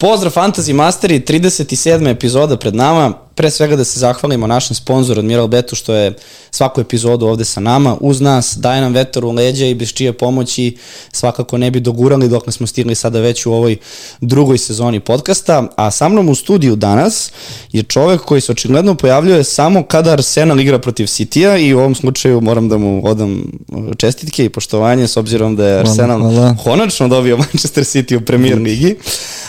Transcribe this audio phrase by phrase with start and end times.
[0.00, 2.06] Pozdrav Fantasy Masteri, 37.
[2.06, 3.12] epizoda pred nama.
[3.34, 6.14] Pre svega da se zahvalimo našem sponzoru Admiral Betu što je
[6.50, 10.12] svaku epizodu ovde sa nama, uz nas, daje nam vetar u leđa i bez čije
[10.12, 10.76] pomoći
[11.12, 13.76] svakako ne bi dogurali dok ne smo stigli sada već u ovoj
[14.20, 15.66] drugoj sezoni podcasta.
[15.76, 17.32] A sa mnom u studiju danas
[17.72, 21.94] je čovek koji se očigledno pojavljuje samo kada Arsenal igra protiv City-a i u ovom
[21.94, 23.44] slučaju moram da mu odam
[23.96, 26.56] čestitke i poštovanje s obzirom da je Arsenal hvala, hvala.
[26.64, 28.96] konačno dobio Manchester City u premier ligi.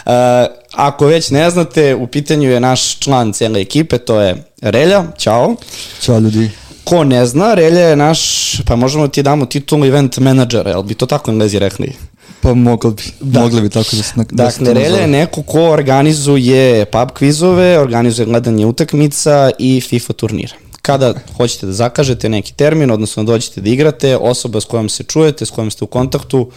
[0.05, 5.03] Uh, ako već ne znate, u pitanju je naš član cele ekipe, to je Relja,
[5.17, 5.55] čao.
[6.01, 6.49] Ćao ljudi.
[6.83, 10.93] Ko ne zna, Relja je naš, pa možemo ti damo titulu event menadžera, jel bi
[10.93, 11.93] to tako englezi rekli?
[12.41, 13.39] Pa mogli bi, da.
[13.39, 17.79] mogli bi tako da se da Dakle, se Relja je neko ko organizuje pub kvizove,
[17.79, 23.61] organizuje gledanje utakmica i FIFA turnira kada hoćete da zakažete neki termin, odnosno da dođete
[23.61, 26.51] da igrate, osoba s kojom se čujete, s kojom ste u kontaktu,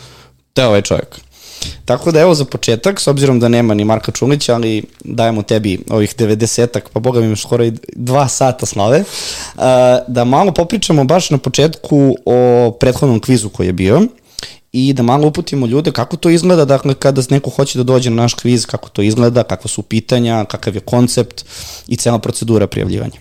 [0.53, 1.21] to je ovaj čovjek.
[1.85, 5.79] Tako da evo za početak, s obzirom da nema ni Marka Čulića, ali dajemo tebi
[5.91, 9.05] ovih 90-ak, pa boga mi skoro i dva sata slave,
[10.09, 14.03] da malo popričamo baš na početku o prethodnom kvizu koji je bio
[14.73, 18.23] i da malo uputimo ljude kako to izgleda, dakle kada neko hoće da dođe na
[18.23, 21.45] naš kviz, kako to izgleda, kakva su pitanja, kakav je koncept
[21.89, 23.19] i cela procedura prijavljivanja.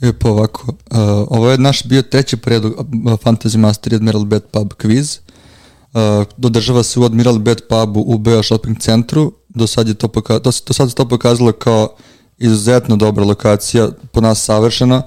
[0.00, 2.86] E pa ovako, uh, ovo je naš bio treći predlog
[3.24, 5.18] Fantasy Master Admiral Bet Pub quiz.
[5.96, 9.32] Uh, dodržava se u Admiral Bet pubu u BA Shopping centru.
[9.48, 11.88] Do sad, je to, poka do, sad se to pokazalo kao
[12.38, 15.02] izuzetno dobra lokacija, po nas savršena.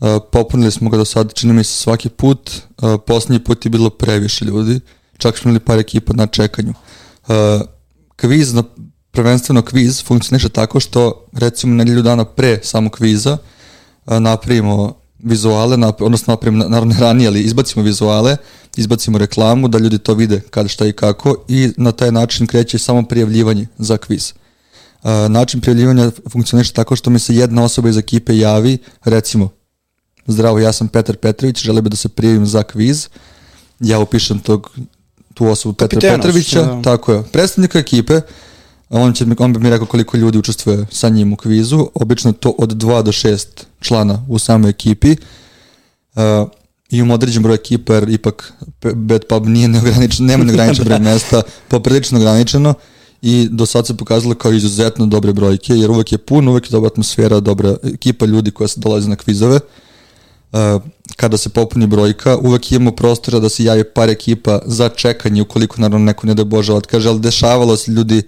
[0.00, 2.50] Uh, popunili smo ga do sad, čini mi se svaki put.
[2.82, 4.80] Uh, poslednji put je bilo previše ljudi.
[5.18, 6.74] Čak smo imali par ekipa na čekanju.
[7.28, 7.34] Uh,
[8.16, 8.62] kviz, na,
[9.10, 13.38] prvenstveno kviz, funkcioniše tako što recimo nedelju dana pre samog kviza
[14.06, 18.36] uh, napravimo vizuale, nap, odnosno napravimo naravno ranije, ali izbacimo vizuale,
[18.76, 22.78] izbacimo reklamu da ljudi to vide kada šta i kako i na taj način kreće
[22.78, 24.32] samo prijavljivanje za kviz.
[25.02, 29.48] Uh, način prijavljivanja funkcioniše tako što mi se jedna osoba iz ekipe javi, recimo,
[30.26, 33.08] zdravo, ja sam Petar Petrović, žele bi da se prijavim za kviz,
[33.80, 34.70] ja upišem tog,
[35.34, 36.82] tu osobu Petra Petrovića, da.
[36.82, 38.20] tako je, predstavnika ekipe,
[38.90, 42.54] on, će, on bi mi rekao koliko ljudi učestvuje sa njim u kvizu, obično to
[42.58, 43.46] od 2 do 6
[43.80, 45.16] člana u samoj ekipi,
[46.14, 46.22] uh,
[46.90, 48.52] imamo određen broj ekipa jer ipak
[48.94, 51.04] Bad Pub nije neograničen, nema neograničen broj da.
[51.04, 52.74] mesta, poprilično ograničeno
[53.22, 56.70] i do sad se pokazalo kao izuzetno dobre brojke, jer uvek je pun, uvek je
[56.70, 59.60] dobra atmosfera, dobra ekipa ljudi koja se dolaze na kvizove.
[60.52, 60.82] Uh,
[61.16, 65.80] kada se popuni brojka, uvek imamo prostora da se javi par ekipa za čekanje, ukoliko
[65.80, 68.22] naravno neko ne da Bože otkaže, ali dešavalo se ljudi,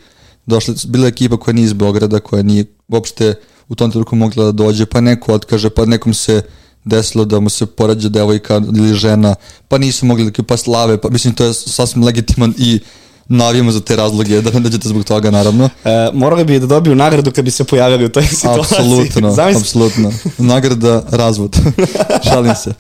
[0.49, 3.35] došli, bila ekipa koja nije iz Beograda, koja nije uopšte
[3.69, 6.43] u tom trenutku mogla da dođe, pa neko otkaže, pa nekom se
[6.85, 9.35] desilo da mu se porađa devojka ili žena,
[9.69, 12.81] pa nisu mogli da pa slave, pa mislim to je sasvim legitiman i
[13.29, 15.69] navijamo za te razloge, da ne dođete zbog toga, naravno.
[15.85, 18.79] E, morali bi da dobiju nagradu kad bi se pojavili u toj situaciji.
[18.79, 20.13] Apsolutno, apsolutno.
[20.39, 21.57] Nagrada razvod.
[22.29, 22.73] Šalim se.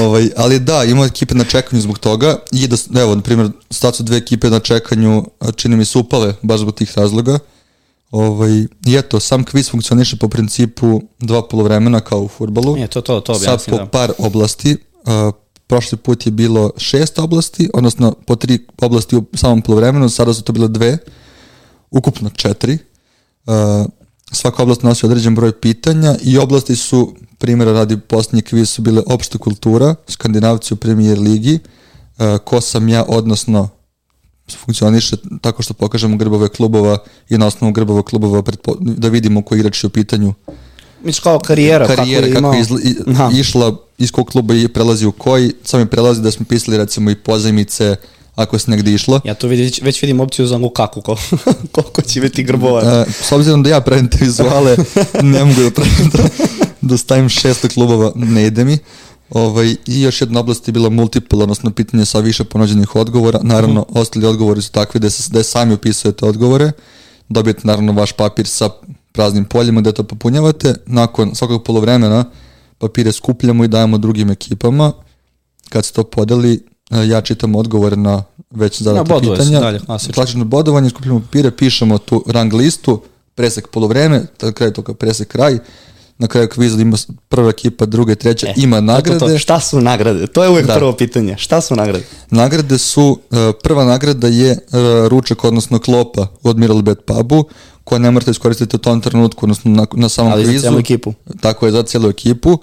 [0.00, 3.96] Ovaj, ali da, ima ekipe na čekanju zbog toga i da, evo, na primjer, sad
[3.96, 5.24] su dve ekipe na čekanju,
[5.56, 7.38] čini mi se upale baš zbog tih razloga.
[8.10, 12.76] Ovaj, I eto, sam kviz funkcioniše po principu dva polovremena kao u futbalu.
[12.76, 13.86] Je, to, to, to Sad po da.
[13.86, 14.76] par oblasti.
[15.06, 15.34] Uh,
[15.66, 20.42] prošli put je bilo šest oblasti, odnosno po tri oblasti u samom polovremenu, sada su
[20.42, 20.98] to bile dve,
[21.90, 22.78] ukupno četiri.
[23.46, 23.54] Uh,
[24.32, 27.14] svaka oblast nosi određen broj pitanja i oblasti su,
[27.44, 32.88] primjera radi posljednji kviz su bile opšta kultura, skandinavci u premijer ligi, uh, ko sam
[32.88, 33.68] ja, odnosno
[34.64, 38.42] funkcioniše tako što pokažemo grbove klubova i na osnovu grbova klubova
[38.80, 40.34] da vidimo koji igrač je u pitanju.
[41.02, 45.06] Misliš kao karijera, karijera kako, kako je izla, i, išla iz kog kluba i prelazi
[45.06, 47.96] u koji, samo mi prelazi da smo pisali recimo i pozajmice,
[48.34, 49.20] ako se negde išlo.
[49.24, 51.02] Ja to vidi, već vidim opciju za Lukaku,
[51.72, 52.82] koliko će biti grbova.
[52.82, 54.76] E, s obzirom da ja pravim te vizuale,
[55.22, 56.28] ne mogu da pravim da,
[56.80, 58.78] da stavim šesto klubova, ne ide mi.
[59.30, 63.40] Ovaj, I još jedna oblast je bila multiple, odnosno pitanje sa više ponuđenih odgovora.
[63.42, 63.98] Naravno, mm.
[63.98, 66.72] ostali odgovori su takvi da, se, da sami upisujete odgovore.
[67.28, 68.70] Dobijete naravno vaš papir sa
[69.12, 70.74] praznim poljima gde to popunjavate.
[70.86, 72.24] Nakon svakog polovremena
[72.78, 74.92] papire skupljamo i dajemo drugim ekipama.
[75.68, 76.60] Kad se to podeli,
[76.90, 79.60] ja čitam odgovore na već zadate ja, pitanja.
[79.60, 79.80] Dalje,
[80.14, 83.02] klasično bodovanje, skupljamo papire, pišemo tu rang listu,
[83.34, 85.58] presek polovreme, kraj toga presek kraj,
[86.18, 86.96] na kraju kviza ima
[87.28, 89.18] prva ekipa, druga i treća, e, ima nagrade.
[89.18, 90.26] To, to, šta su nagrade?
[90.26, 90.74] To je uvek da.
[90.74, 91.36] prvo pitanje.
[91.38, 92.04] Šta su nagrade?
[92.30, 94.58] Nagrade su, uh, prva nagrada je uh,
[95.08, 97.44] ručak, odnosno klopa u Admiral Bet pubu,
[97.84, 100.52] koja ne morate iskoristiti u tom trenutku, odnosno na, na samom Ali kvizu.
[100.52, 101.12] Ali za celu ekipu.
[101.40, 102.58] Tako je, za celu ekipu.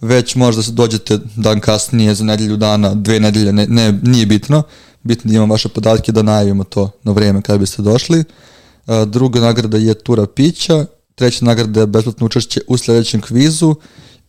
[0.00, 4.62] Već možda se dođete dan kasnije, za nedelju dana, dve nedelje, ne, ne, nije bitno.
[5.02, 8.24] Bitno da imamo vaše podatke da najavimo to na vreme kada biste došli.
[8.86, 13.74] a, druga nagrada je tura pića, treća nagrada je besplatno učešće u sledećem kvizu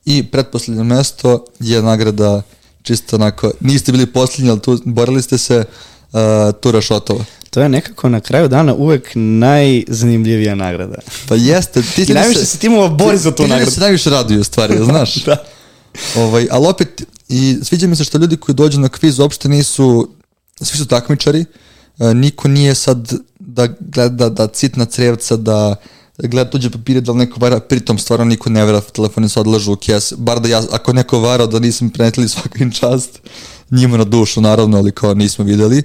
[0.05, 2.41] i pretposlednje mesto je nagrada
[2.81, 5.63] čisto onako, niste bili poslednji, ali tu borili ste se
[6.11, 6.19] uh,
[6.61, 7.25] tura šotova.
[7.49, 10.95] To je nekako na kraju dana uvek najzanimljivija nagrada.
[11.27, 11.81] Pa jeste.
[11.81, 13.71] Ti I najviše se timova bori za tu ti nagradu.
[13.71, 15.15] Ti se najviše raduju stvari, znaš.
[15.15, 15.43] da.
[16.15, 20.09] Ovaj, ali opet, i sviđa mi se što ljudi koji dođu na kviz uopšte nisu,
[20.61, 21.45] svi su takmičari,
[21.97, 25.75] uh, niko nije sad da gleda da citna crevca, da
[26.17, 29.73] gleda tuđe papire da li neko vara, pritom stvarno niko ne vera, telefoni se odlažu
[29.73, 33.19] u kes, bar da ja, ako neko varao da nisam prenetili svakim čast,
[33.71, 35.83] njima na dušu naravno, ali kao nismo videli.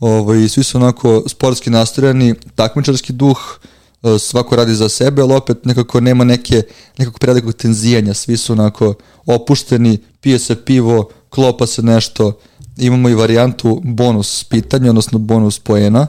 [0.00, 3.75] Ovaj, svi su onako sportski nastrojeni, takmičarski duh, e,
[4.18, 6.62] svako radi za sebe, ali opet nekako nema neke,
[6.98, 8.94] nekako prevelikog tenzijanja, svi su onako
[9.26, 12.38] opušteni, pije se pivo, klopa se nešto,
[12.76, 16.06] imamo i varijantu bonus pitanja, odnosno bonus poena,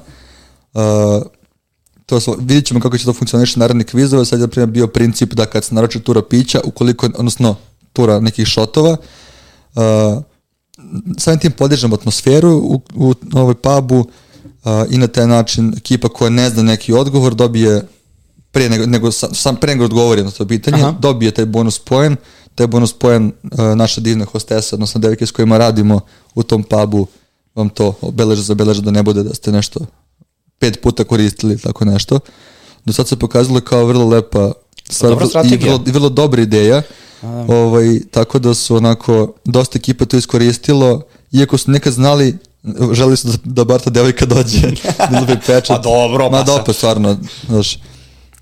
[0.73, 0.81] uh,
[2.05, 5.33] to smo, vidjet ćemo kako će to funkcioniši naredni kvizove, sad je primjer bio princip
[5.33, 7.55] da kad se naroče tura pića, ukoliko, odnosno
[7.93, 8.97] tura nekih šotova,
[9.75, 10.23] uh,
[11.17, 14.05] samim tim podižemo atmosferu u, u ovoj pubu
[14.89, 17.87] i na taj način ekipa koja ne zna neki odgovor dobije
[18.51, 20.95] pre nego, nego sam pre nego odgovori na to pitanje, Aha.
[20.99, 22.15] dobije taj bonus poen,
[22.55, 25.99] taj bonus poen uh, naša divna hostesa, odnosno devike s kojima radimo
[26.35, 27.07] u tom pubu,
[27.55, 29.79] vam to obeleže, zabeleže da ne bude da ste nešto
[30.59, 32.19] pet puta koristili tako nešto.
[32.85, 34.51] Do sad se pokazalo kao vrlo lepa
[34.89, 35.11] stvar
[35.51, 36.81] i vrlo, i vrlo dobra ideja.
[37.21, 42.37] A, ovaj, tako da su onako dosta ekipa to iskoristilo, iako su nekad znali
[42.93, 44.71] želi su da, da bar ta devojka dođe
[45.11, 45.67] da bi pečat.
[45.77, 47.17] Pa dobro, Ma dobro, stvarno,
[47.47, 47.79] znaš,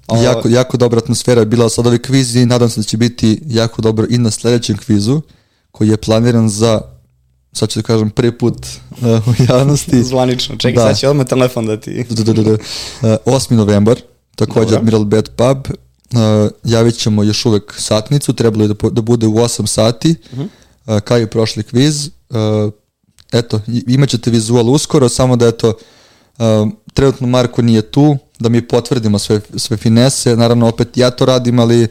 [0.07, 0.21] o...
[0.21, 3.41] jako, jako dobra atmosfera je bila sad ovi kviz i nadam se da će biti
[3.45, 5.21] jako dobro i na sledećem kvizu
[5.71, 6.81] koji je planiran za
[7.53, 10.03] sad ću da kažem prvi put uh, u javnosti.
[10.11, 10.89] Zvanično, čekaj, da.
[10.89, 12.05] sad će odmah telefon da ti...
[12.09, 12.51] Da, da, da, da.
[12.51, 12.59] Uh,
[13.25, 13.51] 8.
[13.51, 13.99] novembar,
[14.35, 14.77] takođe Dobro.
[14.77, 19.33] Admiral Bad Pub, uh, javit ćemo još uvek satnicu, trebalo je da, da bude u
[19.33, 20.47] 8 sati, uh -huh.
[20.95, 22.09] uh, kao i prošli kviz.
[22.29, 22.73] Uh,
[23.39, 25.73] eto, imat ćete vizual uskoro, samo da eto,
[26.37, 26.43] uh,
[26.93, 31.59] trenutno Marko nije tu, da mi potvrdimo sve, sve finese, naravno opet ja to radim,
[31.59, 31.87] ali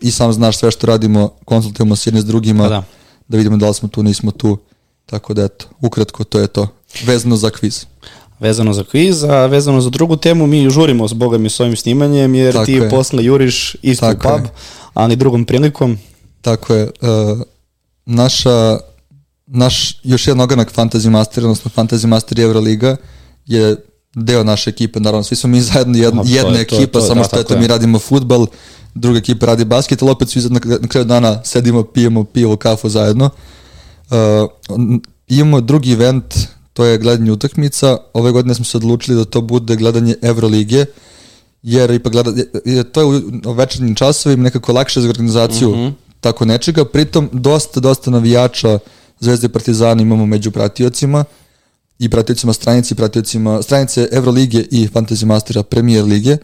[0.00, 2.84] i sam znaš sve što radimo, konsultujemo s jednim s drugima, pa da.
[3.28, 4.58] da vidimo da li smo tu, nismo tu
[5.06, 6.68] Tako da eto, ukratko to je to.
[7.04, 7.84] Vezano za kviz.
[8.40, 11.76] Vezano za kviz, a vezano za drugu temu mi žurimo s Boga mi s ovim
[11.76, 12.90] snimanjem jer Tako ti je.
[12.90, 14.50] posle juriš isto Tako pub, je.
[14.94, 15.98] ali drugom prilikom.
[16.40, 16.84] Tako je.
[16.84, 17.42] Uh,
[18.06, 18.78] naša,
[19.46, 22.96] naš još jedan oganak Fantasy Master, odnosno Fantasy Master Euroliga
[23.46, 23.76] je
[24.14, 27.06] deo naše ekipe, naravno svi smo mi zajedno jedna, Aha, jedna to, ekipa, to, to,
[27.06, 28.46] samo da, što eto, mi radimo futbal,
[28.94, 32.88] druga ekipa radi basket, ali opet svi na, na kraju dana sedimo, pijemo pivo, kafu
[32.88, 33.24] zajedno.
[33.24, 33.30] Uh,
[34.10, 34.50] Uh,
[35.28, 36.34] imamo drugi event,
[36.72, 37.96] to je gledanje utakmica.
[38.12, 40.84] Ove godine smo se odlučili da to bude gledanje Evrolige,
[41.62, 42.32] jer ipak gleda,
[42.92, 45.92] to je u večernjim časovima nekako lakše za organizaciju mm -hmm.
[46.20, 46.84] tako nečega.
[46.84, 48.78] Pritom, dosta, dosta navijača
[49.20, 51.24] Zvezde i Partizana imamo među pratiocima
[51.98, 56.36] i pratiocima stranici, pratiocima stranice Evrolige i Fantasy Mastera Premier Lige.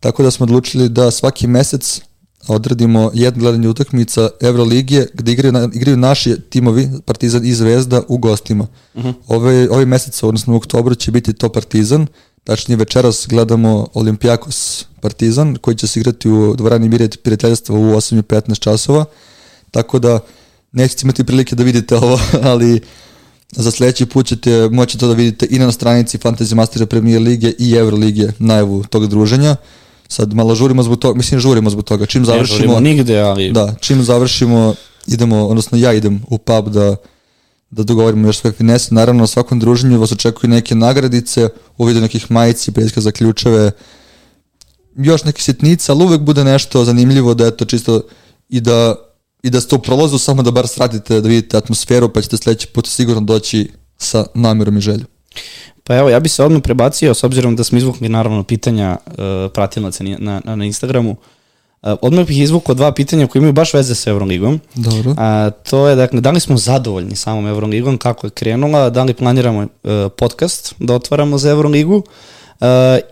[0.00, 2.00] Tako da smo odlučili da svaki mesec
[2.48, 8.18] odradimo jedno gledanje utakmica Evroligije gde igraju, na, igraju naši timovi Partizan i Zvezda u
[8.18, 8.66] gostima.
[8.94, 9.08] Uh mhm.
[9.08, 9.14] -huh.
[9.26, 12.06] Ove, ove meseca, odnosno u oktobru će biti to Partizan,
[12.44, 18.58] tačnije večeras gledamo Olimpijakos Partizan koji će se igrati u dvorani Mirjet prijateljstva u 8.15
[18.58, 19.04] časova,
[19.70, 20.20] tako da
[20.76, 22.80] nećete imati prilike da vidite ovo, ali
[23.52, 27.52] za sledeći put ćete moći to da vidite i na stranici Fantasy Mastera Premier Lige
[27.58, 29.56] i Evrolige najavu tog druženja.
[30.08, 32.06] Sad malo žurimo zbog toga, mislim žurimo zbog toga.
[32.06, 32.58] Čim završimo...
[32.58, 33.52] Ne žurimo nigde, ali...
[33.52, 34.74] Da, čim završimo,
[35.06, 36.96] idemo, odnosno ja idem u pub da,
[37.70, 38.94] da dogovorimo još sve finese.
[38.94, 43.70] Naravno, na svakom druženju vas očekuju neke nagradice, u vidu nekih majici, peska za ključeve,
[44.96, 48.02] još neke sitnice, ali uvek bude nešto zanimljivo da eto čisto
[48.48, 48.94] i da
[49.46, 52.66] i da ste u prolazu samo da bar sratite da vidite atmosferu pa ćete sledeći
[52.66, 55.06] put sigurno doći sa namjerom i željom.
[55.84, 59.14] Pa evo, ja bi se odmah prebacio, s obzirom da smo izvukli naravno pitanja uh,
[59.54, 63.94] pratilaca na, na, na Instagramu, uh, odmah bih izvukao dva pitanja koje imaju baš veze
[63.94, 64.60] sa Euroligom.
[64.74, 65.14] Dobro.
[65.18, 69.14] A, to je, dakle, da li smo zadovoljni samom Euroligom, kako je krenula, da li
[69.14, 69.68] planiramo uh,
[70.16, 72.04] podcast da otvaramo za Euroligu uh,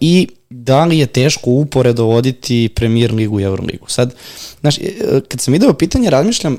[0.00, 3.86] i da li je teško uporedo voditi Premier ligu i Euroligu.
[3.88, 4.14] Sad,
[4.60, 4.76] znaš,
[5.28, 6.58] kad sam video pitanje, razmišljam,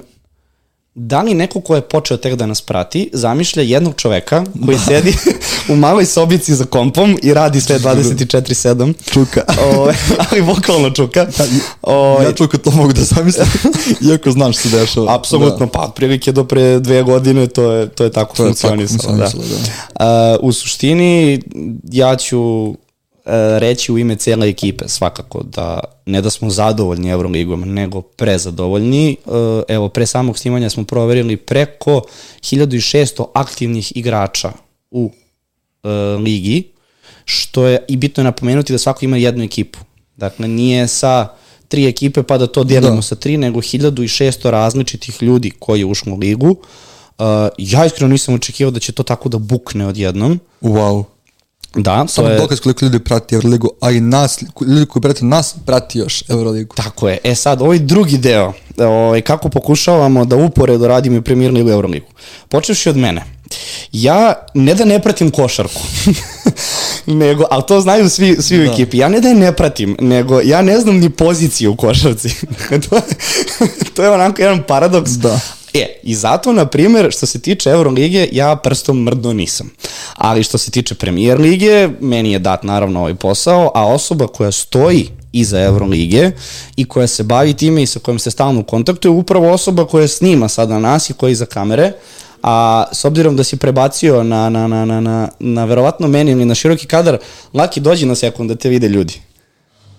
[0.97, 4.83] da li neko ko je počeo tek da nas prati zamišlja jednog čoveka koji da.
[4.83, 5.13] sedi
[5.69, 8.93] u maloj sobici za kompom i radi sve 24-7.
[9.11, 9.43] Čuka.
[9.61, 9.91] O,
[10.31, 11.25] ali vokalno čuka.
[11.37, 11.45] Da,
[11.81, 13.47] o, ja čuka to mogu da zamislim,
[14.09, 15.15] iako znam što se dešava.
[15.15, 15.71] Apsolutno, da.
[15.71, 19.17] pa prilike do pre dve godine to je, to je tako to funkcionisalo.
[19.17, 19.29] Da.
[19.29, 20.37] da.
[20.39, 21.41] Uh, u suštini,
[21.91, 22.73] ja ću
[23.59, 29.11] reći u ime cijele ekipe svakako da ne da smo zadovoljni Euroligom, nego prezadovoljni.
[29.11, 29.17] E,
[29.67, 32.01] evo, pre samog snimanja smo proverili preko
[32.41, 34.51] 1600 aktivnih igrača
[34.91, 35.11] u
[35.83, 35.89] e,
[36.19, 36.63] ligi,
[37.25, 39.79] što je i bitno je napomenuti da svako ima jednu ekipu.
[40.15, 41.27] Dakle, nije sa
[41.67, 43.01] tri ekipe pa da to dijelimo da.
[43.01, 46.49] sa tri, nego 1600 različitih ljudi koji je ušlo u ligu.
[46.49, 47.25] Uh,
[47.57, 50.39] ja iskreno nisam očekivao da će to tako da bukne odjednom.
[50.61, 51.03] Wow.
[51.75, 52.39] Da, Samo to je...
[52.39, 56.75] dokaz koliko ljudi prati Euroligu, a i nas, ljudi koji prati nas, prati još Euroligu.
[56.75, 57.17] Tako je.
[57.23, 61.71] E sad, ovaj drugi deo, ovaj, kako pokušavamo da uporedo radimo i Premier Ligu i
[61.71, 62.07] Euroligu.
[62.49, 63.23] Počevši od mene.
[63.91, 65.81] Ja ne da ne pratim košarku,
[67.21, 68.71] nego, ali to znaju svi, svi u da.
[68.71, 72.29] ekipi, ja ne da je ne pratim, nego ja ne znam ni poziciju u košarci.
[72.89, 73.01] to, je,
[73.93, 75.39] to je onako jedan paradoks, da.
[75.75, 79.71] E, i zato, na primjer, što se tiče Euroligije, ja prstom mrdno nisam.
[80.15, 84.51] Ali što se tiče Premier Lige, meni je dat naravno ovaj posao, a osoba koja
[84.51, 86.31] stoji iza Euroligije
[86.75, 89.85] i koja se bavi time i sa kojom se stalno u kontaktu je upravo osoba
[89.85, 91.91] koja snima sada nas i koja je iza kamere,
[92.43, 96.45] a s obzirom da si prebacio na, na, na, na, na, na verovatno meni ili
[96.45, 97.17] na široki kadar,
[97.53, 99.21] Laki dođi na sekund da te vide ljudi.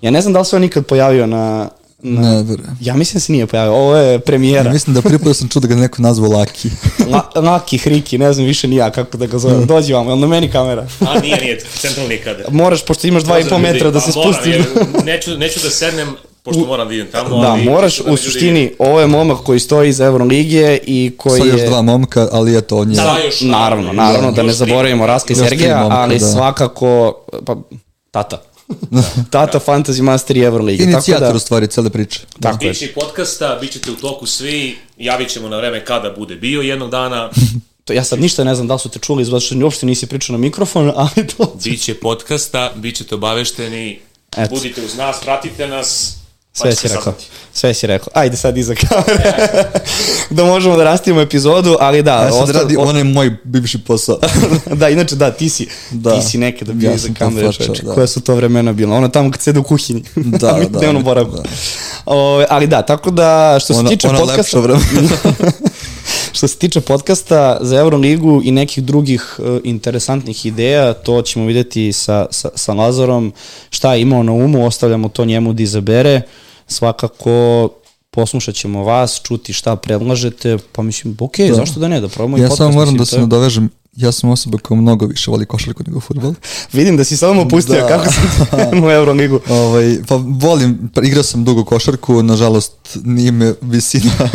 [0.00, 1.68] Ja ne znam da li se on nikad pojavio na,
[2.03, 2.62] Na, ne, bre.
[2.81, 4.69] Ja mislim da se nije pojavio, ovo je premijera.
[4.69, 6.71] Ja mislim da put sam čuo da ga neko nazvao Laki.
[7.12, 9.62] La, Laki, Hriki, ne znam više ni ja kako da ga zovem.
[9.62, 9.67] Mm.
[9.67, 10.87] Dođi vam, jel na meni kamera?
[11.00, 12.47] A nije, nije, centralni kader.
[12.62, 14.57] Moraš, pošto imaš dva i pol metra da se spustiš.
[15.05, 16.09] neću, neću da sednem,
[16.43, 17.41] pošto moram da idem tamo.
[17.41, 18.75] Da, ali moraš, da u suštini, ljudi...
[18.79, 21.49] ovo je momak koji stoji iz Euroligije i koji je...
[21.49, 22.97] još dva momka, ali je to on je...
[22.97, 26.26] Da, još, naravno, naravno, da, da ne zaboravimo Raska i Sergeja, momka, ali da.
[26.26, 27.57] svakako, pa,
[28.11, 28.43] tata.
[29.30, 30.85] Tata Fantasy Master i Euroliga.
[30.85, 32.20] Inicijator da, u stvari cele priče.
[32.40, 36.37] Tako Biće i podcasta, bit ćete u toku svi, javit ćemo na vreme kada bude
[36.37, 37.30] bio jednog dana.
[37.85, 40.06] to ja sad ništa ne znam da li su te čuli, zato što uopšte nisi
[40.06, 41.56] pričao na mikrofon, ali to...
[41.64, 43.99] Biće podcasta, bit ćete obavešteni,
[44.37, 44.54] Eto.
[44.54, 46.16] budite uz nas, pratite nas,
[46.57, 47.13] Sve si rekao.
[47.53, 48.09] Sve si rekao.
[48.15, 49.35] Ajde sad iza kamere.
[50.31, 52.15] da možemo da rastimo epizodu, ali da.
[52.15, 54.19] Ja sad radi onaj moj bivši posao.
[54.81, 56.21] da, inače da, ti si, da.
[56.21, 57.51] ti si nekada bio ja iza kamere.
[57.83, 57.95] Da.
[57.95, 58.97] Koja su to vremena bila?
[58.97, 60.03] Ono tamo kad sede u kuhinji.
[60.15, 60.79] Da, da.
[60.79, 61.37] Dnevno boravku.
[61.37, 61.43] Da.
[62.07, 64.79] O, ali da, tako da što se ona, tiče ona podcasta...
[66.33, 71.93] što se tiče podcasta za Euroligu i nekih drugih uh, interesantnih ideja, to ćemo videti
[71.93, 73.33] sa, sa, sa Lazarom.
[73.71, 76.17] Šta je imao na umu, ostavljamo to njemu da izabere.
[76.17, 77.68] Uh, svakako
[78.11, 81.54] poslušat ćemo vas, čuti šta predlažete, pa mislim, ok, da.
[81.54, 82.61] zašto da ne, da probamo ja i podcast.
[82.61, 86.00] Ja samo moram da se nadovežem, ja sam osoba koja mnogo više voli košarku nego
[86.00, 86.35] futbol.
[86.73, 87.88] Vidim da si samo pustio da.
[87.88, 89.40] kako sam u Euroligu.
[89.49, 94.12] Ovaj, pa volim, pa igrao sam dugo košarku, nažalost nije me visina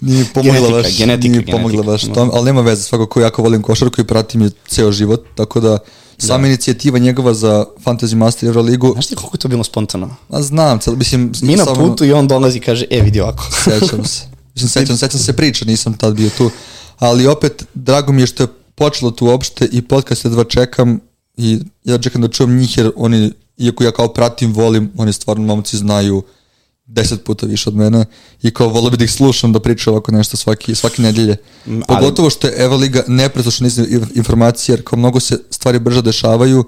[0.00, 1.90] nije pomogla genetika, baš, genetika, nije pomogla genetika.
[1.90, 5.60] baš tom, ali nema veze, svakako jako volim košarku i pratim je ceo život, tako
[5.60, 5.78] da
[6.18, 6.48] Sama da.
[6.48, 8.92] inicijativa njegova za Fantasy Master Euroligu.
[8.92, 10.16] Znaš ti koliko je to bilo spontano?
[10.28, 11.32] A znam, cel, mislim...
[11.42, 13.44] Mi na putu i on dolazi i kaže, e, vidi ovako.
[13.64, 14.22] Sećam se.
[14.54, 16.50] Mislim, sećam, sećam se priča, nisam tad bio tu.
[16.98, 21.00] Ali opet, drago mi je što je počelo tu uopšte i podcast jedva čekam
[21.36, 25.44] i ja čekam da čujem njih jer oni, iako ja kao pratim, volim, oni stvarno
[25.46, 26.22] momci znaju
[26.86, 28.04] deset puta više od mene
[28.42, 31.36] i kao volio bi da ih slušam da pričaju ovako nešto svaki, svake nedelje.
[31.66, 33.68] Mm, Pogotovo što je Eva Liga nepresušna
[34.14, 36.64] informacija jer kao mnogo se stvari brže dešavaju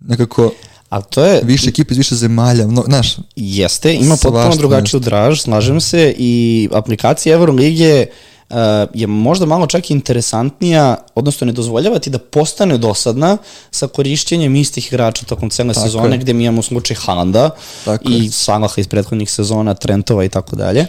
[0.00, 0.52] nekako
[0.90, 1.40] A to je...
[1.44, 3.16] Više ekipe iz više zemalja, no, znaš.
[3.36, 8.06] Jeste, ima potpuno drugačiju draž, slažem se, i aplikacija Euroligije
[8.50, 8.56] uh,
[8.94, 13.36] je možda malo čak interesantnija, odnosno ne dozvoljava ti da postane dosadna
[13.70, 16.18] sa korišćenjem istih igrača tokom cele tako sezone, je.
[16.18, 17.50] gde mi imamo slučaj Halanda
[17.84, 20.86] tako i Salaha iz prethodnih sezona, Trentova i tako dalje.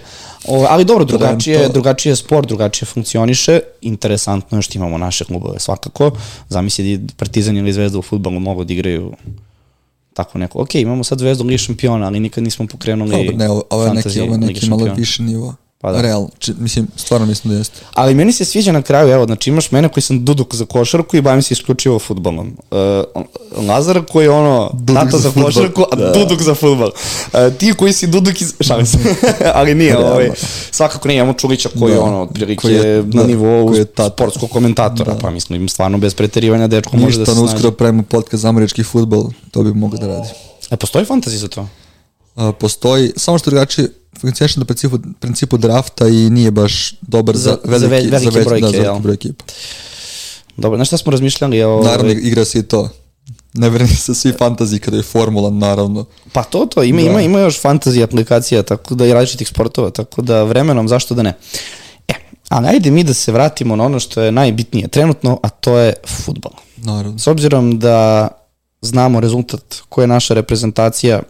[0.47, 1.73] O, ali dobro, drugačije, Trento.
[1.73, 6.11] drugačije je sport, drugačije funkcioniše, interesantno je što imamo naše klubove svakako.
[6.49, 9.13] Zamisli da Partizan ili Zvezda u futbolu mogu da igraju
[10.13, 10.61] tako neko.
[10.61, 14.21] Ok, imamo sad Zvezdu Ligi šampiona, ali nikad nismo pokrenuli Dobar, ne, ovo je neki,
[14.21, 15.55] ovo je neki malo više nivo.
[15.81, 16.01] Pa da.
[16.01, 17.79] Real, či, mislim, stvarno mislim da jeste.
[17.93, 21.17] Ali meni se sviđa na kraju, evo, znači imaš mene koji sam duduk za košarku
[21.17, 22.57] i bavim se isključivo futbolom.
[22.71, 26.11] Uh, Lazar koji je ono, duduk tata za, za košarku, a da.
[26.11, 26.91] duduk za futbol.
[27.33, 28.53] Uh, ti koji si duduk iz...
[28.59, 28.97] Šalim se.
[29.55, 30.29] Ali nije, ovaj,
[30.71, 31.97] svakako nije, imamo Čulića koji da.
[31.97, 33.73] je ono, otprilike je, na da, nivou
[34.13, 35.19] sportskog komentatora, da.
[35.19, 37.41] pa mislim, stvarno bez preterivanja dečko može da se snađe.
[37.41, 40.29] Ništa, uskoro pravimo podcast za američki futbol, to bi mogo da radi.
[40.71, 41.67] E, postoji fantazija za to?
[42.35, 43.87] Uh, postoji, samo što drugačije,
[44.19, 48.31] funkcioniše na principu, principu drafta i nije baš dobar za, za veliki, za, ve, veliki,
[48.31, 49.45] za ve, brojke, da, za veliki broj ekipa.
[50.57, 51.63] Dobro, na šta smo razmišljali?
[51.63, 52.89] O, Naravno, igra se i to.
[53.53, 56.05] Ne vrni se svi fantazi kada je formula, naravno.
[56.33, 57.07] Pa to, to, ima, da.
[57.07, 61.23] ima, ima još fantazi aplikacija, tako da i različitih sportova, tako da vremenom, zašto da
[61.23, 61.37] ne.
[62.07, 62.13] E,
[62.49, 65.93] ali ajde mi da se vratimo na ono što je najbitnije trenutno, a to je
[66.07, 66.51] futbol.
[66.77, 67.19] Naravno.
[67.19, 68.27] S obzirom da
[68.81, 71.21] znamo rezultat koje je naša reprezentacija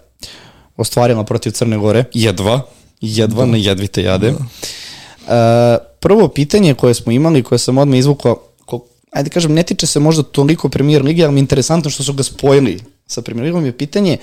[0.81, 2.03] ostvarila protiv Crne Gore.
[2.13, 2.61] Jedva.
[3.01, 3.51] Jedva, da.
[3.51, 4.31] ne jedvite jade.
[4.31, 4.37] Da.
[4.37, 8.35] Uh, prvo pitanje koje smo imali, koje sam odmah izvukao,
[8.65, 12.03] ko, ajde kažem, ne tiče se možda toliko premier ligi, ali mi je interesantno što
[12.03, 14.17] su ga spojili sa premier ligom, je pitanje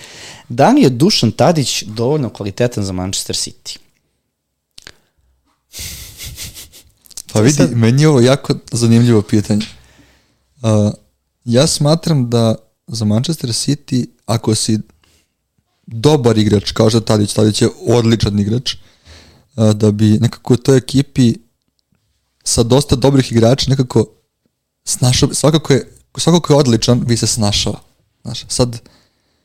[0.49, 3.79] da li je Dušan Tadić dovoljno kvalitetan za Manchester City?
[7.33, 7.77] Pa vidi, sad...
[7.77, 9.67] meni je ovo jako zanimljivo pitanje.
[10.63, 10.93] Uh,
[11.45, 12.55] ja smatram da
[12.87, 14.79] za Manchester City, ako si
[15.91, 18.75] dobar igrač, kao što Tadić, Tadić je odličan igrač,
[19.75, 21.35] da bi nekako u toj ekipi
[22.45, 24.07] sa dosta dobrih igrača nekako
[24.85, 27.75] snašao, svakako je, svakako je odličan, bi se snašao.
[28.23, 28.81] Znaš, sad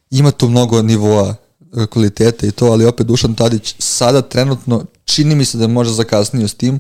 [0.10, 1.36] ima tu mnogo nivoa
[1.78, 5.68] e, kvalitete i to, ali opet Dušan Tadić sada trenutno čini mi se da je
[5.68, 6.80] možda zakasnio s tim,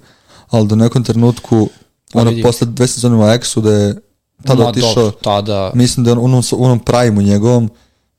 [0.50, 1.70] ali do nekom trenutku,
[2.14, 3.96] pa ono, posle dve sezone u Ajaxu da je
[4.46, 5.72] tada otišao, tada...
[5.76, 7.70] mislim da je on, u onom pravimu njegovom,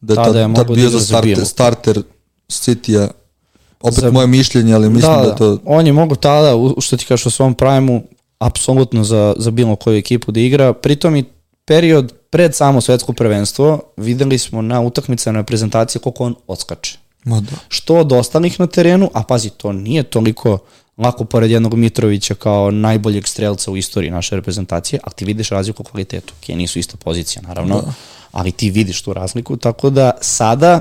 [0.05, 2.03] da je tada, tada, tada bio za starter, starter
[2.49, 3.09] City-a,
[3.81, 4.11] opet za...
[4.11, 5.59] moje mišljenje, ali mislim da, da, da to...
[5.65, 8.03] On je mogu tada, što ti kažeš, u svom pravimu,
[8.39, 11.25] apsolutno za, za bilo koju ekipu da igra, pritom i
[11.65, 16.99] period pred samo svetsko prvenstvo videli smo na utakmicama prezentacije koliko on odskače.
[17.25, 17.57] Ma da.
[17.69, 20.59] Što od ostalih na terenu, a pazi, to nije toliko
[20.99, 25.85] lako pored jednog Mitrovića kao najboljeg strelca u istoriji naše reprezentacije, ali ti vidiš razliku
[25.85, 26.35] kvalitetu.
[26.41, 27.93] Okay, nisu ista pozicija, naravno, da.
[28.35, 30.81] Ali ti vidiš tu razliku, tako da sada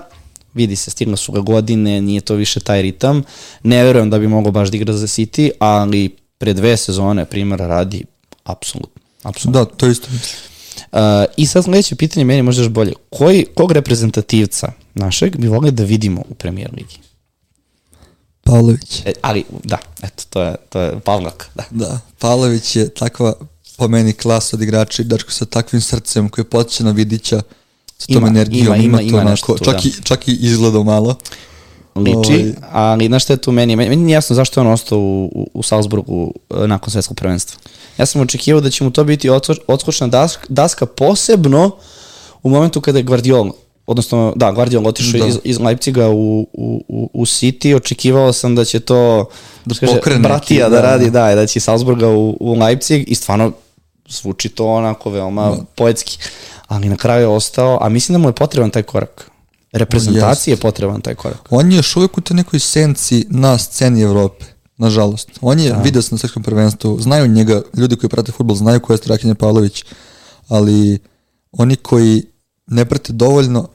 [0.53, 3.24] vidi se, stigle su ga godine, nije to više taj ritam.
[3.63, 7.67] Ne verujem da bi mogo baš da igra za City, ali pre dve sezone, primjera
[7.67, 8.05] radi,
[8.43, 9.01] apsolutno.
[9.24, 9.65] apsolutno.
[9.65, 10.38] Da, to isto mislim.
[10.91, 11.00] Uh,
[11.38, 12.93] I sad sledeće pitanje meni možda još bolje.
[13.10, 16.98] Koji, kog reprezentativca našeg bi volili da vidimo u premier ligi?
[18.43, 19.01] Pavlović.
[19.05, 21.50] E, ali, da, eto, to je, to je Pavlak.
[21.55, 21.63] Da.
[21.69, 23.33] da, Pavlović je takva
[23.77, 27.42] po meni klas od igrača i dačko sa takvim srcem koji potiče na Vidića,
[27.98, 29.90] s tom ima, energijom, ima, ima, ima, to onako, tu, čak, da.
[29.90, 31.16] i, čak i izgleda malo.
[31.96, 32.53] Liči, Oj.
[32.72, 33.75] ali znaš što je tu meni?
[33.75, 37.59] Meni nije jasno zašto je on ostao u, u, u Salzburgu e, nakon svetskog prvenstva.
[37.98, 39.29] Ja sam očekivao da će mu to biti
[39.68, 41.72] odskočna daska, daska posebno
[42.44, 43.51] u momentu kada je Guardiola
[43.86, 45.27] odnosno, da, Guardiola otišao da.
[45.27, 49.25] iz, iz Leipziga u, u, u, u City, očekivao sam da će to
[49.66, 53.16] da kaže, bratija da, da radi, da, da, da će Salzburga u, u Leipzig i
[53.16, 53.51] stvarno
[54.22, 55.64] zvuči to onako veoma da.
[55.76, 56.18] poetski.
[56.68, 59.30] Ali na kraju je ostao, a mislim da mu je potreban taj korak.
[59.72, 61.48] Reprezentacije je potreban taj korak.
[61.50, 64.46] On je još uvijek u te nekoj senci na sceni Evrope,
[64.78, 65.30] nažalost.
[65.42, 65.82] On je, da.
[65.82, 69.36] vidio sam na svetskom prvenstvu, znaju njega, ljudi koji prate futbol znaju ko je Strakinja
[69.36, 69.84] Pavlović,
[70.48, 71.00] ali
[71.52, 72.24] oni koji
[72.68, 73.68] ne prate dovoljno,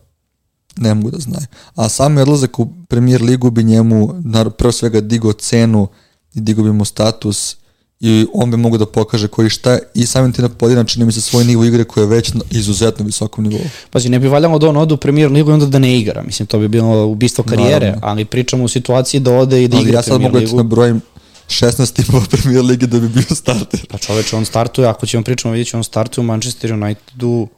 [0.77, 1.47] ne mogu da znaju.
[1.75, 4.15] A sam odlazak u premier ligu bi njemu
[4.59, 5.89] prvo svega digao cenu
[6.35, 7.57] i digao bi mu status
[8.01, 11.05] i on bi mogu da pokaže koji šta je i samim ti na podina čini
[11.05, 13.61] mi se svoj nivo igre koji je već na izuzetno visokom nivou.
[13.91, 16.23] Pazi, ne bi valjalo da on ode u premier ligu i onda da ne igra.
[16.23, 18.01] Mislim, to bi bilo ubistvo karijere, Naravno.
[18.03, 21.01] ali pričamo u situaciji da ode i da ali igra ja sad mogu da nabrojim
[21.49, 23.87] 16 timova premier lige da bi bio starter.
[23.89, 27.49] Pa čoveče, on startuje, ako ćemo pričamo, vidjet ću, on startuje u Manchester Unitedu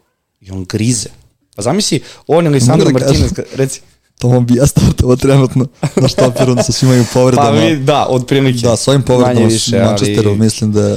[0.40, 1.08] i on grize.
[1.56, 3.80] Pa zamisli, on ili Sandro da Martinez, reci.
[4.20, 7.48] To bi ja startovao trenutno na štoperu sa svima imaju povredama.
[7.48, 8.58] Pa vi, da, od prilike.
[8.58, 10.38] Da, svojim povredama više, u Manchesteru ali...
[10.38, 10.88] mislim da...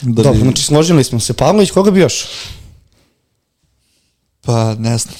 [0.00, 0.38] da Dobro, bi...
[0.38, 1.32] znači složili smo se.
[1.32, 2.24] Pavlović, koga bi još?
[4.40, 5.14] Pa, ne znam.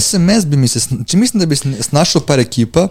[0.00, 2.88] SMS bi mi se, či mislim da bi snašao par ekipa.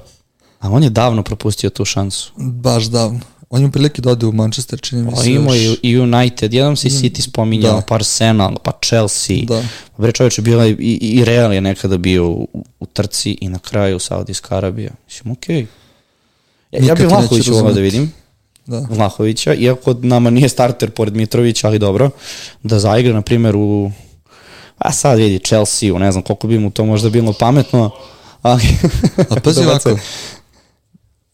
[0.59, 2.31] A on je davno propustio tu šansu.
[2.37, 3.19] Baš davno.
[3.51, 5.31] On ima prilike da ode u Manchester, čini mi se.
[5.31, 7.81] Ima i, i United, jednom se i City spominjao, da.
[7.81, 9.37] pa Arsenal, pa Chelsea.
[9.43, 9.63] Da.
[9.97, 12.47] Bre čovječe, bila i, i, Real je nekada bio u,
[12.79, 14.91] u trci i na kraju Saudijska Arabija.
[15.07, 15.55] Mislim, okej.
[15.55, 15.65] Okay.
[16.71, 18.13] Ja, ja bih Vlahovića ovo da vidim.
[18.65, 18.87] Da.
[18.89, 22.09] Vlahovića, iako nama nije starter pored Mitrovića, ali dobro,
[22.63, 23.91] da zaigra, na primjer, u
[24.77, 27.91] a sad vidi Chelsea, u ne znam koliko bi mu to možda bilo pametno,
[28.41, 28.63] ali...
[29.29, 29.97] A pazi ovako,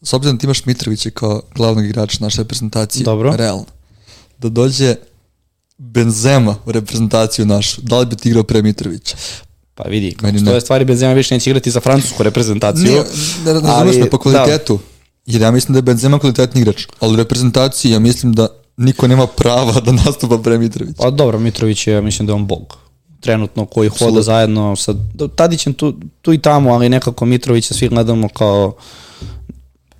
[0.02, 3.36] s obzirom da ti imaš Mitrovića kao glavnog igrača naše reprezentacije, Dobro.
[3.36, 3.64] realno,
[4.38, 4.94] da dođe
[5.78, 9.16] Benzema u reprezentaciju našu, da li bi ti igrao pre Mitrovića?
[9.74, 12.84] Pa vidi, kako stoje stvari, Benzema više neće igrati za francusku reprezentaciju.
[12.84, 13.04] Nije,
[13.44, 14.82] ne, ne, ne razumeš me po kvalitetu, da.
[15.26, 19.08] jer ja mislim da je Benzema kvalitetni igrač, ali u reprezentaciji ja mislim da niko
[19.08, 21.02] nema prava da nastupa pre Mitrovića.
[21.02, 22.88] Pa dobro, Mitrović je, ja mislim da je on bog
[23.20, 24.94] trenutno koji hoda zajedno sa
[25.36, 28.76] Tadićem tu, tu i tamo, ali nekako Mitrovića svi gledamo kao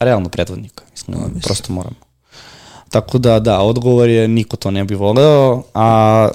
[0.00, 0.84] realno predvodnika.
[0.90, 1.96] Mislim, no, prosto moramo.
[2.88, 6.28] Tako da, da, odgovor je niko to ne bi voleo, a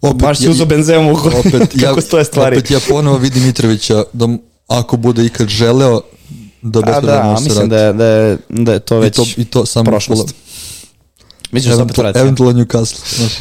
[0.00, 2.56] opet, baš si uzo Benzemu opet, kako ja, stoje stvari.
[2.56, 4.28] Opet ja ponovo vidim Mitrovića da
[4.68, 6.00] ako bude ikad želeo
[6.62, 9.26] da bez da, a, mislim da je, da, je, da je to već I to,
[9.36, 10.34] i to samo prošlost.
[11.52, 12.20] Mislim da se opet vratiti.
[12.20, 13.32] Eventualno Newcastle, znaš.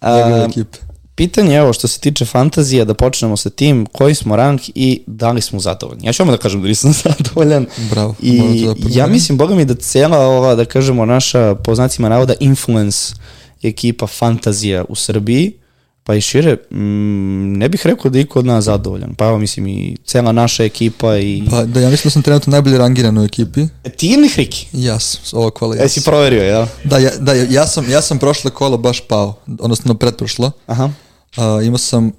[0.00, 0.78] A, ekipe.
[1.14, 5.32] Pitanje, evo, što se tiče fantazija, da počnemo sa tim, koji smo rank i da
[5.32, 6.06] li smo zadovoljni.
[6.06, 7.66] Ja ću vam da kažem da nisam zadovoljan.
[7.90, 12.08] Bravo, I da ja mislim, boga mi, da cijela ova, da kažemo, naša, po znacima
[12.08, 13.14] navoda, influence
[13.62, 15.52] ekipa fantazija u Srbiji,
[16.04, 19.14] pa i šire, mm, ne bih rekao da je iko od nas zadovoljan.
[19.14, 21.42] Pa evo, mislim, i cela naša ekipa i...
[21.50, 23.60] Pa da, ja mislim da sam trenutno najbolje rangiran u ekipi.
[23.84, 24.66] E, ti ili Hriki?
[24.72, 26.10] Ja sam, ovo kola ja Jesi sam.
[26.10, 26.66] proverio, jel?
[26.84, 30.50] Da, ja, da, ja sam, ja sam prošle kolo baš pao, odnosno pretprošlo.
[30.66, 30.90] Aha.
[31.36, 32.12] Uh, imao sam,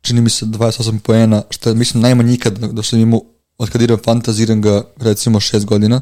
[0.00, 3.20] čini mi se, 28 poena, što je, mislim, najmanje ikad da sam imao,
[3.58, 6.00] od kad igram fantasy, igram ga recimo 6 godina.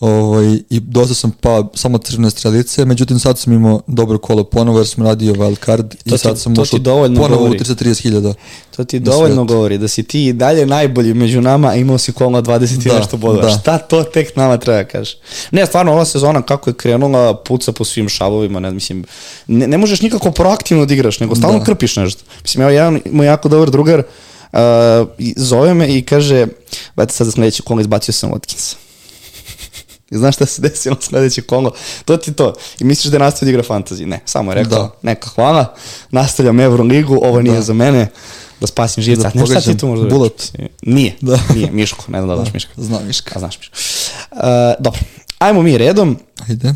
[0.00, 4.78] Ovaj, I dosta sam pao samo crvene strelice, međutim sad sam imao dobro kolo ponovo
[4.78, 6.78] jer sam radio wild card To i sad sam ušao
[7.16, 7.50] ponovo govori.
[7.52, 8.34] u 330 hiljada.
[8.76, 12.12] To ti dovoljno govori da si ti i dalje najbolji među nama, a imao si
[12.12, 13.42] kola 20 i Da, nešto bodova.
[13.44, 13.50] da.
[13.50, 15.16] Šta to tek nama treba kažeš?
[15.50, 19.04] Ne, stvarno, ova sezona kako je krenula, puca po svim šavovima, ne, mislim,
[19.46, 21.64] ne, ne možeš nikako proaktivno da igraš, nego stalno Da.
[21.64, 22.22] krpiš nešto.
[22.42, 24.02] Mislim, evo, jedan moj jako dobar drugar
[24.52, 24.58] uh,
[25.36, 26.46] zove me i kaže,
[26.96, 28.74] vete sad za sledeće kola izbacio sam Watkinsa.
[30.10, 31.72] I znaš šta se desilo sledeće kolo?
[32.04, 32.54] To ti to.
[32.80, 34.04] I misliš da je nastavio da igra fantasy?
[34.04, 34.90] Ne, samo je rekao, Da.
[35.02, 35.74] neka hvala,
[36.10, 37.62] nastavljam Euroligu, ovo nije Da.
[37.62, 38.08] za mene,
[38.60, 39.30] da spasim živca.
[39.34, 40.52] Da ne, šta ti tu možda bullet.
[40.82, 41.38] Nije, Da.
[41.54, 42.70] nije, Miško, ne znam da daš Miška.
[42.76, 43.32] Znam Miška.
[43.34, 43.76] A znaš Miška.
[44.32, 44.38] Uh,
[44.78, 45.00] dobro,
[45.38, 46.18] ajmo mi redom,
[46.48, 46.74] Ajde.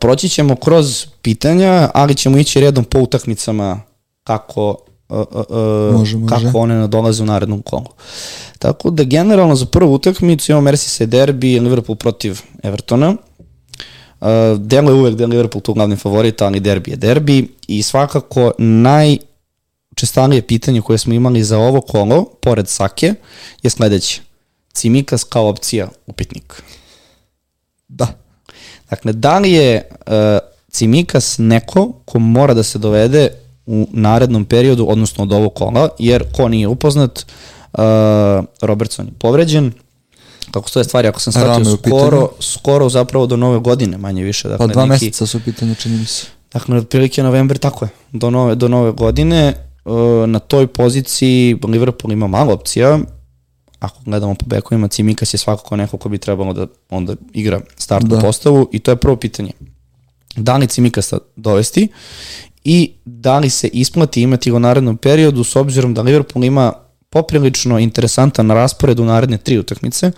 [0.00, 3.80] proći ćemo kroz pitanja, ali ćemo ići redom po utakmicama
[4.24, 4.76] kako
[5.08, 6.44] uh, uh, Može, može.
[6.44, 7.86] kako one nadolaze u narednom kolu.
[8.58, 13.16] Tako da generalno za prvu utakmicu imamo Merseyside derbi Liverpool protiv Evertona.
[14.20, 17.82] Uh, delo je uvek da je Liverpool tu glavni favorit, ali derbi je derbi i
[17.82, 23.14] svakako najčestalije pitanje koje smo imali za ovo kolo, pored Sake,
[23.62, 24.20] je sledeće.
[24.72, 26.62] Cimikas kao opcija upitnik.
[27.88, 28.06] Da.
[28.90, 30.12] Dakle, da li je uh,
[30.70, 36.24] Cimikas neko ko mora da se dovede u narednom periodu, odnosno od ovog kola, jer
[36.32, 37.26] ko nije upoznat,
[37.72, 37.80] uh,
[38.62, 39.72] Robertson je povređen,
[40.50, 44.48] kako stoje stvari, ako sam shvatio, skoro, skoro zapravo do nove godine, manje više.
[44.48, 46.26] Dakle, Pa dva neki, meseca su u pitanju, čini mi se.
[46.52, 49.54] Dakle, otprilike novembar, tako je, do nove, do nove godine.
[49.84, 49.94] Uh,
[50.28, 52.98] na toj poziciji Liverpool ima malo opcija,
[53.78, 58.08] ako gledamo po bekovima, Cimikas je svakako neko ko bi trebalo da onda igra startnu
[58.08, 58.20] Da.
[58.20, 59.52] postavu i to je prvo pitanje.
[60.36, 61.88] Da li Cimikasa dovesti
[62.64, 66.72] i da li se isplati imati ga u narednom periodu s obzirom da Liverpool ima
[67.10, 70.10] poprilično interesantan raspored u naredne tri utakmice.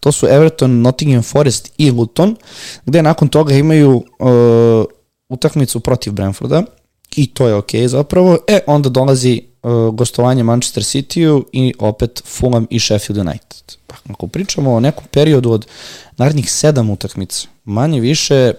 [0.00, 2.36] To su Everton, Nottingham Forest i Luton,
[2.86, 4.84] gde nakon toga imaju uh,
[5.28, 6.62] utakmicu protiv Brentforda
[7.16, 8.38] i to je okej zapravo.
[8.48, 13.76] E, onda dolazi uh, gostovanje Manchester City-u i opet Fulham i Sheffield United.
[13.86, 15.66] Pa, ako pričamo o nekom periodu od
[16.16, 18.52] narednih sedam utakmica, manje više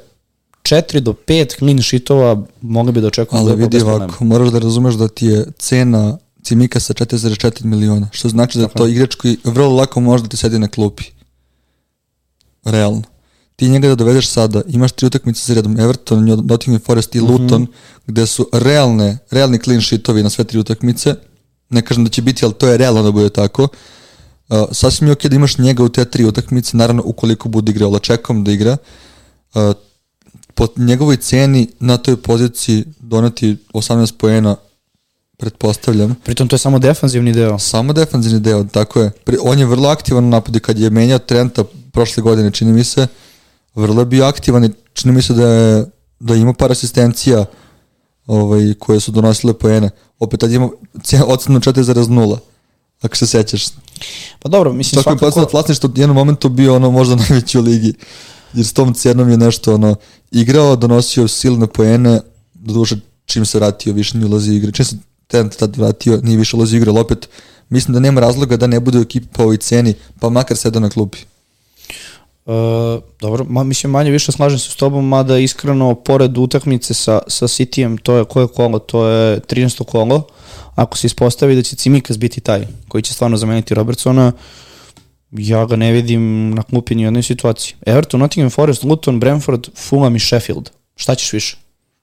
[0.64, 4.60] 4 do 5 clean sheetova mogli bi da očekujemo Ali Liverpool vidi ovako, moraš da
[4.60, 9.38] razumeš da ti je cena Cimika sa 4,4 miliona, što znači da to igrač koji
[9.44, 11.04] vrlo lako može da ti sedi na klupi.
[12.64, 13.02] Realno.
[13.56, 17.68] Ti njega da dovedeš sada, imaš tri utakmice za redom, Everton, Nottingham Forest i Luton,
[18.08, 21.16] gde su realne, realni clean sheetovi na sve tri utakmice,
[21.70, 23.68] ne kažem da će biti, ali to je realno da bude tako,
[24.50, 27.90] Uh, sasvim je ok da imaš njega u te tri utakmice, naravno ukoliko bude igrao
[27.90, 28.78] lačekom da igra,
[29.56, 29.62] uh,
[30.56, 34.56] po njegovoj ceni na toj poziciji doneti 18 poena
[35.38, 36.16] pretpostavljam.
[36.24, 37.60] Pritom to je samo defanzivni deo.
[37.60, 39.12] Samo defanzivni deo, tako je.
[39.42, 43.08] On je vrlo aktivan u napadu kad je menjao Trenta prošle godine, čini mi se.
[43.76, 45.86] Vrlo je bio aktivan i čini mi se da je,
[46.20, 47.46] da je imao par asistencija
[48.28, 49.90] ovaj, koje su donosile poene.
[50.20, 52.38] Opet tad cijel- ocenu 4,0
[53.02, 53.66] ako se sećaš.
[54.40, 55.26] Pa dobro, mislim Tako je svakako...
[55.26, 57.94] procenat vlasništva u jednom momentu bio ono možda najveći u ligi.
[58.54, 59.96] Jer s tom cenom je nešto ono
[60.32, 62.22] igrao, donosio silne poene,
[62.54, 64.72] doduše čim se vratio više nije ulazi u igre.
[64.72, 64.96] Čim se
[65.28, 67.30] Trent tad vratio, nije više ulazi u igre, ali opet
[67.70, 70.80] mislim da nema razloga da ne bude u ekipi po ovoj ceni, pa makar sedao
[70.80, 71.18] na klupi.
[72.46, 72.54] Uh,
[73.22, 77.48] dobro, ma, mislim manje više slažem se s tobom, mada iskreno pored utakmice sa, sa
[77.48, 79.86] Cityjem, to je koje kolo, to je 13.
[79.86, 80.24] kolo,
[80.76, 84.32] ako se ispostavi da će Cimikas biti taj koji će stvarno zameniti Robertsona,
[85.34, 87.76] ja ga ne vidim na klupi ni u jednoj situaciji.
[87.86, 90.70] Everton, Nottingham Forest, Luton, Brentford, Fulham i Sheffield.
[90.96, 91.58] Šta ćeš više?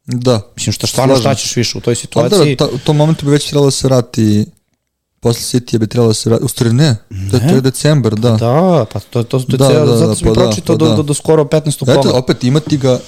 [0.06, 0.40] Da.
[0.56, 2.56] Mislim, šta stvarno šta ćeš više u toj Ali situaciji?
[2.56, 4.44] da, ta, u tom momentu bi već trebalo da se vrati
[5.20, 6.96] posle City bi trebalo da se vrati, u stvari ne,
[7.30, 8.30] To, je- to je decembar, da.
[8.30, 10.40] Da, pa to, to, to, Da, da, da, da, da, zato sam pa i da,
[10.40, 10.96] pročitao pa do, da.
[10.96, 11.84] do, do skoro 15.
[11.84, 12.00] kola.
[12.00, 12.98] Eto, opet imati ga,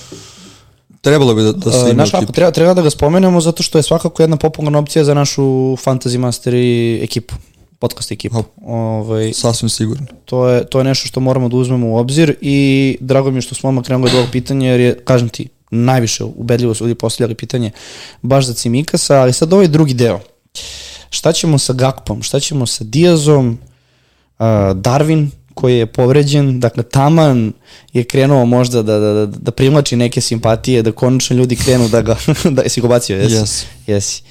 [1.01, 3.79] trebalo bi da, da se Uh, ima Znaš treba, treba da ga spomenemo zato što
[3.79, 5.43] je svakako jedna popularna opcija za našu
[5.77, 7.35] Fantasy Master i ekipu,
[7.83, 8.45] podcast ekipu.
[8.67, 10.07] Ovaj, Sasvim sigurno.
[10.25, 13.43] to, je, to je nešto što moramo da uzmemo u obzir i drago mi je
[13.43, 16.95] što smo odmah krenuli od ovog pitanja jer je, kažem ti, najviše ubedljivo su ljudi
[16.95, 17.71] postavljali pitanje
[18.23, 20.21] baš za Cimikasa, ali sad ovaj drugi deo.
[21.11, 23.59] Šta ćemo sa Gakpom, šta ćemo sa Diazom,
[24.39, 27.53] uh, Darwin koji je povređen, dakle taman
[27.93, 32.03] je krenuo možda da, da, da, da privlači neke simpatije, da konačno ljudi krenu da
[32.03, 32.17] ga,
[32.57, 33.37] da jesi go bacio, jesi?
[33.37, 33.65] Yes.
[33.87, 34.23] Jesi.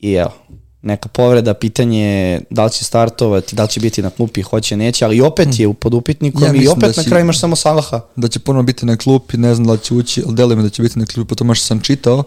[0.00, 0.32] I evo,
[0.82, 5.04] neka povreda, pitanje da li će startovati, da li će biti na klupi, hoće, neće,
[5.04, 8.00] ali opet je pod upitnikom Ja i opet da na će- kraju imaš samo Salaha.
[8.16, 10.62] Da će ponovno biti na klupi, ne znam da li će ući, ali deluje mi
[10.62, 12.24] da će biti na klupi, po tome što sam čitao.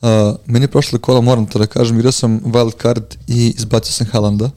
[0.00, 0.08] Uh,
[0.46, 4.06] meni je prošle kola, moram to da kažem, igrao sam wild card i izbacio sam
[4.06, 4.50] Haalanda,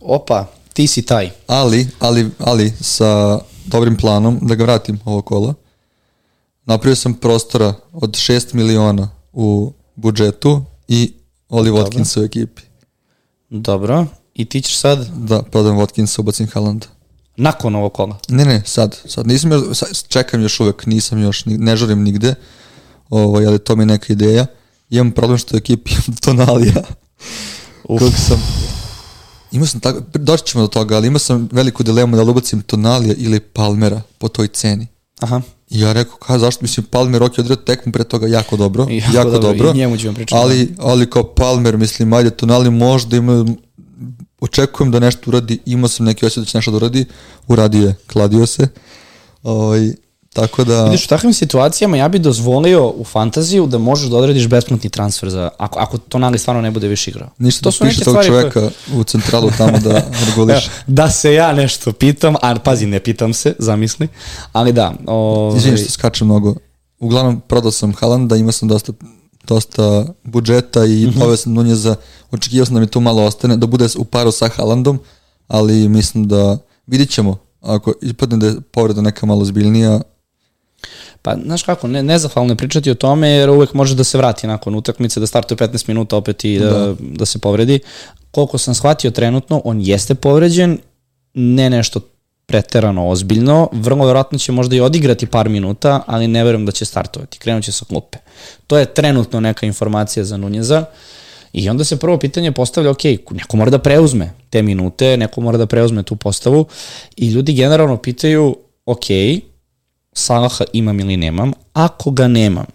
[0.00, 1.30] Opa, ti si taj.
[1.46, 5.54] ali, ali, ali sa dobrim planom da ga vratim ovo kola.
[6.64, 11.12] Napravio sam prostora od 6 miliona u budžetu i
[11.48, 12.62] Oli Watkins u ekipi.
[13.50, 14.06] Dobro.
[14.34, 16.86] I ti ćeš sad, Da, prodam Watkinsa, ubacim Haalanda.
[17.36, 18.18] nakon ovog kola.
[18.28, 22.34] Ne, ne, sad, sad nisam još, sad, čekam još uvek, nisam još, ne žurim nigde,
[23.10, 24.46] ovaj, ali to mi je neka ideja.
[24.90, 26.82] Imam problem što u ekipi imam Tonalija,
[27.84, 27.98] Uf.
[28.00, 28.42] kog sam,
[29.52, 32.62] imao sam tako, doći ćemo do toga, ali imao sam veliku dilemu da li ubacim
[32.62, 34.86] Tonalija ili Palmera po toj ceni.
[35.20, 35.40] Aha.
[35.70, 39.16] I ja rekao, ka, zašto mislim Palmer, ok, odred tekmu pre toga jako dobro, Jako
[39.16, 40.40] jako, dobro, dobro, i njemu ćemo pričati.
[40.42, 43.44] ali, ali kao Palmer, mislim, ajde, Tonali možda ima,
[44.40, 47.04] očekujem da nešto uradi, imao sam neki osjećaj da će nešto da uradi,
[47.48, 48.68] uradio je, kladio se,
[49.42, 49.92] ovaj,
[50.36, 54.46] tako da, Vidiš, u takvim situacijama ja bi dozvolio u fantaziju da možeš da odrediš
[54.46, 57.28] besplatni transfer za, ako, ako to nali stvarno ne bude više igrao.
[57.38, 60.70] ništa to da su piše tog stvari koje- čoveka u centralu tamo da reguliše.
[60.86, 64.08] Da se ja nešto pitam, a pazi, ne pitam se, zamisli,
[64.52, 64.92] ali da.
[65.06, 66.54] Ovaj, Izvini što skačem mnogo.
[67.00, 68.92] Uglavnom, prodao sam Haalanda, imao sam dosta,
[69.44, 71.18] dosta budžeta i Mhm.
[71.18, 71.96] doveo sam Nunjeza,
[72.30, 74.98] očekivao sam da mi to malo ostane, da bude u paru sa Haalandom,
[75.48, 77.36] ali mislim da vidit ćemo.
[77.60, 80.00] Ako ispadne da je povreda neka malo zbiljnija,
[81.26, 84.46] Pa, znaš kako, ne, nezahvalno je pričati o tome, jer uvek može da se vrati
[84.46, 86.94] nakon utakmice, da startuje 15 minuta opet i da, da.
[87.00, 87.80] da se povredi.
[88.30, 90.78] Koliko sam shvatio trenutno, on jeste povređen,
[91.34, 92.00] ne nešto
[92.46, 96.84] preterano ozbiljno, vrlo verovatno će možda i odigrati par minuta, ali ne verujem da će
[96.84, 98.18] startovati, krenut će sa klupe.
[98.66, 100.84] To je trenutno neka informacija za Nunjeza
[101.52, 105.58] i onda se prvo pitanje postavlja, ok, neko mora da preuzme te minute, neko mora
[105.58, 106.66] da preuzme tu postavu
[107.16, 109.06] i ljudi generalno pitaju, ok,
[110.18, 112.66] Salaha imam ili nemam, ako ga nemam,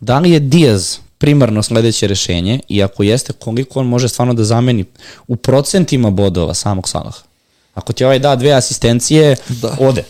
[0.00, 4.44] da li je Diaz primarno sledeće rešenje i ako jeste, koliko on može stvarno da
[4.44, 4.84] zameni
[5.28, 7.18] u procentima bodova samog Salaha?
[7.74, 9.76] Ako ti ovaj da dve asistencije, Da.
[9.80, 10.04] ode.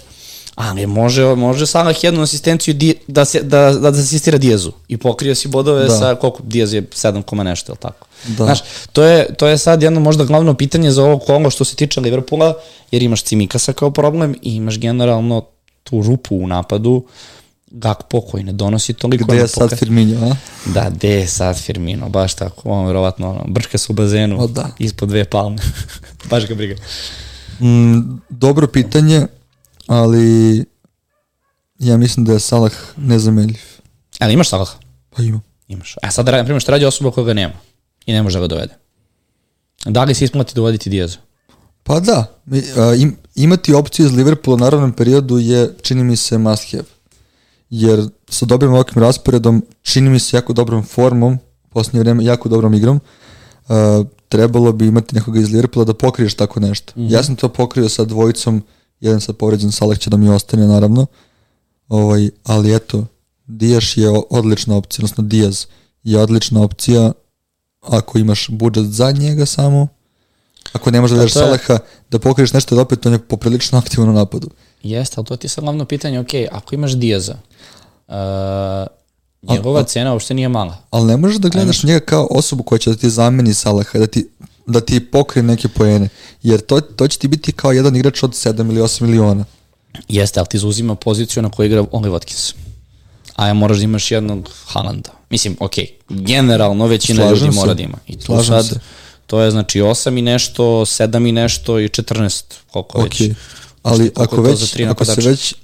[0.54, 4.96] Ali može, može Salah jednu asistenciju di, da, se, da, da, da asistira Diazu i
[4.96, 5.90] pokrio si bodove Da.
[5.98, 8.06] sa koliko Diaz je 7, koma nešto, je li tako?
[8.26, 8.44] Da.
[8.44, 8.58] Znaš,
[8.92, 12.00] to je, to je sad jedno možda glavno pitanje za ovo kola što se tiče
[12.00, 12.54] Liverpoola,
[12.90, 15.44] jer imaš Cimikasa kao problem i imaš generalno
[15.92, 17.04] tu rupu u napadu,
[17.68, 19.24] Gakpo koji ne donosi toliko.
[19.24, 20.36] gde je sad poka- Firmino, a?
[20.66, 24.46] Da, gde je sad Firmino, baš tako, on verovatno ono, brčka se u bazenu, O,
[24.46, 24.68] da.
[24.78, 25.56] ispod dve palme,
[26.30, 26.74] baš ga briga.
[27.60, 28.00] Mm,
[28.30, 29.26] dobro pitanje,
[29.86, 30.64] ali
[31.78, 33.60] ja mislim da je Salah nezamenljiv.
[34.18, 34.74] Ali imaš Salaha?
[35.10, 35.40] Pa ima.
[35.68, 35.96] Imaš.
[36.02, 37.54] A sad, na primjer, šta radi osoba koja ga nema
[38.06, 38.74] i ne može da ga dovede?
[39.84, 41.18] Da li se isplati dovoditi Diaza?
[41.82, 42.24] Pa da,
[42.98, 46.88] im, imati opciju iz Liverpoola u naravnom periodu je, čini mi se, must have.
[47.70, 52.74] Jer sa dobrim ovakvim rasporedom, čini mi se jako dobrom formom, posljednje vreme jako dobrom
[52.74, 53.00] igrom,
[53.68, 56.92] a, trebalo bi imati nekoga iz Liverpoola da pokriješ tako nešto.
[56.96, 57.12] Mm -hmm.
[57.12, 58.62] Ja sam to pokrio sa dvojicom,
[59.00, 61.06] jedan sad povređen, Salah će da mi ostane naravno,
[61.88, 63.06] ovaj, ali eto,
[63.46, 65.66] Dijaš je odlična opcija, odnosno Dijaz
[66.02, 67.12] je odlična opcija
[67.80, 69.88] ako imaš budžet za njega samo,
[70.72, 71.78] ako ne možeš da daš Salaha
[72.10, 74.50] da pokriješ nešto da opet on je poprilično aktivan u napadu.
[74.82, 77.36] Jeste, ali to ti je sad glavno pitanje, ok, ako imaš Diaza,
[78.08, 78.14] uh,
[79.42, 80.76] njegova cena uopšte nije mala.
[80.90, 84.06] Ali ne možeš da gledaš njega kao osobu koja će da ti zameni Salaha, da
[84.06, 84.28] ti,
[84.66, 86.08] da ti pokrije neke poene.
[86.42, 89.44] Jer to, to će ti biti kao jedan igrač od 7 ili 8 miliona.
[90.08, 92.54] Jeste, ali ti zauzima poziciju na kojoj igra Oli Watkins.
[93.36, 95.10] A ja moraš da imaš jednog Haalanda.
[95.30, 95.72] Mislim, ok,
[96.08, 97.60] generalno većina Slažem ljudi se.
[97.60, 97.98] mora da ima.
[98.06, 98.80] I tu Slažem sad, se.
[99.26, 103.30] To je znači 8 i nešto, 7 i nešto i 14, koliko Ok, već.
[103.82, 105.54] ali Koliko ako, već, ako se već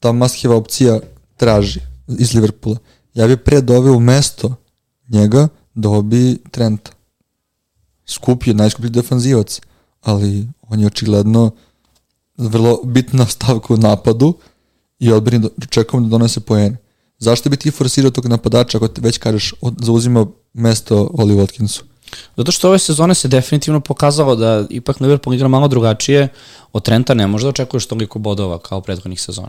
[0.00, 1.00] ta have opcija
[1.36, 1.80] traži
[2.18, 2.78] iz Liverpoola,
[3.14, 4.54] ja bi pre doveo mesto
[5.08, 6.90] njega dobi Trenta.
[8.06, 9.60] Skup je, najskuplji defanzivac,
[10.00, 11.50] ali on je očigledno
[12.36, 14.34] vrlo bitna stavka u napadu
[14.98, 16.76] i odbrani da čekamo da donese poene.
[17.18, 21.82] Zašto bi ti forsirao tog napadača ako te već kažeš od, zauzima mesto Oli Watkinsu?
[22.36, 26.28] Zato što ove sezone se definitivno pokazalo da ipak Liverpool igra malo drugačije,
[26.72, 29.48] od Trenta ne može da očekuješ toliko bodova kao prethodnih sezona.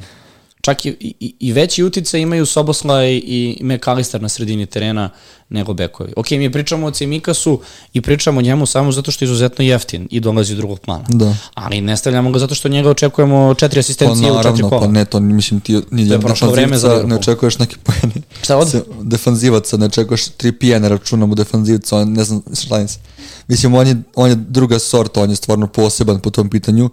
[0.66, 5.10] Čak i, i, i veći uticaj imaju Soboslaj i McAllister na sredini terena
[5.50, 6.14] nego bekovi.
[6.16, 7.62] Ok, mi pričamo o Cimikasu
[7.94, 11.06] i pričamo o njemu samo zato što je izuzetno jeftin i dolazi u drugog plana.
[11.10, 11.36] Da.
[11.54, 14.82] Ali ne stavljamo ga zato što njega očekujemo četiri Pa asistencije u četiri kola.
[14.82, 17.10] pa ne, to mislim ti ni To je prošlo vreme za Liverpool.
[17.10, 18.22] ne očekuješ neke pojene.
[18.44, 18.86] Šta od?
[19.02, 23.00] Defanzivaca, ne očekuješ tri pijene računam u defanzivca, on ne znam šta se.
[23.48, 26.90] Mislim, on je, on je druga sorta, on je stvarno poseban po tom pitanju,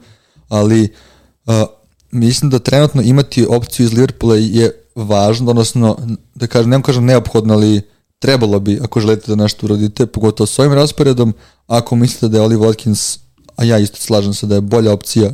[0.48, 0.88] ali
[1.46, 1.54] uh,
[2.12, 5.96] mislim da trenutno imati opciju iz Liverpoola je važno, odnosno,
[6.34, 7.80] da kažem, ne kažem neophodno, ali
[8.18, 11.34] trebalo bi, ako želite da nešto uradite, pogotovo s ovim rasporedom,
[11.66, 13.18] ako mislite da je Oli Watkins,
[13.56, 15.30] a ja isto slažem se da je bolja opcija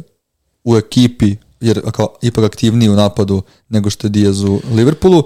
[0.65, 5.23] u ekipi, jer kao ipak aktivniji u napadu nego što je Diaz u Liverpoolu,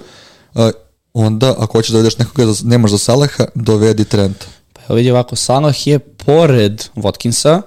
[1.15, 4.47] onda ako hoćeš da dovedeš nekoga, nemaš za Salaha, dovedi Trenta.
[4.73, 7.63] Pa evo vidi ovako, Salah je pored Watkinsa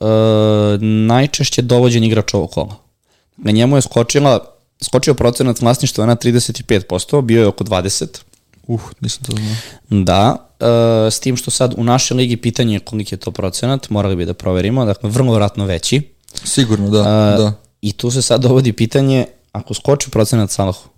[0.00, 0.06] uh,
[1.06, 2.81] najčešće dovođen igrač ovog kola.
[3.42, 4.38] Na njemu je skočila,
[4.80, 8.20] skočio procenat vlasništva na 35%, bio je oko 20%.
[8.66, 10.04] Uh, nisam to znao.
[10.04, 13.90] Da, e, s tim što sad u našoj ligi pitanje je koliki je to procenat,
[13.90, 16.02] morali bi da proverimo, dakle vrlo vratno veći.
[16.44, 17.52] Sigurno, da, A, da.
[17.80, 20.88] I tu se sad dovodi pitanje, ako skoči procenat Salahu,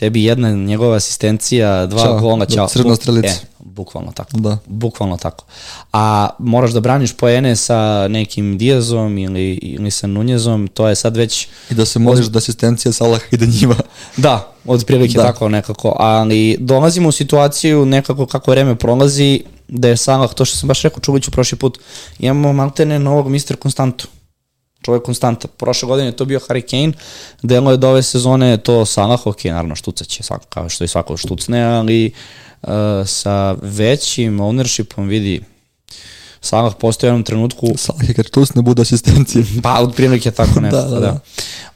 [0.00, 2.68] tebi jedna njegova asistencija, dva Ćao, gola, da, ćao.
[2.68, 3.28] crna strelica.
[3.28, 4.36] E, bukvalno tako.
[4.36, 4.58] Da.
[4.66, 5.44] Bukvalno tako.
[5.92, 11.16] A moraš da braniš poene sa nekim Diazom ili, ili sa Nunjezom, to je sad
[11.16, 13.74] već I da se moliš da asistencija Salaha ide njima.
[14.16, 15.22] Da, od prilike Da.
[15.22, 20.56] tako nekako, ali dolazimo u situaciju nekako kako vreme prolazi, da je Salah, to što
[20.56, 21.78] sam baš rekao Čuliću prošli put,
[22.18, 23.56] imamo maltene novog Mr.
[23.56, 24.08] Konstantu.
[24.82, 25.48] Čovjek konstanta.
[25.48, 26.92] Prošle godine je to bio Harry Kane,
[27.42, 31.16] delo je do ove sezone to Salah, ok, naravno štucaće, svako, kao što i svako
[31.16, 32.12] štucne, ali
[32.62, 32.70] uh,
[33.06, 35.40] sa većim ownershipom vidi
[36.40, 39.44] Salah postoji u jednom trenutku Salah je kad štus ne bude asistencije.
[39.62, 40.88] Pa, od prilike tako nekako, da.
[40.88, 41.20] Da, da, da.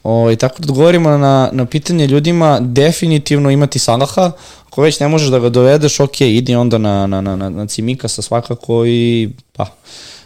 [0.03, 4.31] O, I tako da odgovorimo na, na pitanje ljudima, definitivno imati Salaha,
[4.67, 7.67] ako već ne možeš da ga dovedeš, ok, idi onda na, na, na, na, na
[7.67, 9.65] Cimikasa svakako i pa,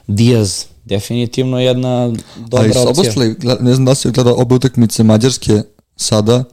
[0.08, 3.14] Diaz, definitivno jedna dobra Ali opcija.
[3.14, 5.62] Gleda- ne znam da li si gledao obe utakmice Mađarske
[5.96, 6.44] sada,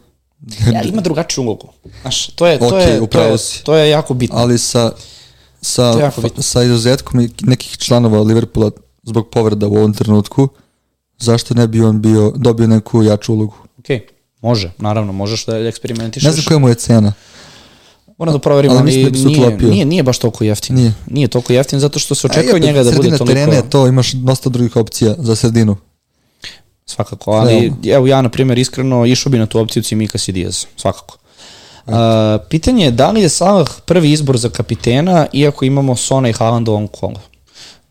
[0.72, 1.68] Ja, ima drugačiju ulogu.
[2.02, 3.64] Znaš, to je, to, Ok, je, to, je, si.
[3.64, 4.36] to je jako bitno.
[4.38, 4.92] ali sa,
[5.60, 6.42] sa, To bitno.
[6.42, 8.70] sa izuzetkom nekih članova Liverpoola
[9.02, 10.48] zbog povreda u ovom trenutku,
[11.18, 13.54] zašto ne bi on bio, dobio neku jaču ulogu?
[13.78, 13.86] Ok,
[14.42, 16.26] može, naravno, možeš da eksperimentišeš.
[16.26, 17.12] Ne znam koja mu je cena.
[18.18, 19.68] Moram da proverimo, Ali ali, da nije, uklopio.
[19.68, 20.76] nije, nije baš toliko jeftin.
[20.76, 20.92] Nije.
[21.06, 23.34] Nije toliko jeftin zato što se očekuje njega da bude sredina toliko...
[23.34, 25.76] terena je to, imaš dosta drugih opcija za sredinu.
[26.86, 27.76] Svakako, ali Realno.
[27.84, 31.18] evo ja na primjer iskreno išao bi na tu opciju Cimikas i Diaz, svakako.
[31.86, 31.94] Uh,
[32.48, 36.68] pitanje je da li je Salah prvi izbor za kapitena iako imamo Sona i Haaland
[36.68, 37.18] u ovom kolu.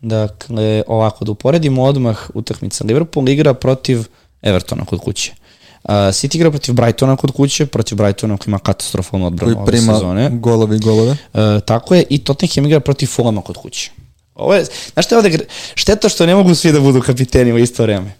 [0.00, 2.84] Dakle, ovako, da uporedimo odmah utakmica.
[2.84, 4.04] Liverpool igra protiv
[4.42, 5.32] Evertona kod kuće.
[5.32, 5.45] Uh,
[5.88, 9.92] City igra protiv Brightona kod kuće, protiv Brightona koji ima katastrofalnu odbranu Koji ove prima
[9.94, 10.30] sezone.
[10.32, 11.16] golove i golove.
[11.34, 13.90] E, tako je, i Tottenham igra protiv Fulama kod kuće.
[14.34, 15.38] Ovo je, znaš šta je ovde,
[15.74, 18.12] šteta što ne mogu svi da budu kapiteni u isto vreme.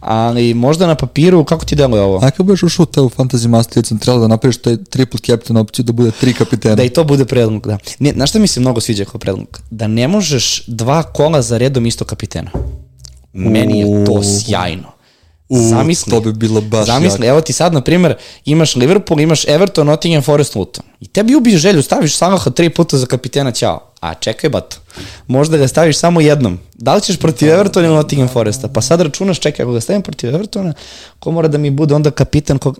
[0.00, 2.16] Ali možda na papiru, kako ti deluje ovo?
[2.16, 5.56] A kako budeš ušao u te u Fantasy Master centralu da napraviš taj triple captain
[5.56, 6.74] opciju da bude tri kapitena?
[6.74, 7.78] Da i to bude predlog, da.
[7.98, 9.60] Ne, znaš šta mi se mnogo sviđa kao predlog?
[9.70, 12.50] Da ne možeš dva kola za redom isto kapitena.
[13.32, 14.93] Meni je to sjajno.
[15.48, 16.10] U, Zamisli.
[16.10, 20.22] to bi bilo baš Zamisli, evo ti sad, na primjer, imaš Liverpool, imaš Everton, Nottingham
[20.22, 20.84] Forest, Luton.
[21.00, 23.90] I tebi ubiješ želju, staviš Salaha tri puta za kapitena, ćao.
[24.00, 24.76] A čekaj, bato,
[25.26, 26.58] možda ga staviš samo jednom.
[26.74, 28.68] Da li ćeš protiv Evertona ili Nottingham Foresta?
[28.68, 30.72] Pa sad računaš, čekaj, ako ga stavim protiv Evertona,
[31.18, 32.78] ko mora da mi bude onda kapitan kog...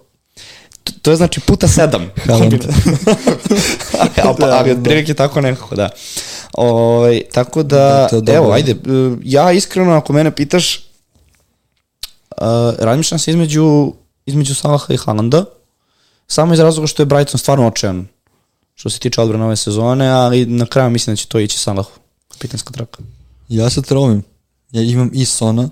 [0.85, 2.11] To, to je znači puta sedam.
[2.27, 2.55] Haaland.
[4.24, 5.90] ali, pa, ali otprilike tako nekako, da.
[6.53, 8.77] Ovaj, tako da, Da, je evo, ajde,
[9.22, 10.84] ja iskreno, ako mene pitaš,
[12.79, 13.92] razmišljam se između,
[14.27, 15.44] između Salaha i Haalanda,
[16.27, 18.07] samo iz razloga što je Brighton stvarno očajan
[18.75, 21.91] što se tiče odbrane ove sezone, ali na kraju mislim da će to ići Salahu,
[22.28, 23.03] kapitanska traka.
[23.49, 24.22] Ja se trovim.
[24.70, 25.70] Ja imam i Sona.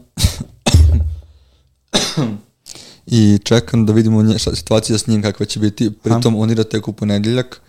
[3.06, 5.90] I čekam da vidimo nje, šta, situacija s njim kakva će biti.
[5.90, 7.60] Pritom on igra tek u ponedeljak.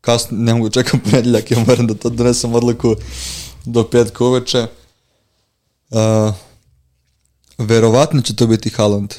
[0.00, 2.96] Kasno, ne mogu da čekam ponedeljak, ja moram da to donesem odluku
[3.64, 4.66] do petka uveče.
[5.90, 6.34] Uh,
[7.66, 9.14] verovatno će to biti Haaland.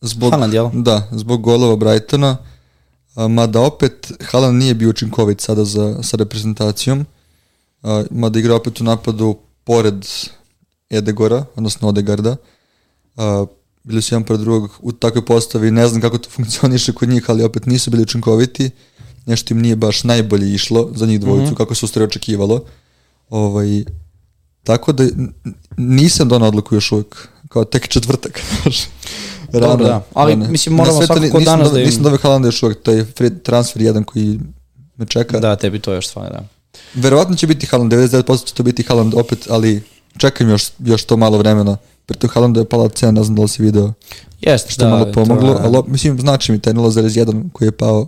[0.00, 0.70] Zbog, Haaland, jel?
[0.72, 2.36] Da, zbog golova Brightona.
[3.16, 7.06] Mada opet Haaland nije bio učinkovit sada za, sa reprezentacijom.
[8.10, 10.06] Mada igra opet u napadu pored
[10.90, 12.36] Edegora, odnosno Odegarda.
[13.84, 17.30] Bili su jedan pored drugog u takvoj postavi, ne znam kako to funkcioniše kod njih,
[17.30, 18.70] ali opet nisu bili učinkoviti.
[19.26, 21.56] Nešto im nije baš najbolje išlo za njih dvojicu, mm -hmm.
[21.56, 22.64] kako se ustvari očekivalo.
[23.30, 23.84] Ovaj,
[24.62, 25.04] tako da
[25.76, 28.40] nisam donao odluku još uvijek, kao tek četvrtak.
[28.62, 28.84] znaš.
[29.52, 30.02] Dobro, da.
[30.14, 32.62] Ali, mislim, moramo Na sve to svakako nisam danas da im- Nisam dobio Haalanda još
[32.62, 34.40] uvek, to je free transfer jedan koji
[34.96, 35.40] me čeka.
[35.40, 36.44] Da, tebi to još stvari, da.
[36.94, 39.82] Verovatno će biti Haaland, 99% će to biti Haaland opet, ali
[40.18, 41.76] čekam još, još to malo vremena.
[42.06, 43.92] Pritom Haalandu je pala cena, ne znam da li si video
[44.40, 47.72] Jeste, što da, malo to pomoglo, je- ali mislim znači mi taj 0,1 koji je
[47.72, 48.06] pao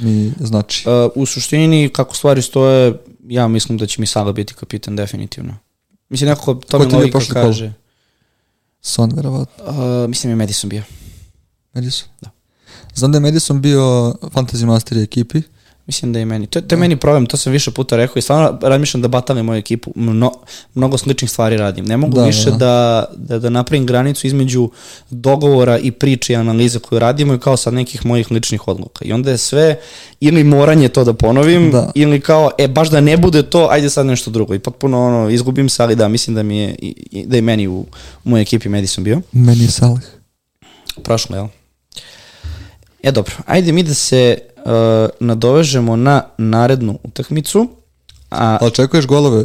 [0.00, 0.88] mi znači.
[0.88, 5.56] Uh, u suštini, kako stvari stoje, ja mislim da će mi Salah biti kapitan definitivno.
[6.08, 7.54] Mislim, nekako to mi logika prošli kolo?
[8.86, 9.64] Son verovatno.
[9.64, 10.82] Uh, mislim je Madison bio.
[11.72, 12.08] Madison?
[12.20, 12.30] Da.
[12.94, 15.42] Znam da je Madison bio fantasy master ekipi.
[15.86, 16.46] Mislim da je meni.
[16.46, 19.46] To, to je meni problem, to sam više puta rekao i stvarno razmišljam da batalim
[19.46, 19.92] moju ekipu.
[19.96, 20.32] Mno,
[20.74, 21.84] mnogo sličnih stvari radim.
[21.84, 22.56] Ne mogu Da, više da.
[22.56, 24.70] da, da, da napravim granicu između
[25.10, 29.04] dogovora i priče i analize koju radimo i kao sad nekih mojih ličnih odluka.
[29.04, 29.78] I onda je sve
[30.20, 31.90] ili moranje to da ponovim Da.
[31.94, 34.54] ili kao, e, baš da ne bude to, ajde sad nešto drugo.
[34.54, 37.42] I potpuno ono, izgubim se, ali da, mislim da mi je, i- i- da je
[37.42, 37.86] meni u, u
[38.24, 39.20] mojoj ekipi Madison bio.
[39.32, 40.00] Meni je Salah.
[41.02, 41.46] Prošlo, jel?
[43.02, 44.72] E dobro, ajde mi da se uh,
[45.20, 47.68] nadovežemo na narednu utakmicu.
[48.30, 49.44] A, Ali očekuješ golove?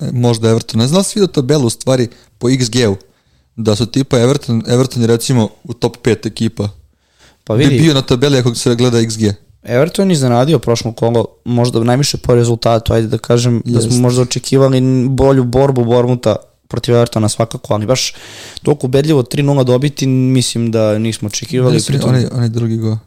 [0.00, 0.80] E, Možda Everton.
[0.80, 2.96] Ne znam da si vidio tabelu u stvari po XG-u.
[3.56, 6.68] Da su tipa Everton, Everton je recimo u top 5 ekipa.
[7.44, 9.32] pa Bi vidi, bio na tabeli ako se gleda XG.
[9.62, 14.00] Everton je iznenadio prošlo kolo, možda najviše po rezultatu, ajde da kažem, da smo Jest.
[14.00, 16.36] možda očekivali bolju borbu Bormuta
[16.68, 18.14] protiv Evertona svakako, ali baš
[18.62, 21.82] toliko ubedljivo 3-0 dobiti, mislim da nismo očekivali.
[21.86, 22.98] Pritom, onaj, onaj drugi go.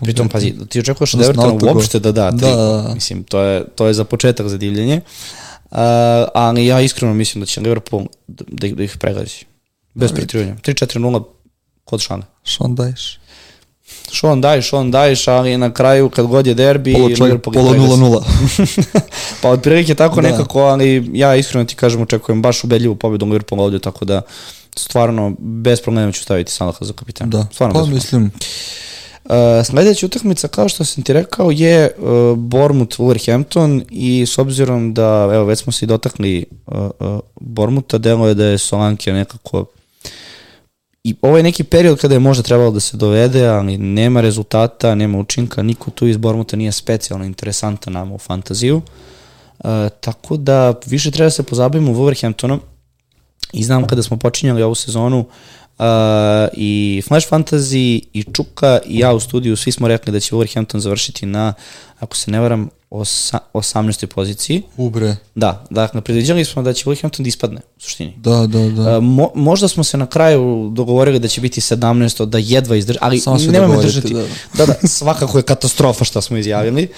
[0.00, 2.40] Pritom, pazi, ti očekuješ od Evertona uopšte da da tri.
[2.40, 2.94] Da, da, da.
[2.94, 5.00] Mislim, to je, to je za početak za divljenje.
[5.70, 5.78] Uh,
[6.34, 9.44] ali ja iskreno mislim da će Liverpool da, da, ih- da pregazi.
[9.94, 10.56] Bez pretirivanja.
[10.56, 11.22] 3-4-0
[11.84, 12.26] kod Šana.
[12.44, 13.16] Sean Dyche.
[14.12, 17.78] Šon daješ, šon daješ, ali na kraju kad god je derbi, Polo, ih polo pregazi.
[17.78, 18.22] 0-0.
[19.42, 20.30] pa otprilike tako Da.
[20.30, 24.22] nekako, ali ja iskreno ti kažem očekujem baš ubedljivu pobedu Liverpoola ovdje, tako da
[24.76, 27.30] stvarno bez problema ću staviti Salaha za kapitana.
[27.30, 28.30] Da, Stvarno pa bez problema.
[29.24, 29.32] Uh,
[29.64, 35.30] sledeća utakmica, kao što sam ti rekao, je uh, Bournemouth Wolverhampton i s obzirom da,
[35.32, 39.64] evo, već smo se i dotakli uh, uh, Bournemoutha, delo je da je Solanke nekako
[41.04, 44.94] i ovo je neki period kada je možda trebalo da se dovede, ali nema rezultata,
[44.94, 48.76] nema učinka, niko tu iz Bournemoutha nije specijalno interesantan nama u fantaziju.
[49.58, 52.58] Uh, tako da više treba da se pozabavimo Wolverhamptonom
[53.52, 55.24] i znam kada smo počinjali ovu sezonu
[55.80, 60.34] uh, i Flash Fantasy i Čuka i ja u studiju svi smo rekli da će
[60.34, 61.52] Wolverhampton završiti na,
[61.98, 64.06] ako se ne varam, osa, 18.
[64.06, 64.62] poziciji.
[64.76, 65.16] ubre.
[65.34, 68.14] Da, dakle, predviđali smo da će Wolverhampton da ispadne, u suštini.
[68.16, 68.98] Da, da, da.
[68.98, 72.24] Uh, mo, možda smo se na kraju dogovorili da će biti 17.
[72.24, 74.14] da jedva izdrži, ali nemojme dogovorite, držati.
[74.14, 74.66] da.
[74.66, 74.66] Da.
[74.66, 76.88] da, svakako je katastrofa što smo izjavili.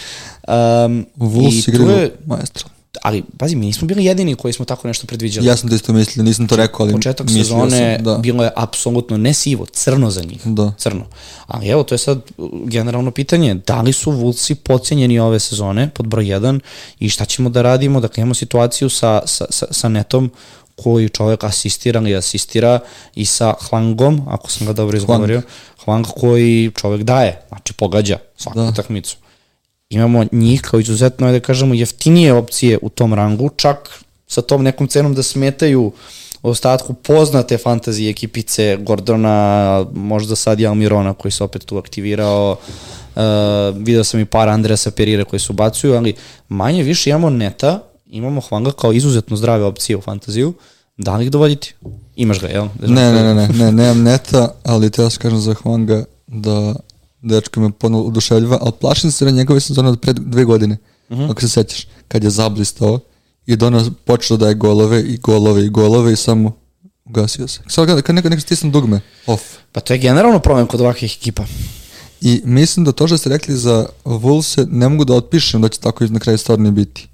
[0.48, 2.68] Um, Wolves igraju je, maestro.
[3.02, 5.46] Ali, pazi, mi nismo bili jedini koji smo tako nešto predviđali.
[5.46, 8.18] Ja sam to isto mislio, nisam to rekao, ali početak sezone sam, da.
[8.18, 10.40] bilo je apsolutno ne sivo, crno za njih.
[10.44, 10.72] Da.
[10.78, 11.04] Crno.
[11.46, 12.20] Ali evo, to je sad
[12.64, 16.60] generalno pitanje, da li su Vulci pocenjeni ove sezone pod broj 1
[16.98, 18.00] i šta ćemo da radimo?
[18.00, 20.30] Dakle, imamo situaciju sa, sa, sa, sa netom
[20.76, 22.80] koji čovjek asistira ili asistira
[23.14, 25.42] i sa Hwangom, ako sam ga dobro izgovorio,
[25.86, 28.64] Hwang koji čovjek daje, znači pogađa svaku Da.
[28.64, 29.16] utakmicu.
[29.92, 34.88] Imamo njih kao izuzetno, da kažemo, jeftinije opcije u tom rangu, čak sa tom nekom
[34.88, 35.92] cenom da smetaju
[36.42, 42.56] ostatku poznate fantazije ekipice Gordona, možda sad i Almirona koji se opet tu aktivirao,
[43.16, 43.22] uh,
[43.76, 46.14] video sam i par Andreasa Perire koji se ubacuju, ali
[46.48, 50.54] manje više imamo neta, imamo Hwanga kao izuzetno zdrave opcije u fantaziju,
[50.96, 51.74] da li ih dovoditi?
[52.16, 52.68] Imaš ga, jel?
[52.80, 56.74] Ne, ne, ne, ne, ne, nemam neta, ali te ja se kažem za Hwanga da
[57.22, 60.76] dečko me ponovno oduševljiva, ali plašim se na njegove sezone od pred dve godine,
[61.30, 63.00] ako se sećaš, kad je zablistao
[63.46, 66.52] i da ono počeo da daje golove i golove i golove i samo
[67.04, 67.60] ugasio se.
[67.68, 69.42] Sad kad, kad neko, neko stisne dugme, off.
[69.72, 71.44] Pa to je generalno problem kod ovakvih ekipa.
[72.20, 75.80] I mislim da to što ste rekli za Wolves ne mogu da otpišem da će
[75.80, 77.08] tako na kraju stvarno biti.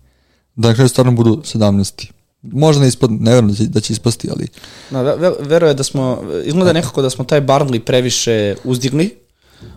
[0.56, 2.06] Da na kraju stvarno budu 17.
[2.42, 4.48] Možda ne ispod, ne verujem da će, da će ispasti, ali
[4.90, 9.28] No, ve, ve, veruje da smo, izgleda nekako da smo taj Barnley previše uzdigli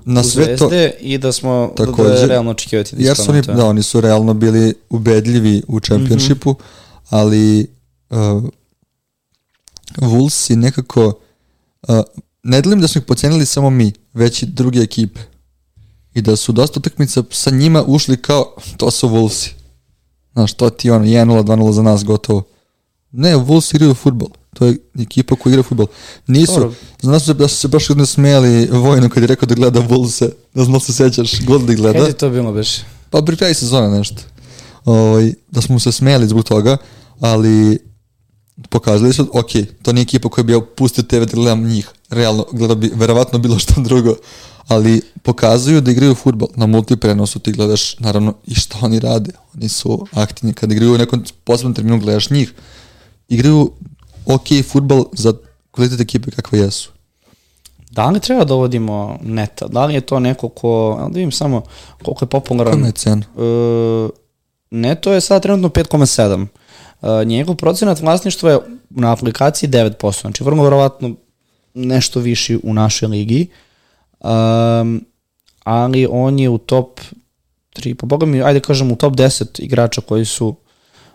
[0.06, 0.70] na sve to,
[1.00, 3.84] i da smo, da, da je Takođe, realno očekivati da jer su oni, da, oni
[3.84, 6.56] su realno bili ubedljivi u čempionšipu,
[7.10, 7.68] ali
[8.10, 8.18] uh,
[9.98, 11.20] Wolves i nekako
[11.88, 12.00] uh,
[12.44, 15.20] ne delim da smo ih pocenili samo mi, već i druge ekipe.
[16.14, 19.50] I da su dosta utakmica sa njima ušli kao, to su Wolvesi.
[20.34, 22.44] Znaš, to ti ono, 1-0, 2-0 za nas, gotovo.
[23.12, 24.30] Ne, Wolves igraju futbol.
[24.62, 25.88] To je ekipa koja igra futbol.
[26.28, 26.74] Nisu, Dobro.
[27.02, 29.56] znam da su se, da su se baš jedno smijali Vojnu kad je rekao da
[29.56, 29.80] gleda.
[30.54, 32.00] Ne znam da se sećaš, god da gleda.
[32.00, 32.70] Kada je to bilo beš?
[33.10, 34.22] Pa pri kraju sezone nešto.
[34.86, 36.78] Ovaj, da smo se smijali zbog toga,
[37.20, 37.80] ali
[38.70, 39.52] pokazali su, ok,
[39.82, 43.40] to nije ekipa koja bi ja pustio TV da gledam njih, realno, gledao bi verovatno
[43.40, 44.16] bilo što drugo,
[44.68, 46.48] ali pokazuju da igraju futbol.
[46.56, 49.32] Na multiprenosu ti gledaš, naravno, i što oni rade.
[49.56, 50.54] Oni su aktivni.
[50.54, 52.54] Kad igraju u nekom posebnom terminu, gledaš njih.
[53.30, 53.72] Igraju
[54.26, 55.34] ok futbol za
[55.72, 56.92] kvalitet ekipe kakve jesu.
[57.92, 59.68] Da li treba da uvodimo neta?
[59.68, 61.62] Da li je to neko ko, da vidim samo
[62.04, 62.74] koliko je popularan.
[62.74, 63.22] Kako je cena?
[63.38, 64.10] E,
[64.72, 66.46] neto je sada trenutno 5,7.
[67.02, 68.60] E, njegov procenat vlasništva je
[68.90, 71.16] na aplikaciji 9%, znači vrlo verovatno
[71.74, 73.48] nešto viši u našoj ligi,
[74.20, 75.06] um,
[75.64, 77.00] ali on je u top
[77.76, 80.56] 3, pa boga mi, ajde kažem u top 10 igrača koji su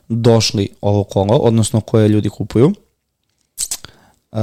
[0.09, 2.73] došli ovo kolo, odnosno koje ljudi kupuju.
[4.37, 4.43] Uh,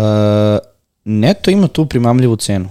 [1.06, 2.70] Neto ima tu primamljivu cenu.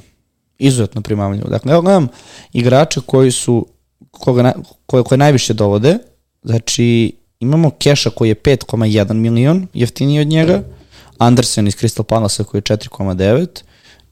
[0.59, 1.49] Izuzetno primamljivu.
[1.49, 2.09] Dakle, evo gledam
[2.53, 3.67] igrače koji su,
[4.11, 4.53] koga,
[4.87, 5.99] koje, koje najviše dovode,
[6.43, 10.63] znači imamo Keša koji je 5,1 milion, jeftiniji od njega,
[11.19, 13.47] Andersen iz Crystal Palace koji je 4,9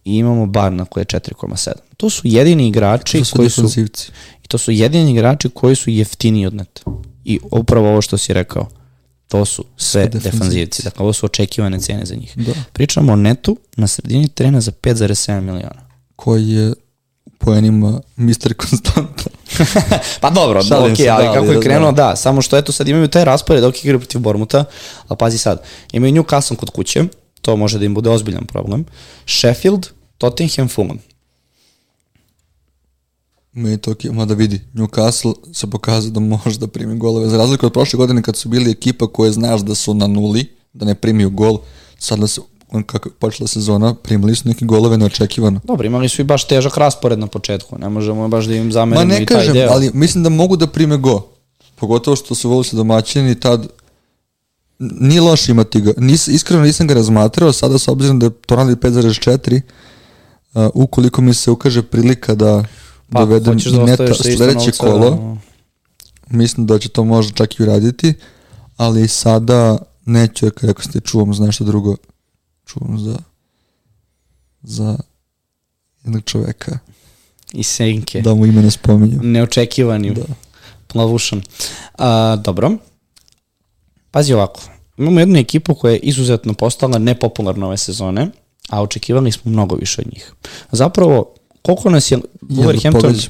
[0.05, 1.73] i imamo Barna koji je 4,7.
[1.97, 3.67] To su jedini igrači To su koji su
[4.45, 6.83] i to su jedini igrači koji su jeftiniji od neta.
[7.25, 8.69] I upravo ovo što si rekao,
[9.31, 10.31] to su sve defenzivci.
[10.31, 10.83] defanzivci.
[10.83, 12.33] Dakle, ovo su očekivane cene za njih.
[12.37, 12.53] Da.
[12.73, 15.87] Pričamo o netu na sredini trena za 5,7 miliona.
[16.17, 16.73] Koji je
[17.27, 18.55] u poenima Mr.
[18.55, 19.25] Konstanta.
[20.21, 22.07] pa dobro, Šalim ok, se, ali da, kako je krenuo, da.
[22.07, 22.17] da.
[22.17, 24.65] samo što eto sad imaju taj raspored dok igraju protiv Bormuta,
[25.09, 25.63] ali pazi sad,
[25.93, 27.05] imaju Newcastle kod kuće,
[27.43, 28.85] to može da im bude ozbiljan problem,
[29.27, 29.87] Sheffield,
[30.19, 30.99] Tottenham, Fulham.
[33.53, 37.29] Meni to ok, mada vidi, Newcastle se pokazao da može da primi golove.
[37.29, 40.47] Za razliku od prošle godine kad su bili ekipa koje znaš da su na nuli,
[40.73, 41.59] da ne primiju gol,
[41.99, 45.61] sada se, on kako je počela sezona, primili su neke golove neočekivano.
[45.65, 48.73] Dobro, imali su i baš težak raspored na početku, ne možemo baš da im Ma
[48.73, 49.69] zamerimo ne i taj kažem, deo.
[49.73, 51.27] ali mislim da mogu da prime go.
[51.77, 53.67] Pogotovo što su voli se domaćini tad
[54.79, 55.93] nije loše imati ga.
[55.97, 59.61] Nis, iskreno nisam ga razmatrao, sada s obzirom da je to radi 5.4,
[60.55, 62.65] uh, ukoliko mi se ukaže prilika da
[63.11, 65.37] Pa, dovedem hoćeš da neta isto sledeće kolo, da-
[66.29, 68.15] mislim da će to možda čak i uraditi,
[68.77, 71.97] ali sada neću, jer kako ste čuvam za nešto drugo,
[72.67, 73.17] čuvam za
[74.63, 74.99] za
[76.05, 76.79] jednog čoveka,
[77.53, 78.21] I senke.
[78.21, 79.19] da mu ime ne spominju.
[79.23, 80.15] Neočekivani.
[80.15, 80.23] Da.
[80.87, 81.43] Plavušan.
[81.95, 82.71] A, dobro.
[84.11, 84.61] Pazi ovako.
[84.97, 88.31] Imamo jednu ekipu koja je izuzetno postala nepopularna ove sezone,
[88.69, 90.33] a očekivali smo mnogo više od njih.
[90.73, 93.29] Zapravo, koliko nas je Wolverhampton...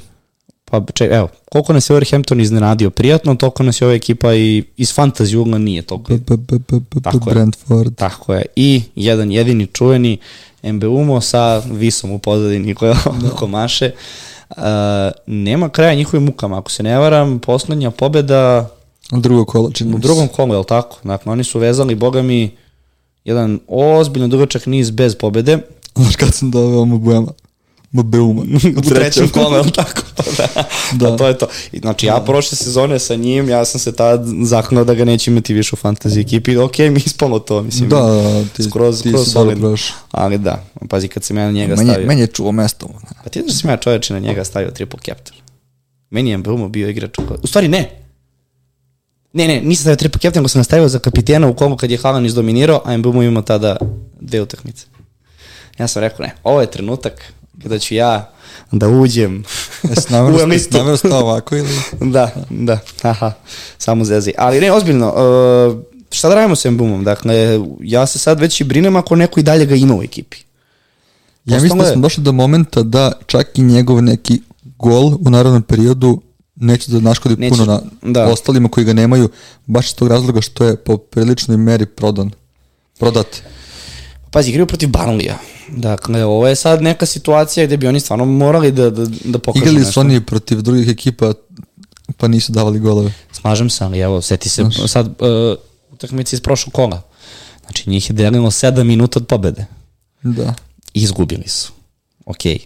[0.64, 4.64] Pa, če, evo, koliko nas je Wolverhampton iznenadio prijatno, toliko nas je ova ekipa i
[4.76, 6.12] iz fantasy ugla nije toliko.
[6.12, 7.34] B- b- b- b- Tako je.
[7.34, 7.94] Brentford.
[7.94, 8.46] Tako je.
[8.56, 10.18] I jedan jedini čuveni
[10.62, 12.96] Mbeumo sa visom u pozadini koja
[13.32, 13.92] oko maše.
[14.50, 14.56] Uh,
[15.26, 16.58] nema kraja njihovim mukama.
[16.58, 18.70] Ako se ne varam, poslednja pobeda
[19.12, 20.96] Drugo kolo, čini u drugom kolu, je li tako?
[21.04, 22.50] Dakle, oni su vezali, boga mi,
[23.24, 25.58] jedan ozbiljno dugačak niz bez pobede.
[25.94, 26.84] Znaš kad sam doveo
[27.92, 28.42] Mbeuma.
[28.78, 30.02] U trećem kolu, tako?
[30.38, 30.46] da.
[30.92, 31.10] Da.
[31.10, 31.16] da.
[31.16, 31.46] to je to.
[31.80, 35.54] Znači, ja prošle sezone sa njim, ja sam se tad zaknao da ga neće imati
[35.54, 36.56] više u fantasy ekipi.
[36.56, 37.88] Ok, mi ispalo to, mislim.
[37.88, 38.22] Da,
[38.56, 39.76] ti, skroz, ti skroz solidno.
[40.10, 42.06] Ali da, pazi kad sam ja na njega Meni, stavio.
[42.06, 42.88] meni je čuo mesto.
[43.24, 45.40] Pa ti znaš da sam ja čoveče na njega stavio triple captain.
[46.10, 47.18] Meni je Mbeumo bio igrač.
[47.42, 47.90] u stvari ne.
[49.32, 51.98] Ne, ne, nisam stavio triple captain, nego sam nastavio za kapitena u kolu kad je
[51.98, 53.76] Haaland izdominirao, a Mbeumo imao tada
[54.20, 54.86] dve utakmice.
[55.78, 57.32] Ja sam rekao, ne, ovo je trenutak
[57.62, 58.30] kada ću ja
[58.72, 59.44] da uđem
[59.82, 60.76] Jesi u namjerno listu.
[60.76, 61.68] namjerno stao ovako ili?
[62.14, 63.32] da, da, haha,
[63.78, 64.32] samo zezi.
[64.38, 67.04] Ali ne, ozbiljno, uh, šta da radimo sa Mbeumom?
[67.04, 70.36] Dakle, ja se sad već i brinem ako neko i dalje ga ima u ekipi.
[71.44, 74.40] Ja mislim da smo došli do momenta da čak i njegov neki
[74.78, 76.20] gol u narodnom periodu
[76.56, 77.80] neće da naškodi Neće, puno na
[78.12, 78.26] da.
[78.26, 79.28] ostalima koji ga nemaju,
[79.66, 82.30] baš iz tog razloga što je po priličnoj meri prodan.
[82.98, 83.26] Prodat.
[84.30, 85.38] Pazi, igraju protiv Barnlija.
[85.68, 89.58] Dakle, ovo je sad neka situacija gde bi oni stvarno morali da, da, da pokažu
[89.58, 89.92] Igrali nešto.
[89.92, 91.32] su oni protiv drugih ekipa,
[92.16, 93.12] pa nisu davali golove.
[93.32, 94.90] Slažem se, ali evo, seti se Znaš.
[94.90, 95.14] sad uh,
[95.92, 97.02] utakmice iz prošlog kola.
[97.60, 99.66] Znači, njih je delilo 7 minuta od pobede.
[100.22, 100.54] Da.
[100.94, 101.72] I izgubili su.
[102.26, 102.58] Okej.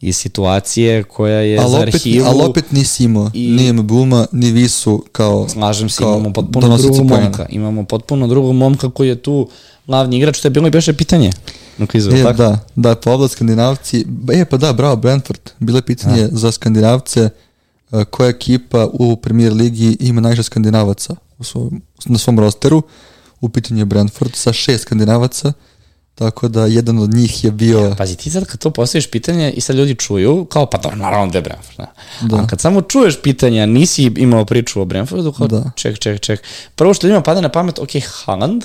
[0.00, 2.26] I situacije koja je Ali za opet, arhivu...
[2.26, 6.76] ali opet nisi imao i- ni Mbuma, ni Visu kao Slažem se, kao imamo potpuno
[6.78, 7.46] drugog momka.
[7.48, 9.48] Imamo potpuno drugog momka koji je tu
[9.88, 10.40] glavni igrač.
[10.40, 11.30] To je bilo i beše pitanje
[11.78, 12.32] na kvizu, E, tako?
[12.34, 17.28] da, da, pa oblast skandinavci, e pa da, bravo, Brentford, bilo je pitanje za skandinavce,
[17.92, 22.82] e, koja ekipa u premier ligi ima najviše skandinavaca u svom, na svom rosteru,
[23.40, 25.52] u pitanju je Brentford sa šest skandinavaca,
[26.14, 29.60] tako da jedan od njih je bio, Pazi, ti sad kad to postaviš pitanje i
[29.60, 31.76] sad ljudi čuju, kao pa dobro, naravno da je Brentford.
[31.78, 31.92] Da.
[32.22, 32.36] Da.
[32.36, 35.70] A kad samo čuješ pitanja, nisi imao priču o Brentfordu, kao Da.
[35.76, 36.42] ček, ček, ček.
[36.74, 37.90] Prvo što ljudima pada na pamet, ok,
[38.24, 38.64] Haaland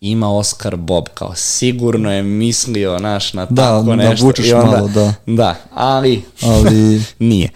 [0.00, 4.26] ima Oscar Bob, kao sigurno je mislio, naš, na Da, tako da nešto.
[4.26, 5.14] vučeš i onda, malo, da.
[5.26, 7.50] Da, ali Ali, nije.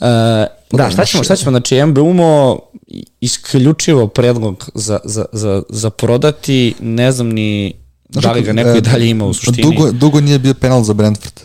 [0.00, 0.06] Uh,
[0.72, 2.58] da, šta ćemo, šta ćemo, znači MBUMO
[3.20, 7.74] isključivo predlog za, za, za, za prodati, ne znam ni
[8.08, 9.62] da li ga neko i e, dalje ima u suštini.
[9.62, 11.40] Dugo, dugo nije bio penal za Brentford.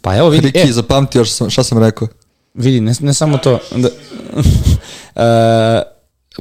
[0.00, 2.08] pa evo vidi, Riki, e, zapamtio šta sam, šta sam rekao.
[2.54, 3.58] vidi, ne, ne samo to.
[3.76, 3.88] Da,
[5.14, 5.91] uh,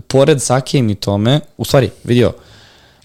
[0.08, 2.34] pored Sake i Mitome, u stvari, vidio,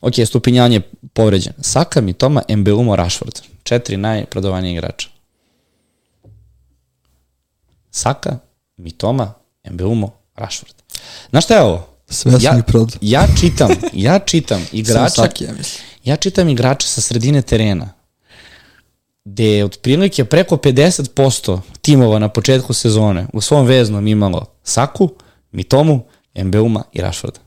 [0.00, 0.80] ok, Stupinjan je
[1.12, 1.52] povređen.
[1.60, 3.40] Saka, Mitoma, Mbeumo, Rashford.
[3.62, 5.08] Četiri najprodovanije igrača.
[7.90, 8.38] Saka,
[8.76, 9.32] Mitoma,
[9.70, 10.74] Mbeumo, Rashford.
[11.30, 11.88] Znaš šta je ovo?
[12.08, 12.98] Sve sam ja, ih prodao.
[13.00, 15.84] ja čitam, ja čitam igrača, Saki, ja mislim.
[16.04, 17.88] ja čitam igrača sa sredine terena,
[19.24, 25.10] gde je otprilike preko 50% timova na početku sezone u svom veznom imalo Saku,
[25.52, 26.04] Mitomu,
[26.36, 27.40] Embeuma i Rashforda.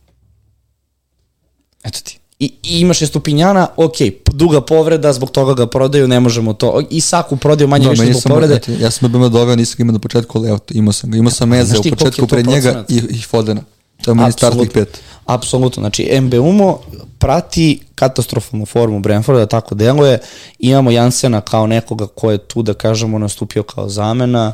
[1.83, 2.19] Eto ti.
[2.39, 3.95] I, I imaš je Stupinjana, ok,
[4.33, 6.81] duga povreda, zbog toga ga prodaju, ne možemo to.
[6.89, 8.55] I Saku prodaju manje Da, više zbog sam, povrede.
[8.55, 11.17] eto, ja sam ga doveo, nisam ga imao na početku, ali evo, imao sam ga.
[11.17, 13.61] Imao sam znaš u početku pred njega i, i Fodena.
[14.03, 14.99] To je meni startnih pet.
[15.25, 16.79] Apsolutno, znači Mbeumo
[17.17, 20.19] prati katastrofalnu formu Brentforda, tako deluje.
[20.59, 24.53] Imamo Jansena kao nekoga ko je tu, da kažemo, nastupio kao zamena,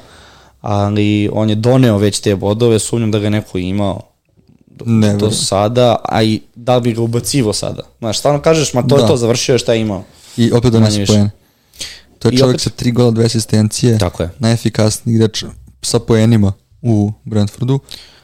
[0.61, 4.01] ali on je doneo već te bodove, sumnjam da ga neko imao
[4.76, 7.84] do, Ne, do sada, a i da li bi ga ubacivo sada.
[7.99, 9.07] Znaš, stvarno kažeš, ma to je Da.
[9.07, 10.03] to, završio je šta je imao.
[10.38, 11.13] I opet donese više.
[11.13, 11.30] poene.
[12.19, 13.97] To je I čovjek opet- sa tri gola, dve asistencije.
[13.97, 14.30] Tako je.
[14.39, 15.43] Najefikasniji igrač
[15.82, 17.80] sa poenima u Brentfordu.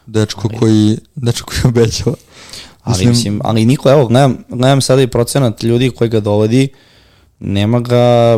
[0.06, 2.16] Dečko koji, dečko koji obećava.
[2.84, 6.70] Ali, mislim, ali niko, evo, gledam, gledam sada i procenat ljudi koji ga dovodi,
[7.40, 8.36] nema ga,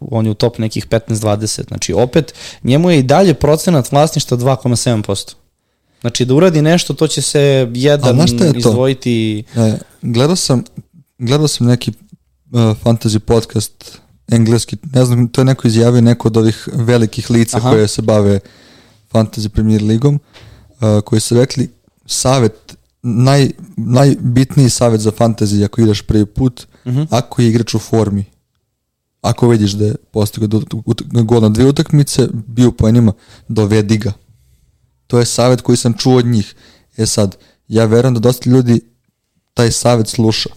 [0.00, 5.34] on je u top nekih 15-20, znači opet, njemu je i dalje procenat vlasništva 2,7%.
[6.04, 8.58] Znači da uradi nešto, to će se jedan je to?
[8.58, 10.64] izdvojiti, E, gledao sam,
[11.18, 13.98] gledao sam neki uh, fantasy podcast
[14.28, 17.70] engleski, ne znam, to je neko izjavio, neko od ovih velikih lica Aha.
[17.70, 18.40] koje se bave
[19.12, 21.70] fantasy premier ligom, uh, koji su rekli
[22.06, 26.66] savet, naj, najbitniji savet za fantasy ako ideš prvi put,
[27.10, 28.24] ako je igrač u formi,
[29.20, 30.60] ako vidiš da je postigao
[31.22, 33.12] gol na dvije utakmice, bio po njima,
[33.48, 34.12] dovedi ga.
[35.06, 36.54] To je savet koji sam čuo od njih.
[36.96, 37.36] E sad,
[37.68, 38.80] ja verujem da dosta ljudi
[39.54, 40.50] taj savet sluša.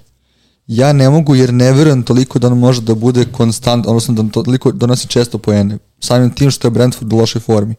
[0.67, 4.31] Ja ne mogu jer ne verujem toliko da on može da bude konstant, odnosno da
[4.31, 5.77] toliko donosi često poene.
[5.99, 7.75] Samim tim što je Brentford u lošoj formi.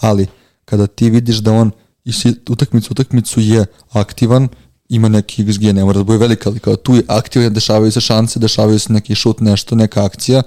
[0.00, 0.26] Ali,
[0.64, 1.70] kada ti vidiš da on
[2.04, 2.12] i
[2.48, 4.48] utakmicu utakmicu je aktivan,
[4.88, 8.00] ima neki XG, ne mora da bude velika, ali kao tu je aktivan, dešavaju se
[8.00, 10.42] šanse, dešavaju se neki šut, nešto, neka akcija,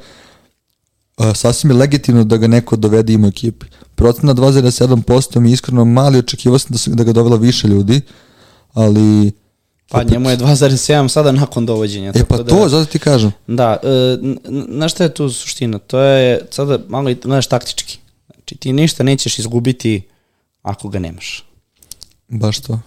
[1.36, 3.66] sasvim je legitimno da ga neko dovede ima ekipi.
[3.96, 8.02] Procena 2,7% mi je iskreno mali, očekivao sam da, se, da ga dovela više ljudi,
[8.74, 9.32] ali...
[9.90, 12.12] pa opet- njemu je 2,7 sada nakon dovođenja.
[12.16, 13.32] E pa tako to, zato ti kažem.
[13.48, 14.18] Da, e,
[14.70, 15.80] znaš šta je tu suština?
[15.80, 18.00] To je sada malo i gledaš taktički.
[18.34, 20.02] Znači ti ništa nećeš izgubiti
[20.62, 21.46] ako ga nemaš.
[22.28, 22.80] Baš to.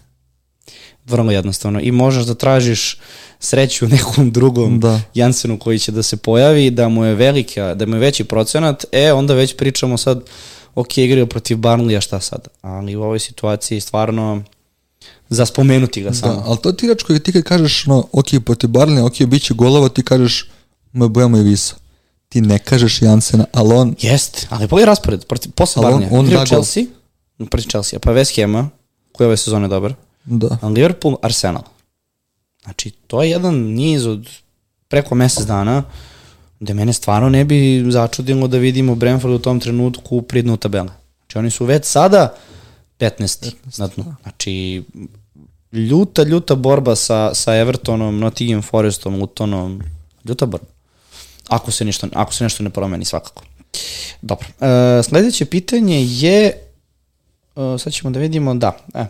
[1.06, 2.98] Vrlo jednostavno i možeš da tražiš
[3.40, 5.00] sreću u nekom drugom Da.
[5.14, 8.84] Jansenu koji će da se pojavi, da mu je velika, da mu je veći procenat,
[8.92, 10.20] e onda već pričamo sad
[10.74, 12.48] ok, igraju protiv Barnleya, šta sad?
[12.62, 14.42] Ali u ovoj situaciji stvarno
[15.28, 16.34] za spomenuti ga samo.
[16.34, 19.42] Da, ali to ti igrač koji ti kad kažeš, no, ok, protiv Barlina, ok, bit
[19.42, 20.48] će golova, ti kažeš,
[20.92, 21.74] moj bojamo je visa.
[22.28, 26.18] Ti ne kažeš Jansena, ali on, Jest, ali pogledaj raspored, protiv, posle Ali on- Barnleya,
[26.18, 26.46] on da gol.
[26.46, 26.84] Chelsea,
[27.50, 28.68] protiv Chelsea, pa West Hama,
[29.12, 29.94] koji je ove sezone dobar,
[30.26, 30.58] da.
[30.62, 31.62] Liverpool, Arsenal.
[32.64, 34.28] Znači, to je jedan niz od
[34.88, 35.82] preko mesec dana
[36.60, 40.92] gde mene stvarno ne bi začudilo da vidimo Brentford u tom trenutku pridnu tabela.
[41.18, 42.34] Znači, oni su već sada
[42.98, 43.52] 15.
[43.78, 44.14] na dnu.
[44.22, 44.82] Znači,
[45.72, 49.82] ljuta, ljuta borba sa, sa Evertonom, Nottingham Forestom, Lutonom.
[50.24, 50.66] Ljuta borba.
[51.48, 53.42] Ako se, ništa, ako se nešto ne promeni, svakako.
[54.22, 54.48] Dobro.
[54.60, 56.65] E, sledeće pitanje je
[57.56, 58.76] Uh, sad ćemo da vidimo, da.
[58.94, 59.04] E.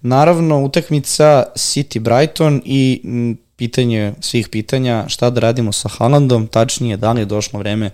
[0.00, 6.96] Naravno, utakmica City Brighton i m, pitanje svih pitanja šta da radimo sa Haalandom, tačnije
[6.96, 7.90] da li je došlo vreme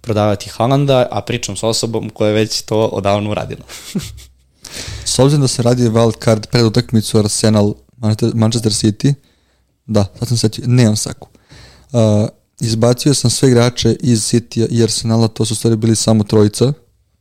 [0.00, 3.64] prodavati Haalanda, a pričam sa osobom koja je već to odavno uradila.
[5.04, 7.74] S obzirom da se radi wild card pred utakmicu Arsenal
[8.34, 9.14] Manchester- City,
[9.86, 11.28] da, sad sam setio, nemam saku.
[11.92, 12.28] Uh,
[12.60, 16.72] izbacio sam sve igrače iz City i Arsenala, to su stvari bili samo trojica,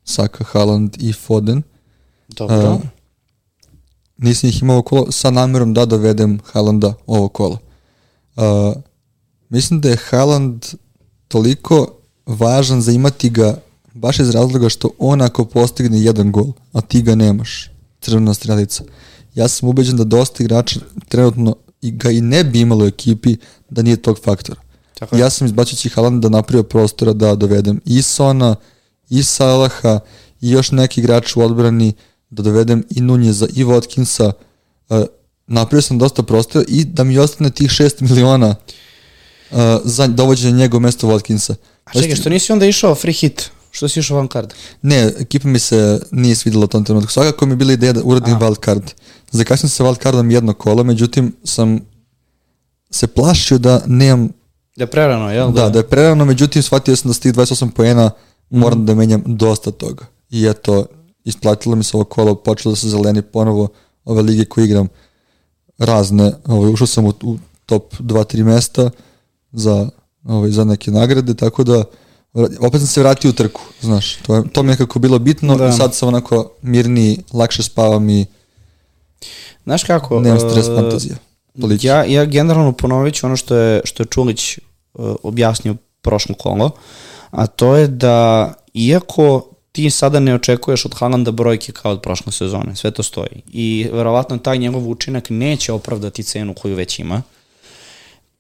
[0.04, 1.62] Saka, Haaland i Foden.
[2.38, 2.56] Dobro.
[2.56, 2.78] A,
[4.18, 7.58] nisam ih imao kolo sa namerom da dovedem Haalanda ovo kolo.
[8.36, 8.76] Uh,
[9.50, 10.66] mislim da je Haaland
[11.28, 11.88] toliko
[12.26, 13.58] važan za imati ga
[13.94, 17.72] baš iz razloga što on ako postigne jedan gol, a ti ga nemaš,
[18.02, 18.84] crvena strelica.
[19.36, 23.38] Ja sam ubeđen da dosta igrača trenutno i ga i ne bi imalo u ekipi
[23.70, 24.62] da nije tog faktora.
[25.00, 28.56] Tako ja sam izbačući Haalanda napravio prostora da dovedem i Sona,
[29.10, 30.00] i Salaha,
[30.42, 31.94] i još neki igrač u odbrani,
[32.30, 34.32] da dovedem i Nunjeza, i Watkinsa,
[34.90, 35.04] uh,
[35.48, 38.56] napravio sam dosta prostora i da mi ostane tih 6 miliona
[39.52, 41.56] uh, za dovođenje njegov mesto Watkinsa.
[41.86, 43.52] A čekaj, što nisi onda išao free hit?
[43.72, 44.54] Što si išao van card?
[44.82, 47.12] Ne, ekipa mi se nije svidela u tom trenutku.
[47.12, 48.84] Svakako mi je bila ideja da uradim wild card.
[49.32, 51.80] Zakasnio sam sa wild cardom jedno kolo, međutim sam
[52.90, 54.30] se plašio da nemam
[54.76, 55.52] Da je prerano, jel?
[55.52, 58.12] Da, da je prerano, međutim shvatio sam da s tih 28 poena
[58.50, 60.06] moram da menjam dosta toga.
[60.30, 60.86] I eto,
[61.26, 63.68] isplatilo mi se ovo kolo, počelo da se zeleni ponovo
[64.06, 64.88] ove lige koje igram
[65.78, 66.34] razne.
[66.46, 68.90] Ovaj, ušao sam u, u top 2-3 mesta
[69.52, 69.90] za,
[70.24, 71.84] ovaj, za neke nagrade, tako da
[72.60, 75.56] opet sam se vratio u trku, znaš, to, je, to mi je nekako bilo bitno
[75.56, 75.68] Da.
[75.68, 78.26] i sad sam onako mirniji, lakše spavam i
[79.64, 80.20] Znaš kako?
[80.20, 81.16] nemam stres e, fantazija.
[81.82, 84.58] Ja, ja generalno ponovit ću ono što je, što je Čulić
[84.94, 86.72] uh, objasnio prošlo kolo,
[87.32, 92.32] a to je da iako ti sada ne očekuješ od Haalanda brojke kao od prošle
[92.32, 93.42] sezone, sve to stoji.
[93.52, 97.22] I verovatno taj njegov učinak neće opravdati cenu koju već ima.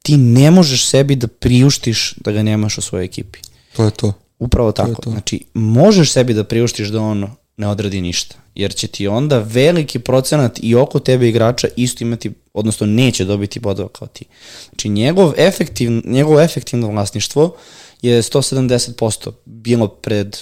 [0.02, 3.40] Ti ne možeš sebi da priuštiš da ga nemaš u svojoj ekipi.
[3.76, 4.14] To je to.
[4.40, 5.02] Upravo tako.
[5.02, 5.10] to.
[5.10, 7.28] Znači, možeš sebi da priuštiš da on
[7.58, 12.32] ne odradi ništa, jer će ti onda veliki procenat i oko tebe igrača isto imati,
[12.54, 14.26] odnosno neće dobiti bodova kao ti.
[14.70, 17.56] Znači, njegov, efektiv, njegovo efektivno vlasništvo
[18.02, 20.38] je 170% bilo pred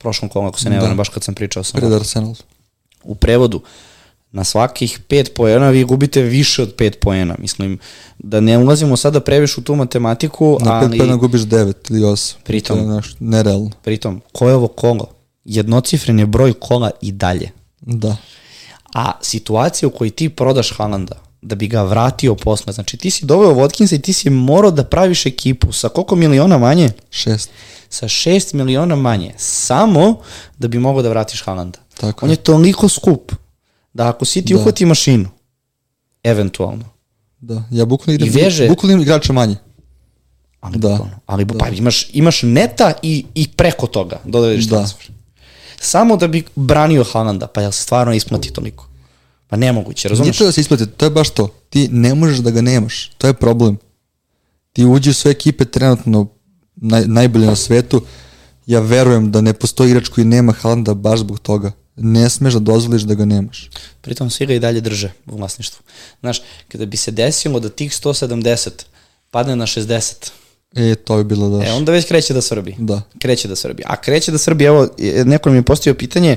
[0.00, 0.82] prošlom kolom, ako se ne Da.
[0.82, 2.34] varam, baš kad sam pričao sa Pred Arsenal.
[3.04, 3.60] u prevodu,
[4.32, 7.36] na svakih 5 poena vi gubite više od 5 poena.
[7.38, 7.78] Mislim,
[8.18, 10.90] da ne ulazimo sada previše u tu matematiku, Na ali...
[10.90, 12.34] pet pena gubiš 9 ili 8.
[12.44, 13.70] Pritom- To je naš, nerealno.
[13.82, 15.06] Pritom, ko je ovo kolo?
[15.44, 17.50] Jednocifren je broj kola i dalje.
[17.80, 18.16] Da.
[18.94, 23.26] A situacija u kojoj ti prodaš Haalanda, da bi ga vratio posle, znači ti si
[23.26, 26.90] doveo Watkinsa i ti si morao da praviš ekipu sa koliko miliona manje?
[27.10, 27.50] Šest.
[27.90, 30.20] Sa 6 miliona manje, samo
[30.58, 31.78] da bi mogao da vratiš Haalanda.
[31.94, 32.32] Tako On je.
[32.32, 33.32] je toliko skup
[33.92, 34.60] da ako si ti Da.
[34.60, 35.28] uhvati mašinu,
[36.24, 36.84] eventualno,
[37.40, 39.56] Da, ja bukvalno igram, I veže- bukvalno imam igrača manje.
[40.60, 40.88] ali, Da.
[40.88, 44.76] bukvalno, ali pa imaš, imaš neta i, i preko toga dodaješ Da.
[44.76, 45.10] transfer.
[45.80, 48.86] Samo da bi branio Haalanda, pa jel se stvarno isplati toliko?
[49.48, 50.38] Pa nemoguće, Nije razumeš?
[50.38, 51.48] to da se isplati, to je baš to.
[51.70, 53.78] Ti ne možeš da ga nemaš, to je problem.
[54.72, 56.26] Ti uđi u sve ekipe trenutno
[56.80, 58.02] naj, najbolje na svetu,
[58.66, 61.72] ja verujem da ne postoji igrač koji nema Haalanda baš zbog toga.
[61.96, 63.70] Ne smeš da dozvoliš da ga nemaš.
[64.00, 65.82] Pritom svi ga i dalje drže u vlasništvu.
[66.20, 68.70] Znaš, kada bi se desilo da tih 170
[69.30, 70.30] padne na 60,
[70.74, 71.66] E, to bi bilo da...
[71.66, 72.74] e, onda već kreće da srbi.
[72.78, 73.02] Da.
[73.18, 73.82] Kreće da srbi.
[73.86, 76.36] A kreće da srbi, evo, e, neko mi je postavio pitanje,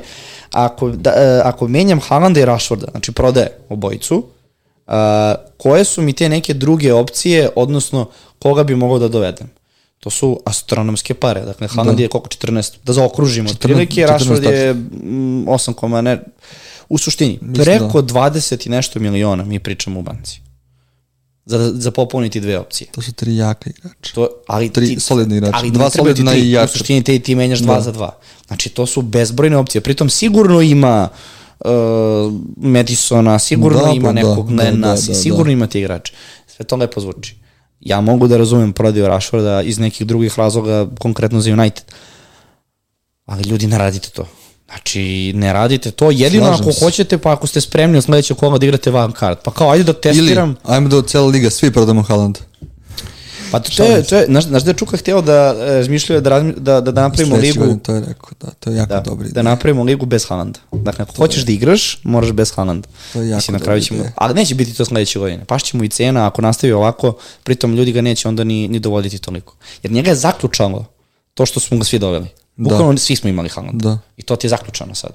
[0.51, 4.23] ako, da, e, ako menjam Haalanda i Rashforda, znači prodaje obojicu,
[4.87, 9.49] a, koje su mi te neke druge opcije, odnosno koga bi mogao da dovedem?
[10.03, 11.41] To su astronomske pare.
[11.41, 12.29] Dakle, Haaland je koliko?
[12.29, 13.49] 14, da zaokružimo.
[13.49, 16.23] 14 Otprilike, 14 Rashford je mm, 8, koma ne,
[16.89, 20.41] u suštini, Mislim preko 20 i nešto miliona mi pričamo u banci.
[21.45, 22.87] Za, za popuniti dve opcije.
[22.91, 24.13] To su tri jaka igrača.
[24.13, 25.57] To, ali Tri ti, solidna igrača.
[25.57, 26.65] Ali Dva solidna i jača.
[26.65, 27.81] U suštini ti, ti menjaš dva Da.
[27.81, 28.17] za dva.
[28.47, 29.81] Znači, to su bezbrojne opcije.
[29.81, 31.09] Pritom sigurno ima
[31.59, 31.69] uh,
[32.57, 35.51] Madisona, sigurno Da, ima pa da, nekog da, Glena, da, si, da, sigurno da.
[35.51, 36.13] ima ti igrače.
[36.47, 37.42] Sve to lepo zvuči.
[37.85, 41.83] Ja mogu da razumem prodaju Rashforda iz nekih drugih razloga, konkretno za United.
[43.25, 44.27] Ali ljudi, ne radite to.
[44.65, 46.11] Znači, ne radite to.
[46.11, 46.85] Jedino Slažem ako se.
[46.85, 49.39] hoćete, pa ako ste spremni od sledećeg kola da igrate van kart.
[49.43, 50.55] Pa kao, ajde da Ili, testiram.
[50.63, 52.37] ajmo da od cijela liga svi prodamo Haaland.
[53.53, 56.21] Pa to, to je, to je, znaš, znaš da je Čuka hteo da e, razmišljaju
[56.21, 58.89] da, razmi- da, da, da napravimo Sledeći ligu, to je rekao, da, to je jako
[58.93, 59.27] da, dobro.
[59.29, 60.59] da napravimo ligu bez Haalanda.
[60.71, 62.87] Dakle, ako hoćeš da igraš, moraš bez Haalanda.
[63.13, 64.13] To je jako Mislim, na kraju dobra ćemo, ideja.
[64.15, 65.45] ali neće biti to sledeće godine.
[65.45, 69.17] Pašće mu i cena, ako nastavi ovako, pritom ljudi ga neće onda ni, ni dovoditi
[69.17, 69.55] toliko.
[69.83, 70.85] Jer njega je zaključalo
[71.33, 72.27] to što smo ga svi doveli.
[72.55, 73.89] Bukvalno svi smo imali Haalanda.
[73.89, 73.97] Da.
[74.17, 75.11] I to ti je zaključano sad.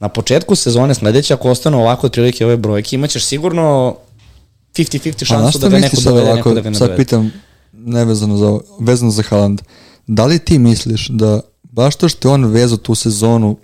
[0.00, 3.96] Na početku sezone sledeće, ako ostanu ovako otprilike ove brojke, imaćeš sigurno
[4.74, 6.88] 50-50 A znaš šansu šta da ga neko sad dovede, neko da ga ne sad
[6.88, 7.04] dovede.
[7.04, 7.32] pitam,
[7.72, 9.62] nevezano za, vezano za Haaland,
[10.06, 13.56] da li ti misliš da baš to što je on vezao tu sezonu,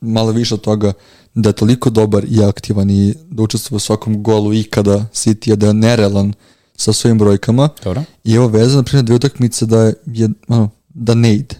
[0.00, 0.92] malo više od toga,
[1.34, 5.66] da je toliko dobar i aktivan i da učestvuje u svakom golu ikada City, da
[5.66, 6.32] je nerealan
[6.76, 8.02] sa svojim brojkama, Dobro.
[8.24, 11.56] i evo vezano, na primjer, dve utakmice da je, ono, da ne ide.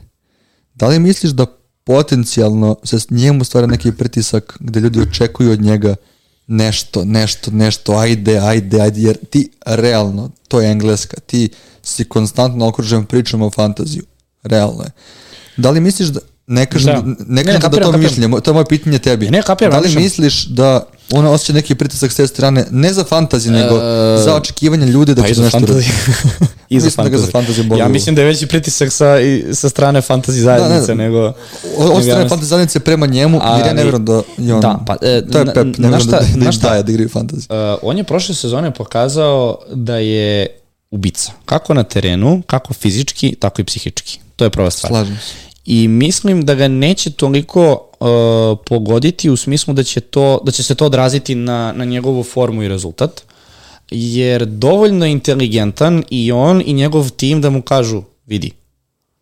[0.74, 1.46] Da li misliš da
[1.84, 5.96] potencijalno se njemu stvara neki pritisak gde ljudi očekuju od njega
[6.50, 11.48] nešto, nešto, nešto, ajde, ajde, ajde, jer ti realno, to je engleska, ti
[11.82, 14.04] si konstantno okružen pričama o fantaziju.
[14.42, 14.90] Realno je.
[15.56, 16.20] Da li misliš da,
[16.50, 16.92] ne kažem, Da.
[16.94, 17.06] da.
[17.06, 18.00] ne Ne, kažem da kapiram, to kapiram.
[18.02, 19.30] mišljenje, to je moje pitanje tebi.
[19.30, 23.04] Ne, kapiram, Da li misliš da ona osjeća neki pritisak s te strane, ne za
[23.04, 23.74] fantazi, nego
[24.18, 25.90] za očekivanje ljudi da Pa će nešto raditi?
[26.68, 29.44] I za Mislim da ga za boli Ja mislim da je veći pritisak sa, i,
[29.52, 31.18] sa strane fantasy zajednice Da, ne, nego...
[31.76, 34.60] Od nego strane ja fantasy zajednice prema njemu, jer ja ne vjerujem da je on...
[34.60, 36.68] Da, pa, e, to je Pep, ne vjerujem šta- da, da im šta?
[36.68, 37.72] daje da igraju fantasy.
[37.72, 40.46] Uh, on je prošle sezone pokazao da je
[40.90, 41.32] ubica.
[41.46, 44.18] Kako na terenu, kako fizički, tako i psihički.
[44.36, 44.90] To je prva stvar.
[44.90, 45.49] Slažem se.
[45.72, 48.08] I mislim da ga neće toliko uh,
[48.66, 52.62] pogoditi u smislu da će, to, da će se to odraziti na, na njegovu formu
[52.62, 53.22] i rezultat,
[53.90, 58.50] jer dovoljno je inteligentan i on i njegov tim da mu kažu, vidi,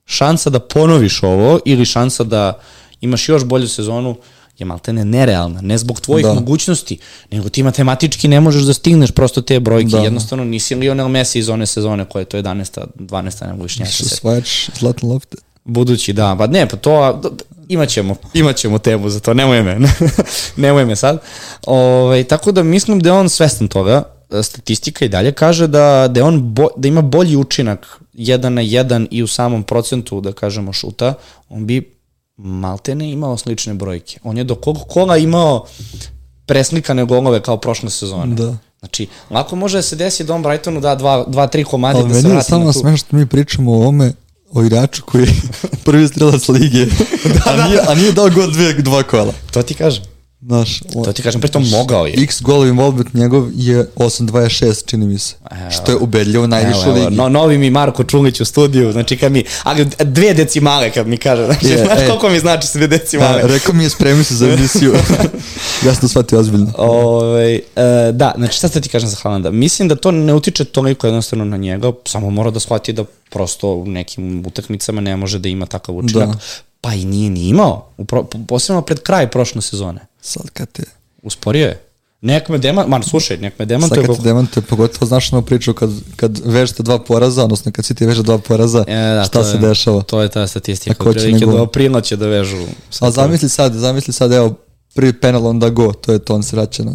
[0.07, 2.61] šansa da ponoviš ovo ili šansa da
[3.01, 4.17] imaš još bolju sezonu
[4.59, 6.35] je maltene nerealna, ne zbog tvojih da.
[6.35, 6.99] Mogućnosti,
[7.31, 9.99] nego ti matematički ne možeš da stigneš prosto te brojke, da.
[9.99, 12.87] Jednostavno nisi Lionel Messi iz one sezone koja je to 11.
[12.97, 13.47] 12.
[13.47, 15.37] nego višnjaka se Osvajač Zlatan Lopte.
[15.69, 16.37] Budući, da.
[16.39, 17.21] Pa ne, pa to,
[17.69, 19.79] imaćemo, imaćemo temu za to, nemoj me,
[20.57, 21.19] nemoj me sad.
[21.67, 24.03] Ove, tako da mislim da je on svestan toga,
[24.43, 28.61] statistika i dalje kaže da, da, je on bo, da ima bolji učinak jedan na
[28.61, 31.15] jedan i u samom procentu, da kažemo, šuta,
[31.49, 31.99] on bi
[32.37, 34.19] maltene imao slične brojke.
[34.25, 35.67] On je do kog kola imao
[36.47, 38.35] preslikane golove kao prošle sezone.
[38.35, 38.57] Da.
[38.79, 42.09] Znači, lako može da se desi da on Brightonu da dva, dva tri komadi Ali
[42.09, 42.79] da se meni je vrati samo na tu...
[42.79, 44.13] smešno što mi pričamo o ovome,
[44.51, 45.35] o igraču koji je
[45.85, 46.87] prvi strelac lige,
[47.47, 49.33] a, nije, a nije dao god dve, dva kola.
[49.51, 50.18] To ti kažem.
[50.49, 52.15] Znaš, on- To ti kažem, pritom mogao je.
[52.17, 55.35] X golov involvement njegov je 8.26, čini mi se.
[55.71, 57.17] Što je ubedljivo najviše Evo, evo, ligi.
[57.17, 61.17] no, novi mi Marko Čulić u studiju, znači kad mi, ali dve decimale kad mi
[61.17, 62.07] kaže, znači, Je, znaš e.
[62.07, 63.43] koliko mi znači sve decimale.
[63.43, 64.93] Da, rekao mi je spremi se za emisiju.
[65.87, 66.73] ja sam to shvatio ozbiljno.
[66.79, 67.61] Ove, e,
[68.13, 69.51] da, znači šta ti kažem za Haalanda?
[69.51, 73.69] Mislim da to ne utiče toliko jednostavno na njega, samo mora da shvati da prosto
[73.69, 76.29] u nekim utakmicama ne može da ima takav učinak.
[76.29, 76.35] Da.
[76.81, 77.89] Pa i nije ni imao,
[78.49, 80.01] posebno pred kraj prošle sezone.
[80.29, 80.83] Sad kad te,
[81.23, 81.83] Usporio je.
[82.21, 84.07] Nek me demantuje, man, slušaj, nek me sad demantuje.
[84.07, 87.95] kad te demante, pogotovo znaš ono priču kad, kad vežete dva poraza, odnosno kad si
[87.95, 90.03] ti veže dva poraza, E, da, šta se je, dešava.
[90.03, 91.05] To je ta statistika.
[91.05, 92.57] Otprilike nego- do aprila će da vežu.
[93.01, 94.55] A zamisli sad, zamisli sad, evo,
[94.95, 96.93] prvi penal onda go, to je to, on se vraća na...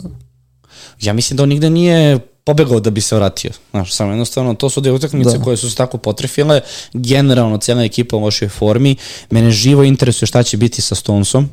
[1.02, 3.52] Ja mislim da on nigde nije pobegao da bi se vratio.
[3.72, 5.44] Znaš, samo jednostavno, to su dve utakmice Da.
[5.44, 6.62] koje su se tako potrefile.
[6.94, 8.96] Generalno, cijela ekipa u lošoj formi.
[9.30, 11.50] Mene živo interesuje šta će biti sa Stonesom,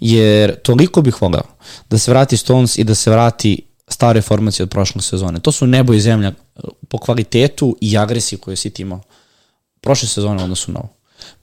[0.00, 1.44] jer toliko bih voleo
[1.90, 5.40] da se vrati Stones i da se vrati stare formacije od prošle sezone.
[5.40, 6.32] To su nebo i zemlja
[6.88, 9.00] po kvalitetu i agresiji koju si ti imao
[9.80, 10.88] prošle sezone odnosu na ovo.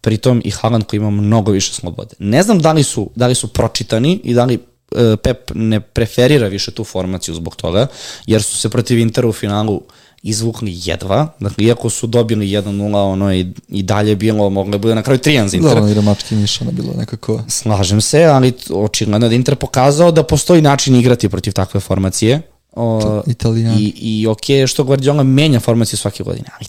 [0.01, 2.15] Pritom i Haaland koji ima mnogo više slobode.
[2.19, 4.53] Ne znam da li su, da li su pročitani i da li
[4.95, 7.87] e, Pep ne preferira više tu formaciju zbog toga,
[8.25, 9.81] jer su se protiv Intera u finalu
[10.25, 14.95] izvukli jedva, dakle, iako su dobili 1-0, ono je i dalje bilo, moglo je bude
[14.95, 15.77] na kraju 3-1 za Da, Inter.
[15.77, 17.43] ono igra mački mišana bilo nekako...
[17.47, 21.79] Slažem se, ali očigledno je da je Inter pokazao da postoji način igrati protiv takve
[21.79, 22.41] formacije.
[22.75, 23.81] O, Italijani.
[23.81, 26.65] I, i ok je što Guardiola menja formaciju svake godine, ali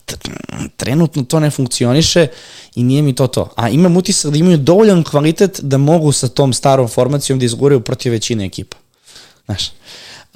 [0.77, 2.27] trenutno to ne funkcioniše
[2.75, 3.49] i nije mi to to.
[3.57, 7.81] A imam utisak da imaju dovoljan kvalitet da mogu sa tom starom formacijom da izguraju
[7.81, 8.77] protiv većine ekipa.
[9.47, 9.73] Znaš,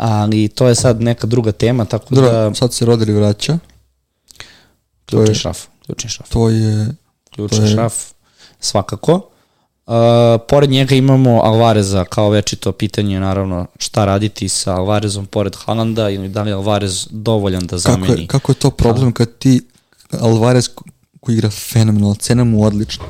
[0.03, 3.59] ali to je sad neka druga tema, tako Dobro, da sad se Rodri vraća,
[5.07, 6.29] ključni je- šraf, ključni šraf.
[6.29, 6.87] to je...
[7.31, 7.95] ključni To je- šraf,
[8.61, 9.15] svakako.
[9.87, 9.95] Uh,
[10.49, 16.29] pored njega imamo Alvareza kao večito pitanje naravno šta raditi sa Alvarezom pored Haalanda ili
[16.29, 18.21] da li je Alvarez dovoljan da Kako zameni.
[18.21, 19.67] je, kako je to problem kad ti
[20.13, 20.85] Alvarez ko-
[21.21, 23.05] koji igra fenomenalno, cena mu odlična.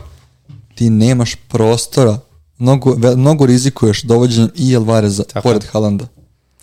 [0.74, 2.18] Ti nemaš prostora,
[2.58, 5.68] mnogo, mnogo rizikuješ dovođenjem i Alvareza Tako pored je.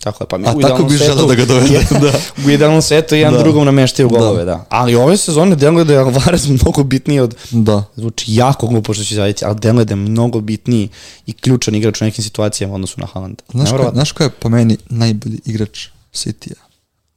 [0.02, 2.12] Tako je, pa mi A u tako bi želeo da ga dovede, da.
[2.46, 3.38] U idealnom svetu jedan Da.
[3.38, 4.64] drugom nameštaju golove, da.
[4.68, 7.84] Ali ove sezone deluje da je Alvarez mnogo bitniji od Da.
[7.96, 10.88] zvuči jako glupo što će zaviti, ali deluje da je mnogo bitniji
[11.26, 13.42] i ključan igrač u nekim situacijama u odnosu na Haalanda.
[13.52, 16.64] Znaš ko, znaš ko je po meni najbolji igrač City-a?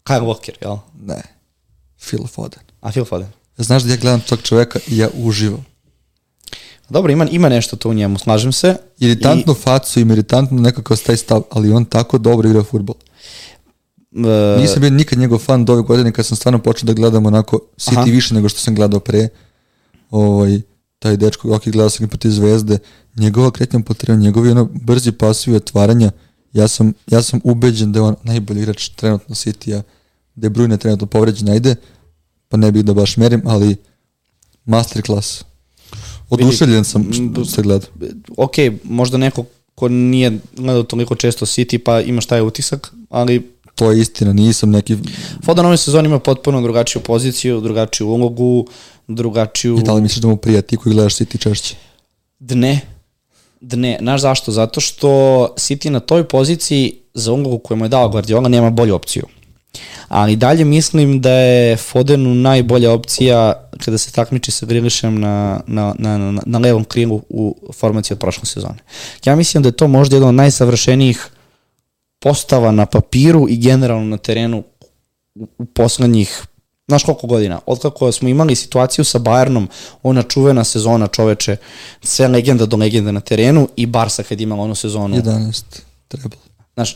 [0.05, 0.77] Kyle Walker, jel?
[1.05, 1.21] Ne.
[1.99, 2.59] Phil Foden.
[2.81, 3.27] A Phil Foden?
[3.57, 5.65] Znaš da ja gledam tog čoveka i ja uživam.
[6.91, 8.75] Dobro, ima, ima nešto tu u njemu, slažem se.
[8.99, 12.95] Iritantnu facu im iritantno nekako taj stav, ali on tako dobro igra futbol.
[14.11, 16.93] I, e, Nisam bio nikad njegov fan do ove godine kad sam stvarno počeo da
[16.93, 18.11] gledam onako City Aha.
[18.11, 19.27] više nego što sam gledao pre.
[20.09, 20.61] Ovaj,
[20.99, 22.77] taj dečko, ok, gledao sam ga protiv zvezde,
[23.15, 26.11] njegova kretnja po terenu, njegovi ono brzi pasivi otvaranja,
[26.53, 29.81] ja sam, ja sam ubeđen da je on najbolji igrač trenutno City-a,
[30.35, 31.75] da je Bruyne trenutno povređen, ajde,
[32.49, 33.75] pa ne bih da baš merim, ali
[34.65, 35.50] masterclass.
[36.31, 37.87] Oduševljen sam što se gleda.
[38.37, 43.51] ok, možda neko ko nije gledao toliko često City pa ima šta je utisak, ali
[43.75, 44.97] To je istina, nisam neki...
[45.45, 48.67] Foden ove sezoni ima potpuno drugačiju poziciju, drugačiju ulogu,
[49.07, 49.77] drugačiju...
[49.77, 51.75] I da li misliš da mu prija ti koji gledaš City češće?
[52.39, 52.81] Dne.
[53.61, 53.97] Dne.
[54.01, 54.51] Znaš zašto?
[54.51, 55.07] Zato što
[55.57, 59.23] City na toj poziciji za ulogu koju mu je dao Guardiola nema bolju opciju.
[60.07, 65.95] Ali dalje mislim da je Fodenu najbolja opcija kada se takmiči sa Grilišem na, na,
[65.99, 68.77] na, na, na levom krilu u formaciji od prošle sezone.
[69.25, 71.27] Ja mislim da je to možda jedan od najsavršenijih
[72.19, 74.63] postava na papiru i generalno na terenu
[75.35, 76.43] u, poslednjih
[76.87, 79.67] znaš koliko godina, otkako smo imali situaciju sa Bayernom,
[80.03, 81.57] ona čuvena sezona čoveče,
[82.03, 85.15] sve legenda do legenda na terenu i Barsa kad imala onu sezonu.
[85.17, 85.63] 11
[86.07, 86.50] trebalo.
[86.85, 86.95] Znaš,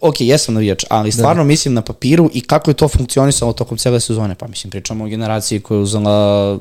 [0.00, 1.46] ok, jesam navijač, ali stvarno da.
[1.46, 4.34] mislim na papiru i kako je to funkcionisalo tokom cele sezone.
[4.34, 6.58] Pa mislim, pričamo o generaciji koja je uzela...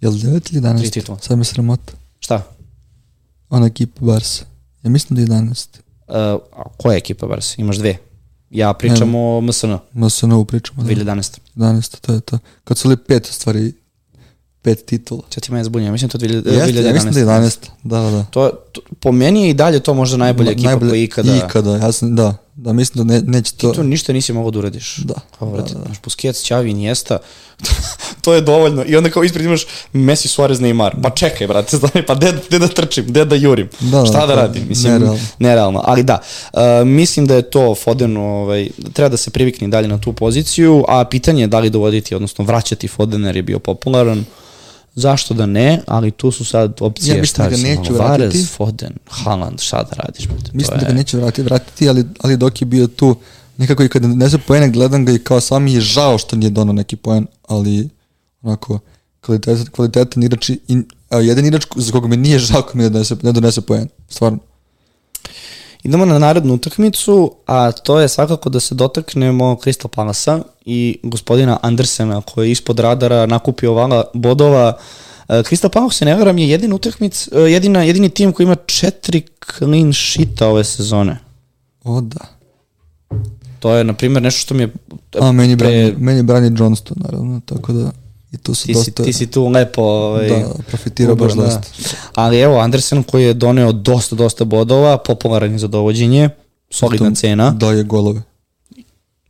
[0.00, 0.92] Je li 9 ili 11?
[0.92, 1.18] titula.
[1.18, 1.92] Sad me sramota.
[2.20, 2.42] Šta?
[3.50, 4.44] Ona ekipa Barsa.
[4.82, 5.66] Ja mislim da je 11.
[6.08, 6.14] Uh,
[6.52, 7.54] a koja je ekipa Barsa?
[7.58, 7.96] Imaš dve.
[8.50, 9.38] Ja pričam Evo.
[9.38, 9.72] o MSN.
[9.92, 10.82] MSN pričamo.
[10.82, 10.94] Da.
[10.94, 11.38] 2011.
[11.56, 12.00] 11.
[12.00, 12.38] To je to.
[12.64, 13.72] Kad su li pet stvari
[14.62, 15.22] pet titula.
[15.28, 16.52] Čet ti mene zbunio, mislim to 2011.
[16.52, 17.56] Jeste, ja mislim da je 11.
[17.82, 18.22] Da, da, da.
[18.22, 21.36] To, to, po meni je i dalje to možda najbolja ekipa najbolje, koja ikada...
[21.36, 23.70] Ikada, ja sam, da, da mislim da ne, neće to...
[23.70, 24.96] Ti to ništa nisi mogao da uradiš.
[24.96, 25.14] Da.
[25.38, 25.84] Kao, vrati, da, da.
[25.84, 27.18] Znaš, Busquets, Xavi, Iniesta,
[28.22, 28.84] to je dovoljno.
[28.86, 30.90] I onda kao ispred imaš Messi, Suarez, Neymar.
[31.02, 34.26] Pa čekaj, brate, znači, pa gde, gde da trčim, gde da jurim, da, šta da,
[34.26, 34.68] da radim?
[34.68, 35.20] Mislim, nerealno.
[35.38, 35.82] nerealno.
[35.84, 36.18] Ali da,
[36.52, 40.84] uh, mislim da je to Foden, ovaj, treba da se privikne dalje na tu poziciju,
[40.88, 44.24] a pitanje je da li dovoditi, odnosno vraćati Foden jer je bio popularan.
[44.94, 48.46] Zašto da ne, ali tu su sad opcije ja šta da ga neću Varez, vratiti.
[48.46, 50.26] Foden, Haaland, šta da radiš?
[50.26, 53.16] Brate, mislim da ga neću vratiti, vratiti ali, ali dok je bio tu,
[53.56, 56.50] nekako i kad ne se poene, gledam ga i kao sam je žao što nije
[56.50, 57.88] donao neki poen, ali
[58.42, 58.78] onako,
[59.20, 60.58] kvalitetan, kvalitetan igrač i
[61.10, 63.88] a, jedan igrač za koga mi nije žao ko mi ne donese, ne donese poen,
[64.08, 64.38] stvarno.
[65.82, 71.58] Idemo na narednu utakmicu, a to je svakako da se dotaknemo Crystal Palasa i gospodina
[71.62, 74.76] Andersena koji je ispod radara nakupio vala bodova.
[75.28, 78.56] E, Crystal Palace, se ne veram, je jedin utakmic, e, jedina, jedini tim koji ima
[78.66, 79.22] četiri
[79.58, 81.18] clean sheeta ove sezone.
[81.84, 82.26] O da.
[83.58, 84.72] To je, na primjer, nešto što mi je...
[85.20, 85.68] A, meni, pre...
[85.68, 87.90] brani, meni brani Johnston, naravno, tako da...
[88.32, 89.02] I tu su ti, dosta...
[89.02, 89.82] si, ti si tu lepo...
[89.82, 91.42] Ovaj, da, profitirao baš da.
[91.42, 91.62] dosta.
[92.14, 96.30] Ali evo, Andersen koji je doneo dosta, dosta bodova, popularan je za dovođenje,
[96.70, 97.50] solidna cena.
[97.50, 98.22] Daje golove.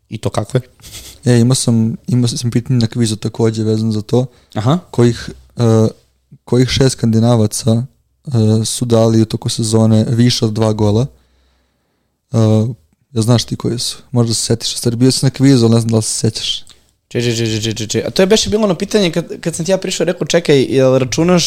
[0.09, 0.61] I to kakve?
[1.25, 4.27] E, imao sam, imao sam pitanje na kvizu takođe vezano za to.
[4.55, 4.79] Aha.
[4.91, 5.89] Kojih, uh,
[6.45, 8.35] kojih šest skandinavaca uh,
[8.65, 11.07] su dali u toku sezone više od dva gola.
[12.33, 12.69] Uh,
[13.13, 13.97] ja znaš ti koji su.
[14.11, 14.77] Možda se setiš.
[14.77, 16.65] Stari, bio si na kvizu, ali ne znam da li se sećaš.
[17.11, 18.03] Če, če, če, če, če, če.
[18.07, 20.63] A to je beše bilo na pitanje kad, kad sam ti ja prišao, rekao, čekaj,
[20.63, 21.47] jel računaš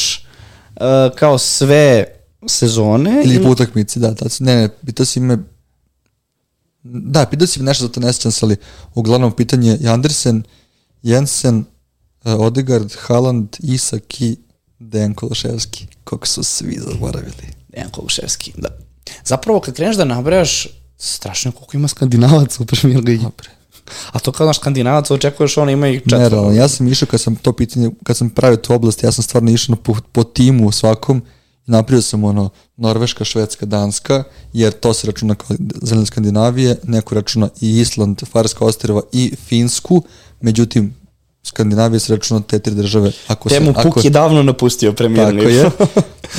[0.76, 2.06] uh, kao sve
[2.48, 3.22] sezone?
[3.24, 4.12] Ili po utakmici, da.
[4.16, 5.38] Tac, ne, ne, pitao si me
[6.84, 8.56] Da, pitao si mi nešto za to ne se, ali
[8.94, 10.44] uglavnom pitanje je Andersen,
[11.04, 11.64] Jensen,
[12.26, 14.36] uh, Odegaard, Haaland, Isak i
[14.80, 15.88] Dejan Kološevski.
[16.04, 17.56] Kako su svi zaboravili.
[17.68, 18.70] Dejan Kološevski, da.
[19.26, 23.24] Zapravo, kad kreneš da nabrajaš, strašno je koliko ima skandinavaca u Premier Ligi.
[23.24, 23.63] Dobre.
[24.12, 26.42] A to kao naš skandinavac očekuješ ona ima ih četiri.
[26.42, 29.24] Ne, ja sam išao kad sam to pitanje, kad sam pravio tu oblast, ja sam
[29.24, 31.22] stvarno išao po, po timu svakom
[31.68, 34.24] i napravio sam ono Norveška, Švedska, Danska,
[34.54, 40.04] jer to se računa kao zemlje Skandinavije, neko računa i Island, Farska ostrava i Finsku,
[40.42, 41.03] međutim
[41.44, 43.12] Skandinavije se računa te tri države.
[43.28, 45.70] Ako Temu se, Puk ako, je davno napustio premijer Tako je.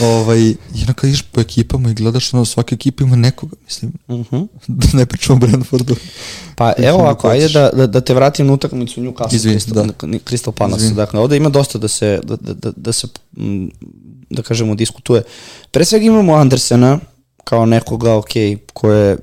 [0.17, 3.93] ovaj, I onda kad iš po ekipama i gledaš, ono, svaka ekipa ima nekoga, mislim.
[4.09, 4.37] Uh Mhm.
[4.37, 4.49] -huh.
[4.67, 5.97] da ne pričamo o Brentfordu.
[6.57, 10.07] Pa evo ako, ajde da, da, da te vratim na utakmicu Newcastle Izvini, Crystal, da.
[10.19, 10.91] Crystal Palace.
[10.91, 13.07] Dakle, ovde ima dosta da se, da, da, da, da se,
[14.31, 15.23] da kažemo, diskutuje.
[15.71, 16.99] Pre svega imamo Andersena,
[17.45, 18.29] kao nekoga, ok,
[18.73, 19.17] ko je,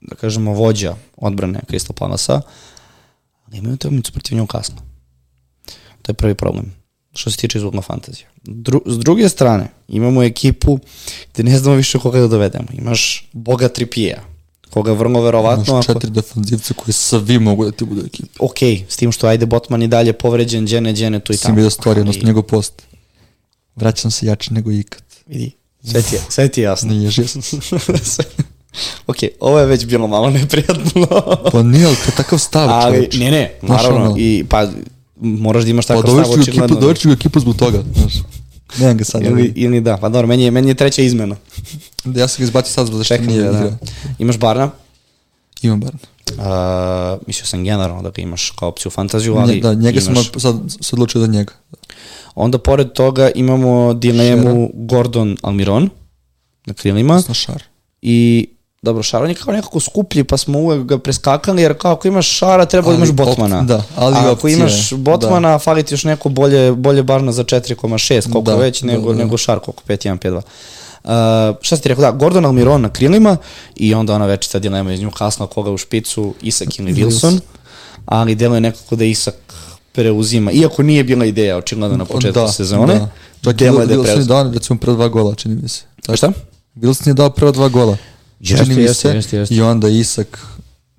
[0.00, 2.40] da kažemo, vođa odbrane Crystal Palasa,
[3.46, 4.93] ali imaju utakmicu protiv Newcastle.
[6.04, 6.84] To je prvi problem
[7.14, 8.26] što se tiče izvodna fantazija.
[8.42, 10.78] Dru, s druge strane, imamo ekipu
[11.34, 12.66] gde ne znamo više koga da dovedemo.
[12.72, 14.24] Imaš Boga Tripija,
[14.70, 15.74] koga vrlo verovatno...
[15.74, 16.14] Imaš četiri ako...
[16.14, 18.44] defanzivca koji svi mogu da ti budu ekipa.
[18.44, 21.48] Ok, s tim što ajde Botman i dalje povređen, Džene, Džene, tu i tamo.
[21.48, 22.82] Sim vidio story, odnosno njegov post.
[23.76, 25.02] Vraćam se jače nego ikad.
[25.26, 25.50] Vidi,
[25.84, 26.90] sve ti je, sve ti je jasno.
[26.90, 27.24] Nije žio
[29.06, 31.06] ok, ovo je već bilo malo neprijatno.
[31.52, 33.16] pa nije, ali takav stav Ali, čoveč.
[33.16, 34.68] ne, ne, naravno, i pa
[35.16, 36.76] moraš da imaš Pa takav stav dođeš u ekipu, očigledno.
[36.78, 38.14] dođeš u ekipu zbog toga, znaš.
[38.78, 39.22] Nemam ga sad.
[39.22, 41.36] Ili, ili da, pa dobro, meni je, meni je treća izmena.
[42.04, 43.58] Da, ja sam ga izbacio sad zbog što Čekam nije da, da.
[43.58, 43.72] igrao.
[44.18, 44.70] Imaš Barna,
[45.62, 45.92] Imam bar.
[45.94, 50.30] uh, mislio sam generalno da ga imaš kao opciju fantaziju, ali Nje, da, njega imaš.
[50.30, 51.52] sam sad se odlučio za njega.
[52.34, 55.88] Onda pored toga imamo dilemu Gordon Almiron
[56.66, 57.62] na krilima Odnosno šar.
[58.02, 58.48] i
[58.84, 62.08] dobro, Šar, on je kao nekako skuplji, pa smo uvek ga preskakali, jer kao ako
[62.08, 63.62] imaš Šara, treba da Ali imaš op- Botmana.
[63.62, 65.58] da, ali A ako imaš Botmana, da.
[65.58, 67.74] fali ti još neko bolje, bolje barna za 4,6,
[68.22, 69.18] koliko Da, već, da, nego, da.
[69.18, 70.40] nego Šar, koliko 5,1, 5,2.
[71.04, 71.10] Uh,
[71.60, 73.36] šta si ti rekao, da, Gordon Almiron na krilima
[73.76, 77.40] i onda ona večita dilema iz nju kasno koga u špicu, Isak ili Wilson,
[78.06, 79.34] ali deluje nekako da Isak
[79.92, 83.08] preuzima, iako nije bila ideja očigledno na početku da, sezone, Da.
[83.42, 84.34] Čak deluje da je Wilson je preuzima.
[84.34, 85.82] dao, recimo, prva dva gola, čini mi se.
[86.02, 86.16] Tako.
[86.16, 86.32] Šta?
[86.76, 87.96] Wilson je dao prva dva gola.
[88.44, 89.16] Jeste, čini mi jeste, se.
[89.16, 89.54] jeste, jeste.
[89.54, 90.46] I onda Isak,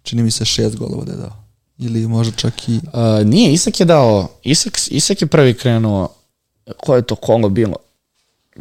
[0.04, 1.44] čini mi se šest golova da je dao.
[1.78, 2.76] Ili možda čak i...
[2.76, 6.10] Uh, nije, Isak je dao, Isak, Isak je prvi krenuo,
[6.78, 7.76] koje je to kolo bilo?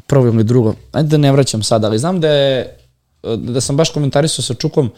[0.07, 0.75] Prvo ili drugo?
[0.93, 2.79] Ajde da ne vraćam sad, ali znam da je,
[3.37, 4.91] da sam baš komentarisao sa Čukom,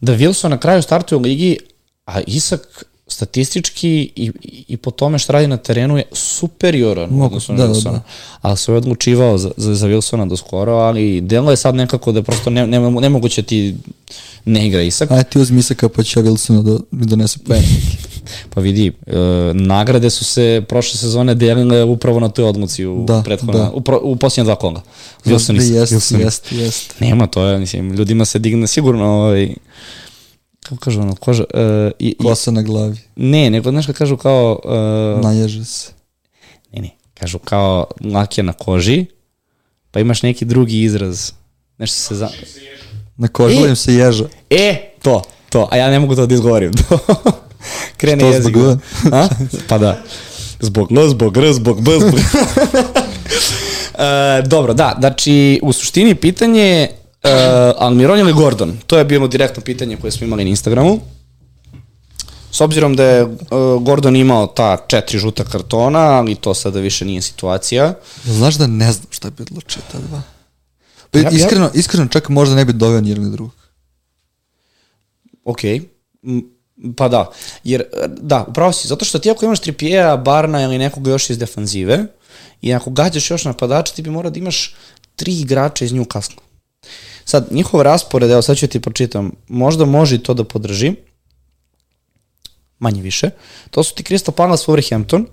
[0.00, 1.58] da Wilson na kraju startuje u ligi,
[2.06, 4.32] a Isak statistički i,
[4.68, 7.74] i, po tome što radi na terenu je superioran u Mogu- odnosu na da, da,
[7.74, 7.92] Wilsona.
[7.92, 8.02] da.
[8.40, 12.12] Ali se je odlučivao za, za, za Wilsona do skoro, ali delo je sad nekako
[12.12, 13.76] da prosto ne, ne, nemoguće ti
[14.44, 15.10] ne igra Isak.
[15.10, 17.62] Aj ti uzmi Isaka pa ja Wilsona da mi donese poen.
[18.50, 19.12] Pa vidi, e,
[19.54, 23.70] nagrade su se prošle sezone delile upravo na toj odluci u, Da, prethodna, da.
[23.70, 24.82] u, pro, u posljednja dva kola.
[25.26, 26.20] Wilson Da, Jest, Wilson.
[26.20, 26.94] jest, jest.
[27.00, 29.54] Nema to, je, mislim, ljudima se digne sigurno ovaj,
[30.70, 31.60] kako kažu ono, koža, uh,
[31.98, 32.98] i, i, Kosa na glavi.
[33.16, 35.92] ne, nego znaš kad kažu kao, uh, Naježe se.
[36.72, 39.06] ne, ne, kažu kao lakje na koži,
[39.90, 41.32] pa imaš neki drugi izraz,
[41.78, 42.28] nešto se za...
[43.16, 43.68] Na kožu E!
[43.68, 44.24] im se ježa.
[44.50, 46.72] E, to, to, a ja ne mogu to da izgovorim.
[47.96, 48.56] Krene Što, jezik.
[48.56, 48.78] zbog?
[49.12, 49.28] A?
[49.68, 50.02] Pa da.
[50.60, 52.20] Zbog L, zbog R, zbog B, zbog...
[53.98, 57.30] e, dobro, da, znači, u suštini pitanje je uh,
[57.78, 58.78] Almiron ili Gordon?
[58.86, 61.00] To je bilo direktno pitanje koje smo imali na Instagramu.
[62.52, 63.32] S obzirom da je uh,
[63.82, 67.94] Gordon imao ta četiri žuta kartona, ali to sada više nije situacija.
[68.24, 70.22] Znaš da ne znam šta bi odlučio ta dva?
[71.10, 73.54] Pa, Ja- ja- iskreno, iskreno čak možda ne bi doveo ni jednog ni drugog.
[75.44, 75.64] Ok,
[76.22, 76.42] M,
[76.96, 77.30] pa da,
[77.64, 81.30] jer e, da, upravo si, zato što ti ako imaš Trippiera, Barna ili nekoga još
[81.30, 82.06] iz defanzive
[82.62, 84.74] i ako gađaš još napadača, ti bi morao da imaš
[85.16, 86.38] tri igrača iz Newcastle.
[87.24, 90.94] Sad, njihov raspored, evo sad ću ti pročitam, možda može i to da podrži,
[92.78, 93.30] manje više,
[93.70, 95.26] to su ti Crystal Palace, Wolverhampton,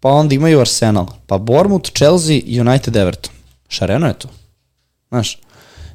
[0.00, 3.32] pa onda imaju Arsenal, pa Bournemouth, Chelsea, United, Everton.
[3.68, 4.28] Šareno je to.
[5.08, 5.38] Znaš,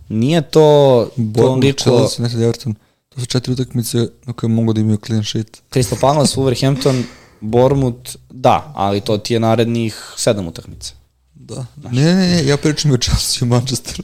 [0.09, 2.07] nije to Bournemouth, toliko...
[2.07, 2.75] Chelsea, United, Everton.
[3.09, 5.61] To su četiri utakmice na koje mogu da imaju clean sheet.
[5.71, 7.03] Crystal Palace, Wolverhampton,
[7.41, 10.93] Bournemouth, da, ali to ti je narednih sedam utakmica.
[11.33, 11.65] Da.
[11.91, 14.03] Ne, ne, ne, ja pričam o Chelsea u Manchesteru.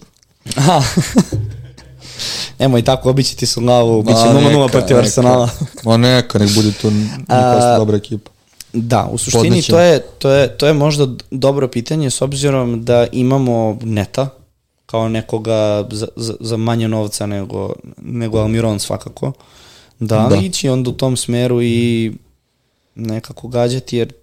[0.55, 0.83] Aha.
[2.59, 5.05] Nemoj tako obići ti su glavu, bit će Ma, 0-0 neka, protiv neka.
[5.05, 5.49] Arsenala.
[5.83, 8.31] Ma neka, nek bude to Newcastle dobra ekipa.
[8.73, 9.77] Da, u suštini Podnećemo.
[9.77, 14.29] to je, to, je, to je možda dobro pitanje s obzirom da imamo neta
[14.85, 19.31] kao nekoga za, za, za manje novca nego, nego Almiron svakako.
[19.99, 20.35] Da, Da.
[20.35, 22.11] ići onda u tom smeru i
[22.95, 24.13] nekako gađati jer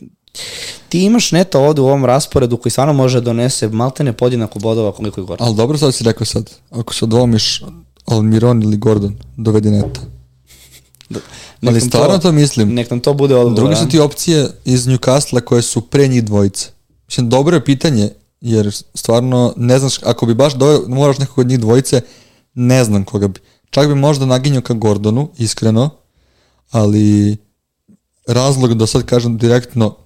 [0.89, 4.93] ti imaš neta ovde u ovom rasporedu koji stvarno može da donese maltene podjednako bodova
[4.93, 5.39] koliko i gore.
[5.45, 7.63] Ali dobro sad si rekao sad, ako se odvomiš
[8.05, 10.01] Almiron ili Gordon, dovedi neta.
[11.63, 12.75] Ali nam stvarno to mislim.
[12.75, 13.57] Nek nam to bude odgovor.
[13.57, 16.69] Druge su ti opcije iz Newcastle koje su pre njih dvojice.
[17.09, 18.11] Mislim, dobro je pitanje,
[18.41, 22.01] jer stvarno ne znaš, ako bi baš doveo, moraš nekog od njih dvojice,
[22.55, 23.41] ne znam koga bi.
[23.71, 25.91] Čak bi možda naginjao ka Gordonu, iskreno,
[26.71, 27.37] ali
[28.27, 29.97] razlog da sad kažem direktno,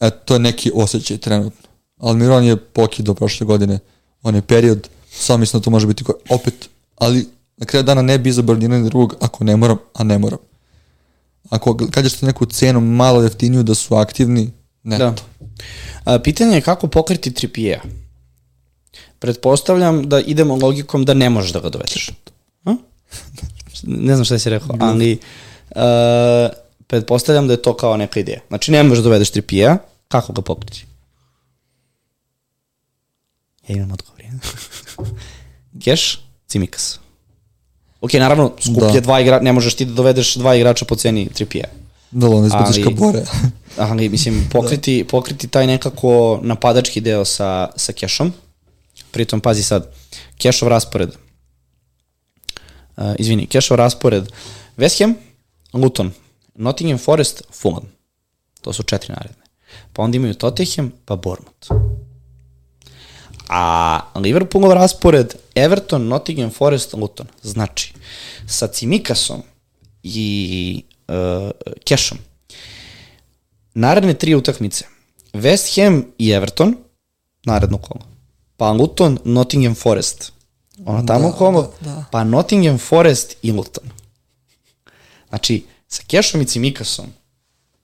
[0.00, 1.68] e, to je neki osjećaj trenutno.
[1.98, 3.78] Almiron je pokidao prošle godine
[4.22, 7.26] onaj period, samo mislim da to može biti ko, opet, ali
[7.56, 10.38] na kraju dana ne bi izabrao ni drugog ako ne moram, a ne moram.
[11.50, 14.50] Ako kažeš neku cenu malo jeftiniju da su aktivni,
[14.82, 14.98] ne.
[14.98, 15.14] Da.
[16.04, 17.82] A, pitanje je kako pokriti Trippiera.
[19.18, 22.10] Pretpostavljam da idemo logikom da ne možeš da ga dovedeš.
[23.82, 25.18] Ne znam šta si rekao, ali
[25.70, 25.80] uh,
[26.88, 28.40] pretpostavljam da je to kao neka ideja.
[28.48, 29.78] Znači ne možeš da dovedeš Trippiera,
[30.08, 30.86] kako ga pokriti?
[33.68, 34.20] Ja imam odgovor.
[34.22, 34.30] ja.
[35.84, 36.98] Keš, Cimikas.
[38.00, 39.00] Ok, naravno, skuplje Da.
[39.00, 41.68] dva igrača, ne možeš ti da dovedeš dva igrača po ceni Trippiera.
[42.10, 43.22] Da li on izbaciš Ali- ka bore.
[43.90, 48.32] ali mislim pokriti, pokriti taj nekako napadački deo sa, sa Kešom.
[49.10, 49.92] Pritom, pazi sad,
[50.38, 51.10] Kešov raspored.
[52.96, 54.32] Uh, izvini, Kešov raspored.
[54.76, 55.14] West Ham,
[55.72, 56.12] Luton,
[56.58, 57.84] Nottingham Forest, Fulham.
[58.60, 59.42] To su četiri naredne.
[59.92, 61.68] Pa onda imaju Tottenham, pa Bournemouth.
[63.48, 67.26] A Liverpoolov raspored Everton, Nottingham Forest, Luton.
[67.42, 67.94] Znači,
[68.46, 69.42] sa Cimikasom
[70.02, 71.50] i uh,
[71.84, 72.18] Kešom
[73.74, 74.84] naredne tri utakmice.
[75.32, 76.76] West Ham i Everton,
[77.44, 78.00] naredno kolo.
[78.56, 80.32] Pa Luton, Nottingham Forest
[80.84, 82.04] Ono tamo Da, komo, da, da.
[82.12, 83.84] pa Nottingham Forest i Luton.
[85.28, 87.06] Znači, sa Kešom i Cimikasom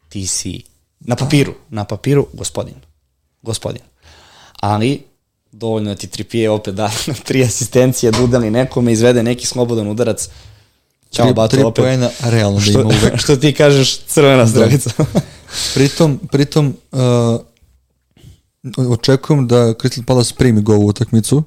[0.08, 0.62] ti si
[1.00, 2.74] na papiru, na papiru gospodin.
[3.42, 3.82] Gospodin.
[4.60, 5.02] Ali,
[5.52, 6.90] dovoljno da ti Tripije opet da
[7.26, 10.28] tri asistencije, dudali nekome, izvede neki slobodan udarac.
[11.10, 11.82] Ćao, Tri, bato, tri opet.
[11.82, 13.18] poena realno da ima uvek.
[13.22, 14.90] što ti kažeš, crvena strelica.
[15.74, 17.40] Pritom, pritom uh,
[18.88, 21.42] očekujem da Crystal Palace primi gol u utakmicu.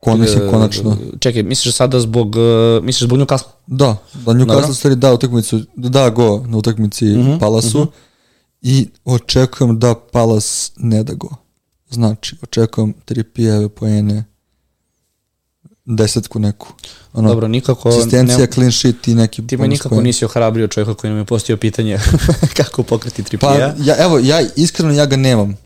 [0.00, 0.96] Kon, mislim, konačno.
[1.20, 3.48] Čekaj, misliš sada zbog, uh, misliš zbog Newcastle?
[3.66, 7.86] Da, da Newcastle stvari da utakmicu, da da go na utakmici uh -huh, Palasu
[8.62, 11.28] i očekujem da Palas ne da go.
[11.90, 14.24] Znači, očekujem tri pijeve poene,
[15.84, 16.72] desetku neku.
[17.12, 17.88] Ono, Dobro, nikako...
[17.88, 20.04] asistencija, ne- clean sheet i neki Ti me nikako poen.
[20.04, 21.98] nisi ohrabrio čovjeka koji nam je postio pitanje
[22.56, 23.74] kako pokriti Pa, Tripija.
[23.78, 25.56] ja, evo, ja iskreno ja ga nemam.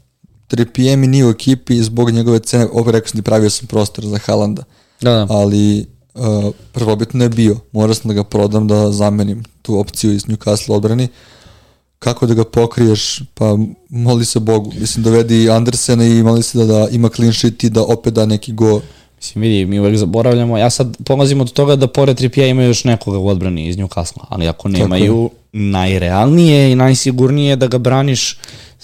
[0.51, 4.05] 3 mi nije u ekipi zbog njegove cene, opet rekao sam ti pravio sam prostor
[4.05, 4.63] za Halanda,
[5.01, 5.27] Da, da.
[5.31, 7.57] ali uh, prvobitno je bio.
[7.73, 11.09] Morao sam da ga prodam da zamenim tu opciju iz Newcastle odbrani.
[11.99, 13.23] Kako da ga pokriješ?
[13.35, 13.57] Pa
[13.89, 14.73] moli se Bogu.
[14.81, 18.27] Mislim, dovedi Andersena i moli se da, da ima clean sheet i da opet da
[18.27, 18.81] neki go.
[19.17, 20.59] Mislim, vidi, mi uvek zaboravljamo.
[20.59, 24.25] Ja sad polazim od toga da pored Tripija imaju još nekoga u odbrani iz Newcastle,
[24.29, 28.39] ali ako nemaju, najrealnije i najsigurnije je da ga braniš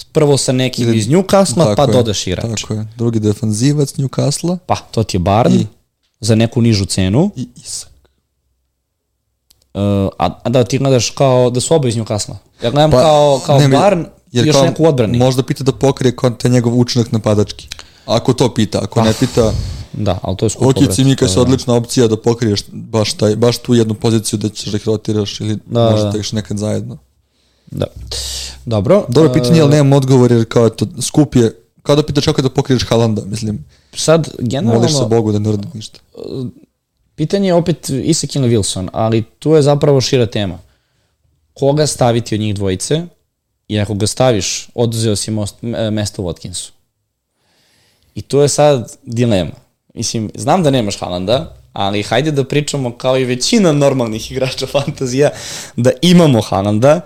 [0.04, 2.48] prvo sa nekim Ili- iz Newcastle, pa je, dodaš igrača.
[2.48, 2.86] Tako je.
[2.96, 5.66] Drugi defanzivac Newcastle Pa, to ti je Barn I-
[6.20, 7.30] za neku nižu cenu.
[7.36, 7.90] i Isak.
[9.74, 9.80] Uh,
[10.18, 12.34] a, a da ti gledaš kao da su oba iz Newcastle.
[12.62, 15.18] Ja gledam Pa, kao, kao ne Barn i još kao neku odbrani.
[15.18, 17.68] Možda pita da pokrije kon te njegov učinak napadački.
[18.06, 19.52] Ako to pita, ako ne pita,
[19.92, 20.68] Da, ali to je skupo.
[20.68, 24.38] ok, brate, Cimika to je odlična opcija da pokriješ baš, taj, baš tu jednu poziciju
[24.38, 26.12] da ćeš da ih rotiraš ili Da, možda da.
[26.12, 26.98] tegiš nekad zajedno.
[27.70, 27.86] Da.
[28.66, 29.04] Dobro.
[29.08, 32.50] Dobro pitanje, ali nemam odgovor jer kao to skup je, kao da pitaš kako da
[32.50, 33.64] pokriješ Halanda, mislim,
[33.94, 35.98] Sad, moliš se generalno, Bogu da ne uradi ništa.
[37.14, 40.58] pitanje je opet Isak ili Wilson, ali tu je zapravo šira tema.
[41.54, 43.02] Koga staviti od njih dvojice
[43.68, 45.54] i ako ga staviš, oduzeo si most,
[45.92, 46.70] mesto Watkinsu.
[48.14, 49.50] I tu je sad dilema.
[49.94, 55.30] Mislim, znam da nemaš Halanda, ali hajde da pričamo kao i većina normalnih igrača fantazija,
[55.76, 57.00] da imamo Halanda,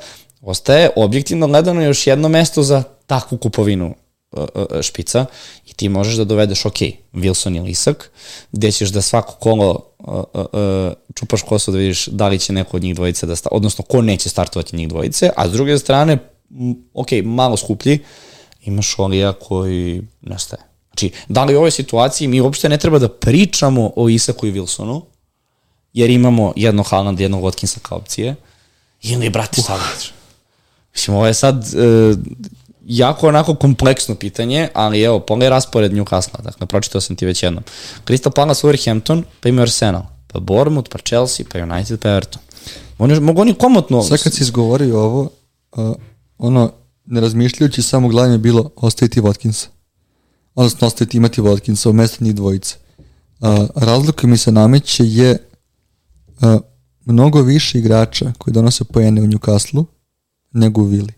[0.51, 3.95] ostaje objektivno gledano još jedno mesto za takvu kupovinu
[4.33, 5.27] uh, uh, špica
[5.67, 6.79] i ti možeš da dovedeš, ok,
[7.13, 8.11] Wilson ili Isak,
[8.53, 12.83] gde ćeš da svako kolo uh, čupaš kosu da vidiš da li će neko od
[12.83, 16.19] njih dvojice da sta, odnosno ko neće startovati njih dvojice, a s druge strane,
[16.95, 17.99] ok, malo skuplji,
[18.65, 20.63] imaš Olija koji nestaje.
[20.89, 24.53] Znači, da li u ovoj situaciji mi uopšte ne treba da pričamo o Isaku i
[24.53, 25.03] Wilsonu,
[25.93, 28.35] jer imamo jedno Haaland, jednog Watkinsa kao opcije,
[29.03, 30.24] ili, brate, šta uh.
[30.95, 32.15] Mislim, ovo je sad e,
[32.87, 37.65] jako onako kompleksno pitanje, ali evo, pogledaj raspored Newcastle, dakle, pročitao sam ti već jednom.
[38.07, 42.43] Crystal Palace, Wolverhampton, pa ima Arsenal, pa Bournemouth, pa Chelsea, pa United, pa Everton.
[42.99, 44.03] Oni, mogu oni komotno...
[44.03, 45.31] Sad kad si izgovorio ovo,
[45.77, 45.95] uh,
[46.39, 46.73] ono,
[47.07, 49.67] ne razmišljajući samo glavno je bilo ostaviti Watkinsa.
[50.55, 52.77] Odnosno ostaviti imati Watkinsa umesto njih dvojice.
[53.41, 55.39] Uh, razlog koji mi se nameće je
[56.41, 56.61] uh,
[57.05, 59.85] mnogo više igrača koji donose poene u Newcastle
[60.55, 61.13] nego u Vili.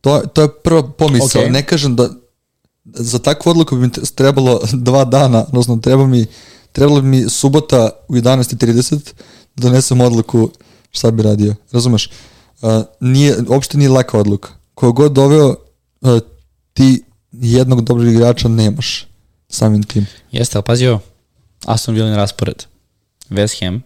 [0.00, 1.42] To, to je prva pomisao.
[1.42, 1.50] Ok.
[1.50, 2.08] Ne kažem da
[2.84, 6.26] za takvu odluku bi mi trebalo dva dana, odnosno treba mi,
[6.72, 9.12] trebalo bi mi subota u 11.30
[9.56, 10.50] da donesem odluku
[10.90, 11.54] šta bi radio.
[11.72, 12.10] Razumeš?
[12.62, 12.70] Uh,
[13.00, 14.50] nije, uopšte nije laka odluka.
[14.74, 15.54] Ko god doveo,
[16.00, 16.18] uh,
[16.74, 17.02] ti
[17.32, 19.06] jednog dobrog igrača nemaš
[19.48, 20.06] samim tim.
[20.32, 21.00] Jeste, ali pazi ovo.
[21.64, 22.64] Aston Villa raspored.
[23.30, 23.82] West Ham,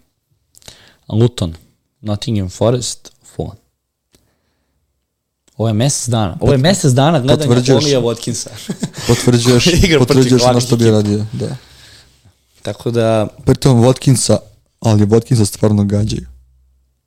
[1.09, 1.55] Luton,
[2.01, 3.66] Nottingham Forest, Fulham.
[5.57, 6.37] Ovo je mesec dana.
[6.41, 7.75] Ovo je mesec dana gledanja.
[7.77, 8.49] Olija Watkinsa.
[9.09, 9.65] Potvrđuješ,
[9.99, 11.25] potvrđuješ ono što bi radio.
[11.33, 11.57] Da.
[12.63, 14.37] Tako da, Pritom Watkinsa,
[14.81, 16.27] ali Watkinsa stvarno gađaju.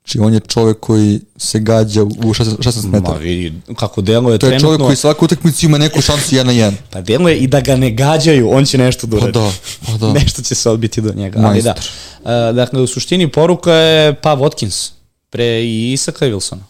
[0.00, 3.18] Znači on je čovek koji se gađa u 16, 16 ma metara.
[3.18, 4.68] vidi kako deluje To je trenutno.
[4.68, 6.72] čovek koji svaku utakmicu ima neku šansu 1 na 1.
[6.90, 9.38] Pa deluje i da ga ne gađaju, on će nešto da Pa uradi.
[9.38, 9.52] da,
[9.86, 10.12] pa da.
[10.20, 11.40] nešto će se odbiti do njega.
[11.44, 11.74] Ali da.
[12.20, 14.90] Uh, dakle, u suštini poruka je pa Watkins
[15.30, 16.62] pre i Isaka i Wilsona.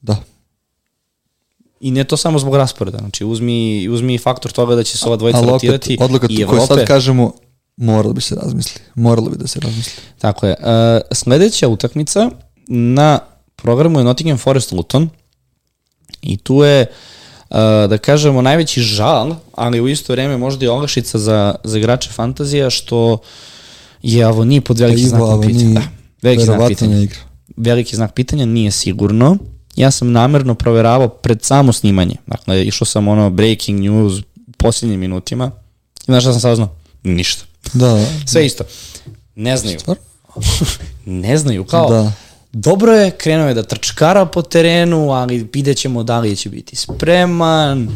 [0.00, 0.16] Da.
[1.80, 5.16] I ne to samo zbog rasporeda, znači uzmi, uzmi faktor toga da će se ova
[5.16, 6.86] dvojica opet, rotirati odluka i koju sad Evrope.
[6.86, 7.32] kažemo,
[7.76, 8.80] moralo bi se razmisli.
[8.94, 10.02] Moralo bi da se razmisli.
[10.18, 10.56] Tako je.
[10.60, 10.66] Uh,
[11.12, 12.30] sledeća utakmica
[12.68, 13.18] na
[13.56, 15.08] programu je Nottingham Forest Luton
[16.22, 16.86] i tu je
[17.50, 17.56] uh,
[17.88, 22.70] da kažemo najveći žal, ali u isto vreme možda i olakšica za, za igrače fantazija
[22.70, 23.18] što
[24.02, 25.74] je Avoni pod velikim Ivo znakom Avoni pitanja.
[25.74, 25.82] Da,
[26.22, 26.98] veliki znak pitanja.
[26.98, 27.18] igra.
[27.56, 29.36] veliki znak pitanja, nije sigurno.
[29.80, 32.16] Ja sam namerno proveravao pred samo snimanje.
[32.26, 34.22] Dakle, išao sam ono breaking news u
[34.58, 35.50] posljednjim minutima.
[36.00, 36.68] I znaš šta sam saznao?
[37.02, 37.44] Ništa.
[37.72, 38.64] Da, Sve isto.
[39.34, 39.78] Ne znaju.
[41.04, 42.12] Ne znaju, kao, Da.
[42.52, 46.76] dobro je, krenuo je da trčkara po terenu, ali vidjet ćemo da li će biti
[46.76, 47.88] spreman.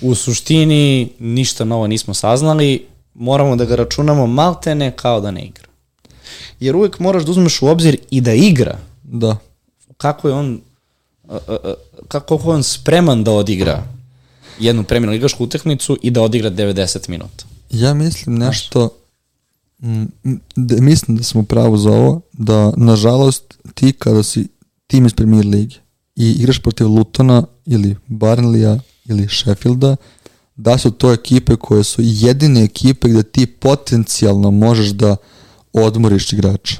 [0.00, 5.66] U suštini, ništa novo nismo saznali, moramo da ga računamo maltene kao da ne igra.
[6.60, 8.78] Jer uvek moraš da uzmeš u obzir i da igra.
[9.02, 9.36] da.
[9.96, 10.60] Kako je on
[12.08, 13.82] kako je on spreman da odigra
[14.58, 17.44] jednu premijernu ligašku utakmicu i da odigra 90 minuta.
[17.70, 18.88] Ja mislim nešto,
[20.56, 24.48] da, mislim da smo u pravu za ovo, da nažalost ti kada si
[24.86, 25.76] tim iz premier lige
[26.16, 29.96] i igraš protiv Lutona ili Barnleya ili Sheffielda,
[30.56, 35.16] da su to ekipe koje su jedine ekipe gde ti potencijalno možeš da
[35.72, 36.76] odmoriš igrača.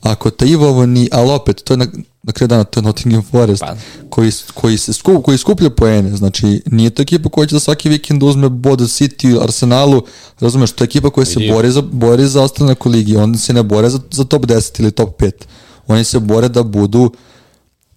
[0.00, 1.86] Ako te Ivo ovo ni, ali opet, to je na,
[2.22, 3.76] na kraju dana, to je Nottingham Forest, Pa.
[4.10, 7.88] koji, koji, se skup, koji skuplja poene, znači nije to ekipa koja će da svaki
[7.88, 10.02] vikend uzme bod City, Arsenalu,
[10.40, 13.52] razumeš, to je ekipa koja se bori za, bori za ostanak u ligi, oni se
[13.52, 15.32] ne bore za, za top 10 ili top 5,
[15.86, 17.12] oni se bore da budu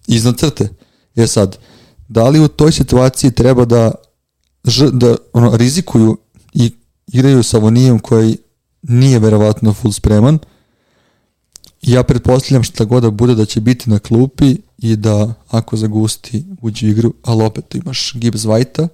[0.06, 0.68] iznad crte.
[1.14, 1.58] Je sad,
[2.08, 3.92] da li u toj situaciji treba da,
[4.64, 6.16] ž, da ono, rizikuju
[6.52, 6.72] i
[7.06, 8.36] igraju sa Avonijem koji
[8.82, 10.38] nije verovatno full spreman,
[11.86, 16.44] ja pretpostavljam šta god da bude da će biti na klupi i da ako zagusti
[16.62, 18.88] uđe u igru, ali opet imaš Gibbs White-a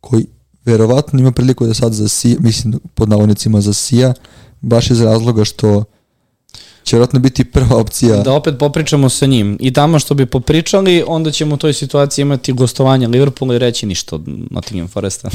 [0.00, 0.26] koji
[0.64, 4.14] verovatno ima priliku da sad zasija, mislim pod navodnicima zasija,
[4.60, 5.84] baš iz razloga što
[6.84, 8.16] će verovatno biti prva opcija.
[8.16, 9.56] Da opet popričamo sa njim.
[9.60, 13.86] I tamo što bi popričali, onda ćemo u toj situaciji imati gostovanje Liverpoola i reći
[13.86, 15.30] ništa od Nottingham Foresta.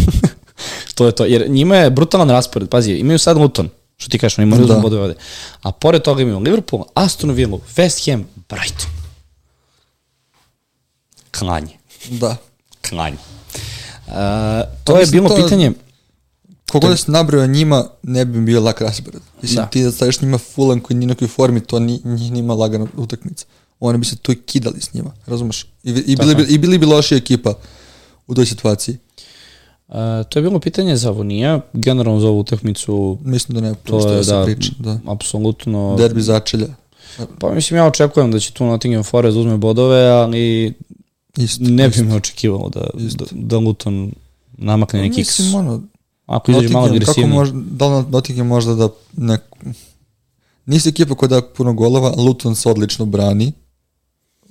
[0.95, 1.25] to je to.
[1.25, 2.69] Jer njima je brutalan raspored.
[2.69, 4.73] Pazi, imaju sad Luton, što ti kažeš, oni moraju da.
[4.73, 4.79] Da.
[4.79, 5.15] bodove ovde.
[5.61, 8.91] A pored toga imaju Liverpool, Aston Villa, West Ham, Brighton.
[11.31, 11.77] Klanje.
[12.09, 12.35] Da.
[12.89, 13.17] Klanje.
[14.07, 14.13] Uh,
[14.83, 15.71] to je mislim, bilo to- pitanje...
[16.71, 19.21] Kogo da se nabrao njima, ne bi bio lak raspored.
[19.41, 19.65] Mislim, Da.
[19.65, 22.87] ti da staviš njima Fulham koji nije u nekoj formi, to ni, njih nima lagana
[22.97, 23.45] utakmica.
[23.79, 25.63] Oni bi se tu i kidali s njima, razumeš?
[25.83, 27.53] I, i, bili, bi, I bili bi lošija ekipa
[28.27, 28.97] u toj situaciji.
[29.87, 29.95] Uh,
[30.29, 34.23] to je bilo pitanje za Avonija, generalno za ovu utakmicu Mislim da ne je da
[34.23, 34.71] se da, priča.
[34.79, 34.99] Da.
[35.05, 36.67] apsolutno Derbi začelja.
[37.39, 40.73] Pa mislim, ja očekujem da će tu Nottingham Forest uzme bodove, ali
[41.37, 41.63] Isto.
[41.63, 42.03] ne isto.
[42.03, 43.25] bi me očekivalo da, Isto.
[43.25, 44.11] da, da Luton
[44.57, 45.39] namakne neki kiks.
[45.39, 45.81] Mislim, ono,
[46.25, 47.33] Ako izađe malo Nottingham, kako agresivniji.
[47.37, 49.37] možda, da li Nottingham možda da ne,
[50.65, 53.51] nisi ekipa koja da puno golova, Luton se odlično brani.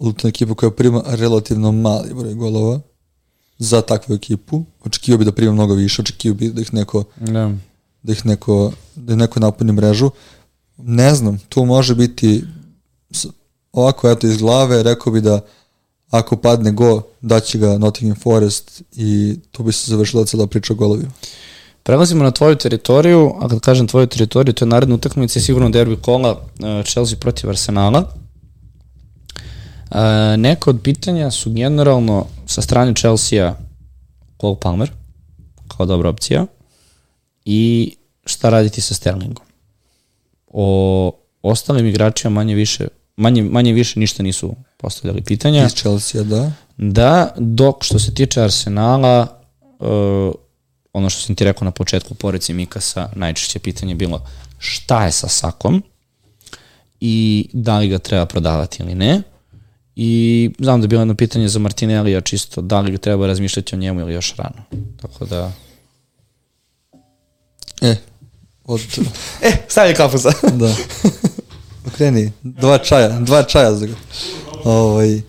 [0.01, 2.81] Luton je ekipa koja prima relativno mali broj golova
[3.59, 4.65] za takvu ekipu.
[4.85, 7.51] Očekivao bi da prima mnogo više, očekivao bi da ih neko Da.
[8.03, 10.11] da ih neko, da ih neko napuni mrežu.
[10.79, 12.45] Ne znam, tu može biti
[13.73, 15.41] ovako eto iz glave, rekao bi da
[16.11, 20.77] ako padne go, daće ga Nottingham Forest i tu bi se završila cela priča o
[20.77, 21.11] golovima.
[21.83, 25.97] Prelazimo na tvoju teritoriju, a kad kažem tvoju teritoriju, to je naredna utakmica sigurno derbi
[25.97, 28.13] kola e, Chelsea protiv Arsenala.
[29.91, 33.55] E, neka od pitanja su generalno sa strane Chelsea-a
[34.41, 34.91] Cole Palmer,
[35.69, 36.47] kao dobra opcija,
[37.45, 37.95] i
[38.27, 39.45] šta raditi sa Sterlingom.
[40.47, 45.67] O ostalim igračima manje više, manje, manje više ništa nisu postavljali pitanja.
[45.67, 46.53] Iz Chelsea, da.
[46.77, 49.41] Da, dok što se tiče Arsenala,
[49.79, 50.35] uh,
[50.93, 54.27] ono što sam ti rekao na početku poreci Mikasa, najčešće pitanje je bilo
[54.59, 55.83] šta je sa Sakom
[57.01, 59.23] i da li ga treba prodavati ili ne.
[59.97, 63.79] I znam da je bilo jedno pitanje za Martinellija čisto da li treba razmišljati o
[63.79, 64.63] njemu ili još rano.
[65.03, 65.53] Tako da...
[67.81, 67.97] E,
[68.65, 68.81] od,
[69.43, 70.33] E, stavlja kafu za...
[70.61, 70.75] da.
[71.87, 73.95] Okreni, dva čaja, dva čaja za ga.
[74.65, 75.21] Ovaj,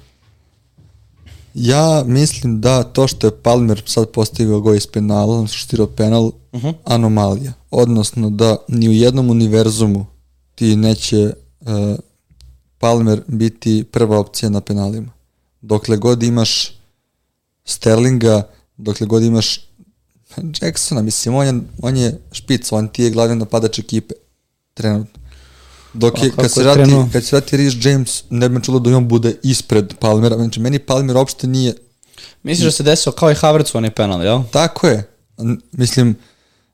[1.53, 6.63] ja mislim da to što je Palmer sad postigao go iz penala, šutirao penal, uh
[6.63, 6.73] -huh.
[6.83, 7.53] anomalija.
[7.71, 10.05] Odnosno da ni u jednom univerzumu
[10.55, 11.67] ti neće uh,
[12.79, 15.11] Palmer biti prva opcija na penalima.
[15.61, 16.73] Dokle god imaš
[17.65, 18.47] Sterlinga,
[18.77, 19.67] dokle god imaš
[20.61, 24.13] Jacksona, mislim, on je, on je špic, on ti je glavni napadač ekipe,
[24.73, 25.21] trenutno.
[25.93, 27.09] Dok je, A kako kad se, je vrati, krenuo?
[27.13, 30.35] kad se vrati Rhys James, ne bi me čulo da on bude ispred Palmera.
[30.35, 31.73] Znači, meni Palmer uopšte nije...
[32.43, 34.43] Misliš da se desio kao i Havertz onaj penal, jel?
[34.51, 35.09] Tako je.
[35.71, 36.15] Mislim,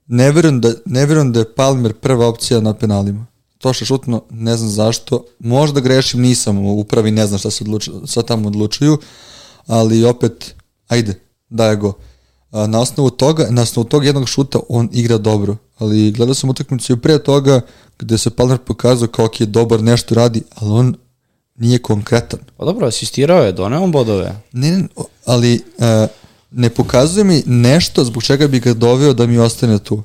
[0.08, 3.26] ne verujem da, ne verujem da je Palmer prva opcija na penalima.
[3.64, 5.26] To što je šutno, ne znam zašto.
[5.40, 8.98] Možda grešim, nisam u upravi, ne znam šta se odlučuju, šta tamo odlučuju,
[9.68, 10.56] ali opet,
[10.88, 11.20] ajde,
[11.50, 11.94] daj go.
[12.52, 16.94] Na osnovu toga, na osnovu tog jednog šuta on igra dobro, ali gledao sam utakmicu
[16.94, 17.62] i pre toga
[18.00, 20.96] gde se Palmer pokazao kao ok, dobar, nešto radi, ali on
[21.56, 22.40] nije konkretan.
[22.58, 24.36] Pa dobro, asistirao je, doneo on bodove.
[24.52, 24.88] Ne, ne,
[25.26, 26.10] ali uh,
[26.52, 30.04] ne pokazuje mi nešto zbog čega bi ga doveo da mi ostane tu.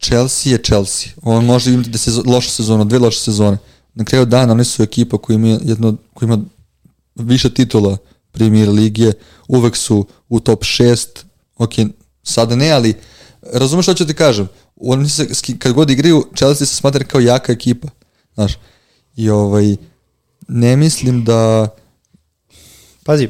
[0.00, 1.12] Chelsea je Chelsea.
[1.22, 3.58] On može imati da se loša sezona, dve loše sezone.
[3.94, 6.38] Na kraju dana oni su ekipa koja ima, jedno, koja ima
[7.14, 7.96] više titula
[8.32, 9.12] premier ligije,
[9.48, 11.06] uvek su u top 6,
[11.56, 11.72] ok,
[12.22, 12.94] sada ne, ali
[13.52, 15.28] razumeš što ću ti kažem, oni se,
[15.58, 17.88] kad god igraju, Chelsea se smatra kao jaka ekipa,
[18.34, 18.58] znaš,
[19.16, 19.76] i ovaj,
[20.48, 21.68] ne mislim da,
[23.04, 23.28] Pazi,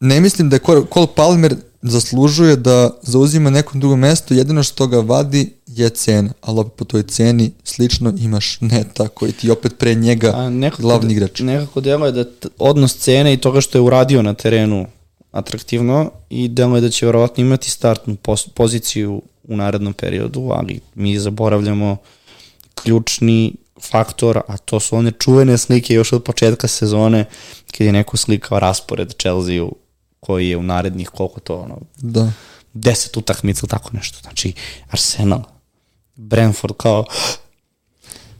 [0.00, 5.56] ne mislim da Cole Palmer zaslužuje da zauzima neko drugo mesto, jedino što ga vadi
[5.76, 10.32] je cena, ali opet po toj ceni slično imaš neta koji ti opet pre njega
[10.34, 11.40] A, nekako, glavni igrač.
[11.40, 12.24] Nekako deluje da
[12.58, 14.86] odnos cene i toga što je uradio na terenu
[15.30, 18.16] atraktivno i deluje da će verovatno imati startnu
[18.54, 21.96] poziciju u narednom periodu, ali mi zaboravljamo
[22.74, 27.24] ključni faktor, a to su one čuvene slike još od početka sezone,
[27.70, 29.66] kad je neko slikao raspored Chelsea
[30.20, 32.32] koji je u narednih koliko to ono, da.
[32.74, 34.18] deset utakmica ili tako nešto.
[34.22, 34.52] Znači,
[34.90, 35.42] Arsenal,
[36.16, 37.04] Brentford kao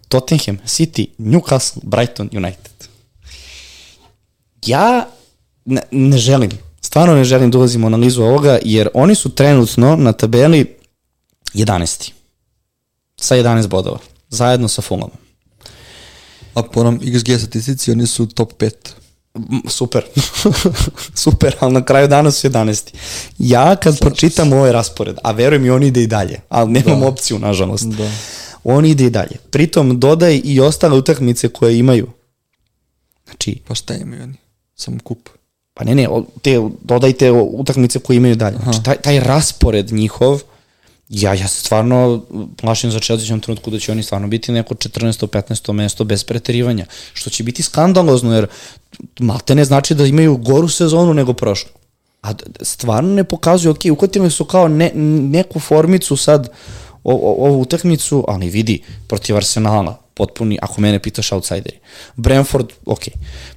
[0.08, 2.88] Tottenham, City, Newcastle, Brighton, United.
[4.66, 5.08] Ja
[5.64, 6.50] ne, ne želim,
[6.80, 10.76] stvarno ne želim da ulazim u analizu ovoga, jer oni su trenutno na tabeli
[11.54, 12.10] 11.
[13.20, 13.98] Sa 11 bodova.
[14.28, 15.16] Zajedno sa Fulhamom.
[16.54, 18.72] A po onom XG statistici oni su top 5
[19.68, 20.04] super,
[21.24, 22.94] super, ali na kraju dana su 11.
[23.38, 27.00] Ja kad Slažem pročitam ovaj raspored, a verujem i on ide i dalje, ali nemam
[27.00, 27.06] da.
[27.06, 27.86] opciju, nažalost.
[27.86, 28.10] Da.
[28.64, 29.36] On ide i dalje.
[29.50, 32.08] Pritom dodaj i ostale utakmice koje imaju.
[33.24, 34.34] Znači, pa šta imaju oni?
[34.74, 35.28] Samo kup.
[35.74, 36.08] Pa ne, ne,
[36.42, 38.56] te, dodajte utakmice koje imaju dalje.
[38.62, 40.42] Znači, taj, taj raspored njihov,
[41.08, 42.24] ja, ja se stvarno
[42.56, 45.26] plašim za Chelsea u trenutku da će oni stvarno biti neko 14.
[45.26, 45.72] 15.
[45.72, 48.46] mesto bez preterivanja, što će biti skandalozno, jer
[49.20, 51.70] malte ne znači da imaju goru sezonu nego prošlu.
[52.23, 52.32] A
[52.62, 54.90] stvarno ne pokazuju, ok, uhvatili su kao ne,
[55.31, 56.48] neku formicu sad,
[57.05, 61.78] o, o, ovu utakmicu, ali vidi, protiv Arsenala, potpuni, ako mene pitaš, outsideri.
[62.16, 63.02] Brentford, ok.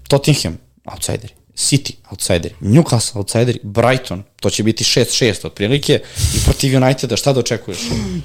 [0.07, 1.38] Tottenham, outsideri.
[1.59, 6.01] City, outsideri, Newcastle, outsideri, Brighton, to će biti 6-6 otprilike
[6.35, 7.79] i protiv Uniteda, šta da očekuješ?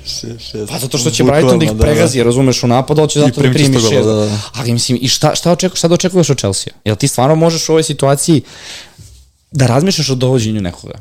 [0.06, 0.66] 6-6.
[0.68, 2.24] Pa zato što će Bukvalno, Brighton da ih da, pregazi, da.
[2.24, 4.04] razumeš, u napadu, ali će zato da primi 6.
[4.04, 4.38] Da, da.
[4.54, 6.72] Ali mislim, i šta, šta, očekuješ, šta da očekuješ od Chelsea?
[6.84, 8.42] Jel ti stvarno možeš u ovoj situaciji
[9.50, 10.98] da razmišljaš o dovođenju nekoga?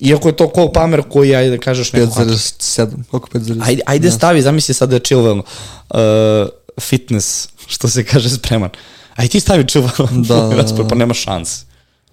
[0.00, 2.06] Iako je to Cole Palmer koji, ajde da kažeš neko...
[2.06, 3.62] 5,7, koliko 5,7?
[3.64, 6.48] Ajde, ajde stavi, zamisli sad da je Chilwell uh,
[6.80, 8.70] fitness, što se kaže, spreman.
[8.70, 9.90] Uh, Aj ti stavi čuva
[10.28, 10.88] da, da, da.
[10.88, 11.64] pa nema šans.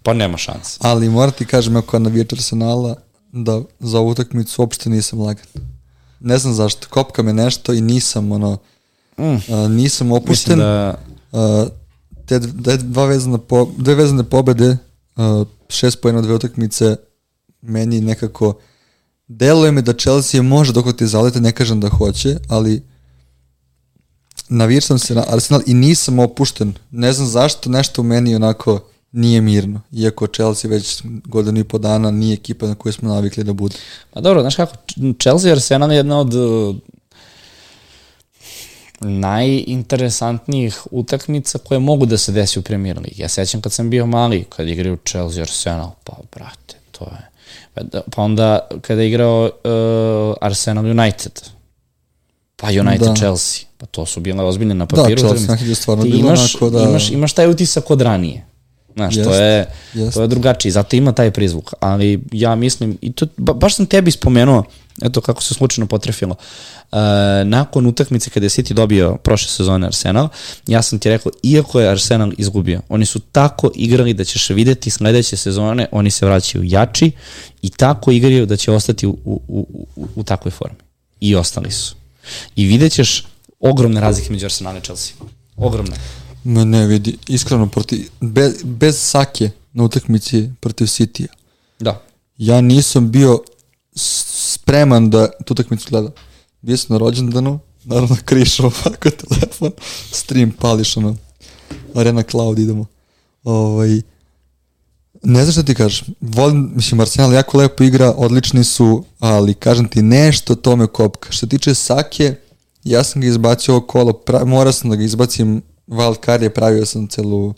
[0.04, 0.78] Pa nema šans.
[0.80, 2.96] Ali mora ti kažem, ako navijač Arsenala,
[3.32, 5.46] da za ovu utakmicu uopšte nisam lagan.
[6.20, 8.58] Ne znam zašto, kopka me nešto i nisam ono,
[9.18, 9.24] mm.
[9.54, 10.60] a, nisam opušten.
[10.60, 10.98] da...
[11.34, 11.66] A,
[12.26, 12.40] te
[12.78, 14.78] dva vezane po, dve vezane pobede,
[15.16, 16.96] a, šest pojena dve utakmice,
[17.62, 18.60] meni nekako
[19.28, 22.84] deluje mi da Chelsea može dok ti zalete, ne kažem da hoće, ali
[24.50, 26.74] navir sam se na Arsenal i nisam opušten.
[26.92, 28.80] Ne znam zašto, nešto u meni onako
[29.12, 29.82] nije mirno.
[29.92, 33.76] Iako Chelsea već godinu i po dana nije ekipa na koju smo navikli da bude.
[34.14, 34.76] Pa dobro, znaš kako,
[35.22, 36.76] Chelsea Arsenal je jedna od uh,
[39.00, 43.22] najinteresantnijih utakmica koje mogu da se desi u Premier Ligi.
[43.22, 47.30] Ja sećam kad sam bio mali, kad igraju Chelsea Arsenal, pa brate, to je...
[47.74, 51.42] Pa, da, pa onda kada je igrao uh, Arsenal United,
[52.66, 53.16] pa United da.
[53.16, 55.22] Chelsea, Pa to su bile ozbiljne na da, papiru.
[55.22, 56.90] Da, Chelsea je stvarno bilo imaš, onako da...
[56.90, 58.46] Imaš, imaš taj utisak od ranije.
[58.96, 60.14] Znaš, jest, to je, jest.
[60.14, 61.74] to je drugačiji, zato ima taj prizvuk.
[61.80, 64.64] Ali ja mislim, i to, ba, baš sam tebi spomenuo,
[65.02, 66.36] eto kako se slučajno potrefilo,
[66.92, 66.98] uh,
[67.46, 70.28] nakon utakmice kada je City dobio prošle sezone Arsenal,
[70.68, 74.90] ja sam ti rekao, iako je Arsenal izgubio, oni su tako igrali da ćeš videti
[74.90, 77.12] sledeće sezone, oni se vraćaju jači
[77.62, 80.78] i tako igraju da će ostati u, u, u, u, u takvoj formi.
[81.20, 81.96] I ostali su.
[82.56, 83.24] I vidjet ćeš
[83.60, 85.16] ogromne razlike među Arsenal i Chelsea.
[85.58, 85.96] Ogromne.
[86.44, 91.34] Ma ne, vidi, iskreno, proti, bez, bez Sake na utakmici protiv City-a.
[91.80, 92.02] Da.
[92.38, 93.40] Ja nisam bio
[93.96, 96.12] spreman da tu utakmicu gledam.
[96.62, 99.72] Bio sam na rođendanu, naravno krišao ovako telefon,
[100.12, 101.16] stream pališ ono,
[101.96, 102.86] Arena Cloud idemo.
[103.44, 104.02] Ovaj,
[105.26, 109.88] ne znam šta ti kažeš, volim, mislim, Arsenal jako lepo igra, odlični su, ali kažem
[109.88, 111.32] ti nešto tome kopka.
[111.32, 112.36] Što tiče Sake,
[112.86, 115.62] Ja sam ga izbacio ovo kolo, pra, morao sam da ga izbacim,
[116.26, 117.54] card je pravio sam celu,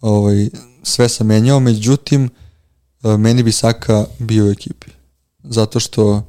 [0.00, 0.48] ovaj,
[0.82, 2.30] sve sam menjao, međutim,
[3.04, 4.86] e, meni bi Saka bio u ekipi.
[5.44, 6.22] Zato što,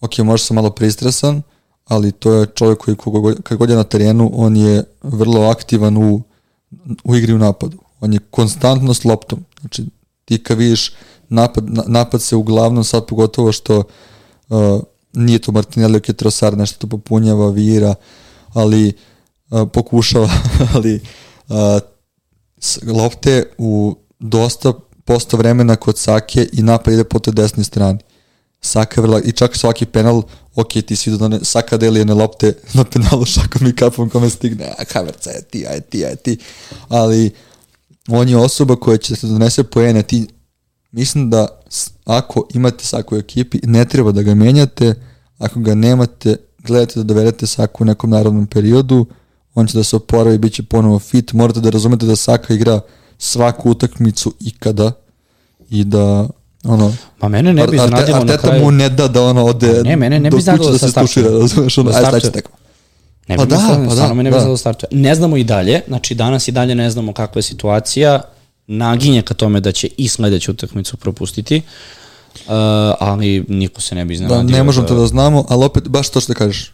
[0.00, 1.42] ok, možda sam malo pristresan,
[1.84, 2.96] ali to je čovjek koji
[3.42, 6.22] kad god je na terenu, on je vrlo aktivan u,
[7.04, 7.78] u igri u napadu.
[8.00, 9.44] On je konstantno s loptom.
[9.60, 9.86] Znači,
[10.30, 10.92] ti kad vidiš
[11.28, 13.82] napad, napad se uglavnom sad pogotovo što
[14.48, 14.82] uh,
[15.12, 17.94] nije to Martinelli, ok, Trossard nešto to popunjava, vira,
[18.52, 18.92] ali
[19.50, 20.30] uh, pokušava,
[20.74, 21.00] ali
[21.48, 21.56] uh,
[22.86, 24.72] lopte u dosta
[25.04, 27.98] posto vremena kod Sake i napad ide po toj desnoj strani.
[28.60, 30.22] Saka je vrlo, i čak svaki penal,
[30.54, 34.30] ok, ti si da ne, Saka deli one lopte na penalu šakom i kapom kome
[34.30, 36.38] stigne, a Havertz, aj ti, aj ti, aj ti,
[36.88, 37.32] ali
[38.08, 40.26] on je osoba koja će da donese poene, ti
[40.92, 41.46] mislim da
[42.04, 44.94] ako imate Saku u ekipi, ne treba da ga menjate,
[45.38, 49.06] ako ga nemate, gledajte da dovedete Saku u nekom narodnom periodu,
[49.54, 52.80] on će da se oporavi, bit će ponovo fit, morate da razumete da Saka igra
[53.18, 54.92] svaku utakmicu ikada
[55.70, 56.28] i da
[56.64, 58.64] ono, Ma mene ne bi iznadilo na Arteta kraju.
[58.64, 61.06] mu ne da da ono ode Ne, mene ne bi kuće iznadilo da se stušira,
[61.24, 61.40] startuje.
[61.42, 62.20] razumeš, ono, ajde startuje.
[62.20, 62.56] sledeća tekma.
[63.30, 64.40] Ne Pa da, da, pa da, stvarno me ne da.
[64.40, 64.88] znalo startuje.
[64.92, 68.20] Ne znamo i dalje, znači danas i dalje ne znamo kakva je situacija,
[68.66, 72.42] naginje ka tome da će i sledeću utakmicu propustiti, uh,
[73.00, 74.56] ali niko se ne bi Da, iznenadio.
[74.56, 76.72] ne možemo to da znamo, ali opet, baš to što kažeš.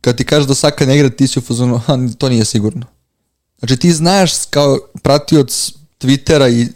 [0.00, 1.80] Kad ti kažeš da Saka ne igra, ti si u fazonu,
[2.18, 2.86] to nije sigurno.
[3.58, 6.68] Znači ti znaš kao pratioc Twittera i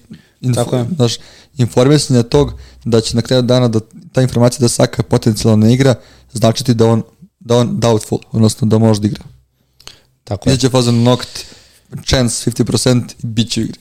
[0.55, 0.87] Tako je.
[0.97, 1.17] znaš,
[1.59, 2.53] informisanja tog
[2.85, 3.81] da će na kraju dana da
[4.13, 5.95] ta informacija da Saka potencijalno ne igra,
[6.33, 7.03] znači ti da on
[7.45, 9.25] da on doubtful, odnosno da može da igra.
[10.25, 10.53] Tako je.
[10.53, 11.45] Izaće fazon knocked
[12.07, 13.81] chance 50% i bit će u igri.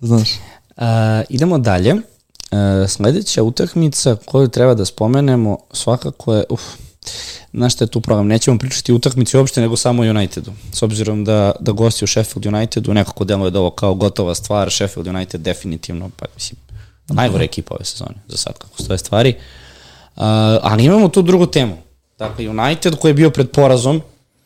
[0.00, 0.30] Znaš.
[0.76, 0.84] Uh,
[1.28, 1.94] idemo dalje.
[1.94, 2.00] Uh,
[2.88, 6.62] sledeća utakmica koju treba da spomenemo svakako je, uf,
[7.52, 10.52] znaš šta je tu problem, nećemo pričati utakmici uopšte, nego samo Unitedu.
[10.72, 14.70] S obzirom da, da gosti u Sheffield Unitedu, nekako deluje da ovo kao gotova stvar,
[14.70, 16.60] Sheffield United definitivno, pa mislim,
[17.08, 19.34] najgore ekipa ove sezone, za sad kako stoje stvari.
[20.16, 20.22] Uh,
[20.62, 21.76] ali imamo tu drugu temu.
[22.20, 24.02] Dakle, United koji je bio pred porazom,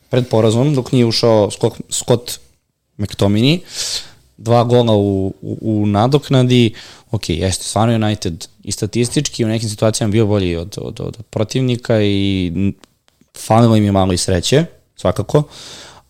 [0.09, 2.39] pred porazom, dok nije ušao Scott, Scott
[2.97, 3.59] McTominay,
[4.37, 6.73] dva gola u, u, u nadoknadi,
[7.11, 12.01] ok, jeste stvarno United i statistički u nekim situacijama bio bolji od, od, od protivnika
[12.01, 12.51] i
[13.37, 14.65] falilo im je malo i sreće,
[14.95, 15.43] svakako,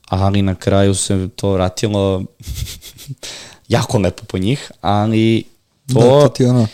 [0.06, 2.24] ali na kraju se to vratilo
[3.68, 5.44] jako lepo po njih, ali
[5.94, 6.00] to...
[6.00, 6.68] Da, to ti ono,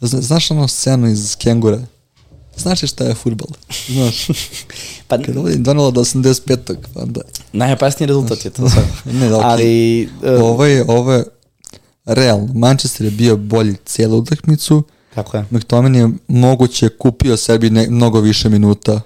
[0.00, 1.80] zna, znaš ono scenu iz Kengura?
[2.56, 3.48] Znaš li šta je futbol?
[3.88, 4.26] Znaš,
[5.08, 6.76] pa, kad ovdje 2 do 85.
[6.94, 7.20] Pa onda,
[7.52, 8.62] najopasniji rezultat je to.
[9.04, 9.50] Ne, da, okej.
[9.50, 11.24] Ali, uh, ovo je, ovo je
[12.04, 12.52] realno.
[12.54, 14.82] Manchester je bio bolji cijelu utakmicu.
[15.14, 15.44] kako je?
[15.50, 19.00] McTominay je moguće kupio sebi ne, mnogo više minuta.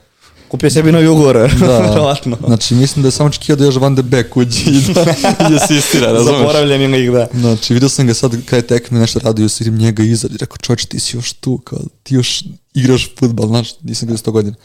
[0.48, 2.16] Kupio sebi novi ugovor, Da,
[2.46, 5.02] znači mislim da je samo očekio da još Van de Beek uđe i da,
[5.48, 6.38] i da asistira, razumeš?
[6.38, 7.26] Zaboravljeni lik, da.
[7.34, 10.56] Znači, vidio sam ga sad kada je tekme nešto radio, s njega iza i rekao,
[10.56, 12.44] čovječ, ti si još tu, kao, ti još
[12.74, 14.56] igraš futbal, znaš, nisam gledao 100 godina.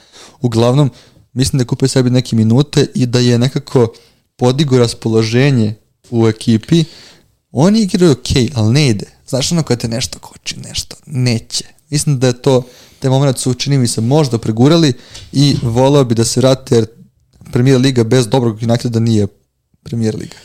[0.42, 0.90] Uglavnom,
[1.34, 3.94] mislim da je kupio sebi neke minute i da je nekako
[4.36, 5.76] podigo raspoloženje
[6.10, 6.84] u ekipi.
[7.52, 9.06] Oni igraju ok, ali ne ide.
[9.28, 11.66] Znaš ono kada te nešto koči, nešto, neće.
[11.90, 12.64] Mislim da je to,
[13.04, 14.94] taj moment su, čini mi se, možda pregurali
[15.32, 16.86] i voleo bi da se vrate, jer
[17.52, 19.28] Premier Liga bez dobrog Uniteda nije
[19.84, 20.36] Premier Liga.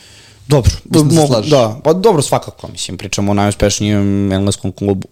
[0.47, 5.07] Dobro, da se mogu, da, pa dobro svakako, mislim, pričamo o najuspešnijem engleskom klubu.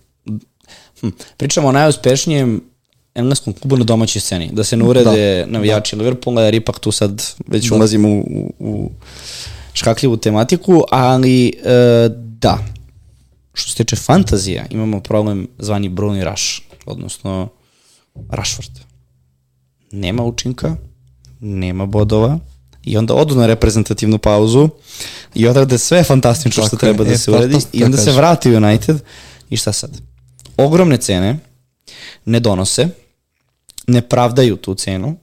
[1.01, 2.61] Hm, pričamo o najuspešnijem
[3.15, 4.49] engleskom klubu na domaćoj sceni.
[4.53, 5.99] Da se ne urede da, navijači da.
[5.99, 7.75] Liverpoola, jer ipak tu sad već da.
[7.75, 8.91] ulazimo u, u, u
[9.73, 12.09] škakljivu tematiku, ali e,
[12.39, 12.57] da,
[13.53, 17.49] što se tiče fantazija, imamo problem zvani Bruni Rush, odnosno
[18.29, 18.71] Rashford.
[19.91, 20.75] Nema učinka,
[21.39, 22.39] nema bodova,
[22.83, 24.69] i onda odu na reprezentativnu pauzu
[25.35, 28.05] i odrade sve fantastično što Tako treba je, da e, se to i onda se
[28.05, 28.15] kažem.
[28.15, 28.99] vrati United
[29.49, 30.01] i šta sad?
[30.57, 31.39] Ogromne cene
[32.25, 32.87] ne donose,
[33.87, 35.17] ne pravdaju tu cenu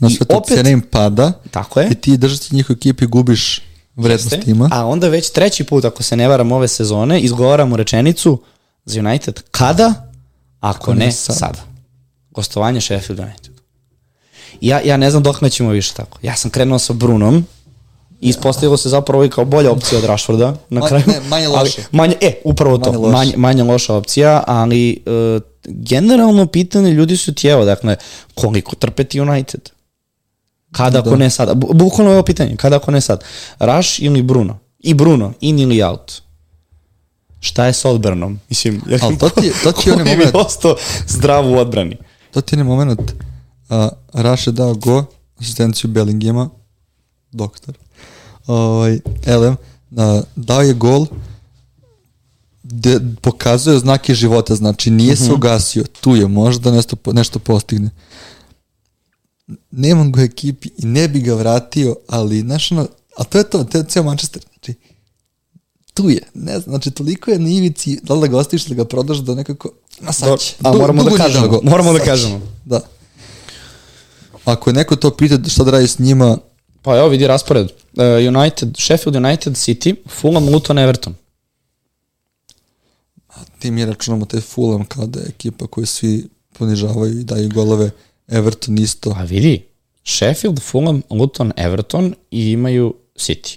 [0.00, 1.88] Na I sve to opet- cena im pada Tako je.
[1.90, 3.62] i ti držati njihov ekipi gubiš
[3.96, 4.40] vrednost Jeste.
[4.42, 4.68] tima.
[4.72, 8.42] A onda već treći put, ako se ne varam ove sezone, izgovaramo rečenicu
[8.84, 10.03] za United kada,
[10.64, 11.24] ako ne, sad.
[11.26, 11.36] sad.
[11.38, 11.58] sada.
[12.30, 13.52] Gostovanje Sheffield United.
[14.60, 16.18] Ja, ja ne znam dok nećemo više tako.
[16.22, 17.44] Ja sam krenuo sa Brunom
[18.20, 21.04] i ispostavilo se zapravo i kao bolja opcija od Rashforda na Ma- kraju.
[21.06, 21.82] ne, manje Ali, loše.
[21.90, 22.92] manje, e, upravo to.
[22.92, 23.12] Manje loše.
[23.12, 27.96] Manje, manje loša opcija, ali uh, generalno pitanje ljudi su ti evo, dakle,
[28.34, 29.70] koliko trpeti United?
[30.72, 31.16] Kada ako Da.
[31.16, 31.54] ne sada?
[31.54, 32.56] Bu- Bukvalno je ovo pitanje.
[32.56, 33.24] Kada ako ne sad?
[33.58, 34.58] Rush ili Bruno?
[34.80, 36.22] I Bruno, in ili out?
[37.44, 38.40] Šta je s odbranom?
[38.48, 40.34] Mislim, jer Ali to ti to ti je onaj moment.
[40.34, 40.76] ostao
[41.08, 41.96] zdrav u odbrani.
[42.30, 43.00] To ti je onaj moment,
[43.68, 43.76] uh,
[44.12, 45.04] Raš je dao go,
[45.40, 46.50] asistenciju Bellingema,
[47.32, 47.74] doktor,
[48.46, 49.56] ovaj, Elem,
[49.90, 49.98] uh,
[50.36, 51.06] dao je gol,
[52.62, 57.90] de, pokazuje znake života, znači nije se ugasio, tu je, možda nešto, po- nešto postigne.
[59.70, 63.44] Nemam ga u ekipi i ne bi ga vratio, ali, znaš ono, a to je
[63.44, 64.42] to, to je ceo Manchester,
[65.94, 68.76] tu je, ne znam, znači toliko je na ivici, da li da ga ostaviš ili
[68.76, 69.70] da ga prodaš da nekako,
[70.06, 70.54] a sad Dobro, će.
[70.62, 71.60] a moramo da kažemo, gol.
[71.62, 72.40] moramo da Sad kažemo.
[72.64, 72.80] Da.
[74.44, 76.38] ako je neko to pita šta da radi s njima,
[76.84, 77.66] Pa evo vidi raspored.
[77.66, 81.14] Uh, United, Sheffield United, City, Fulham, Luton, Everton.
[83.58, 87.90] ti mi računamo taj Fulham kao da je ekipa koju svi ponižavaju i daju golove,
[88.28, 89.14] Everton isto.
[89.16, 89.64] A vidi,
[90.04, 93.56] Sheffield, Fulham, Luton, Everton i imaju City.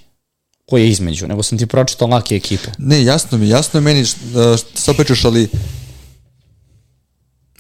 [0.70, 2.68] Koji je između, nego sam ti pročitao lake ekipe.
[2.78, 5.50] Ne, jasno mi, jasno je meni šta sad pričaš, ali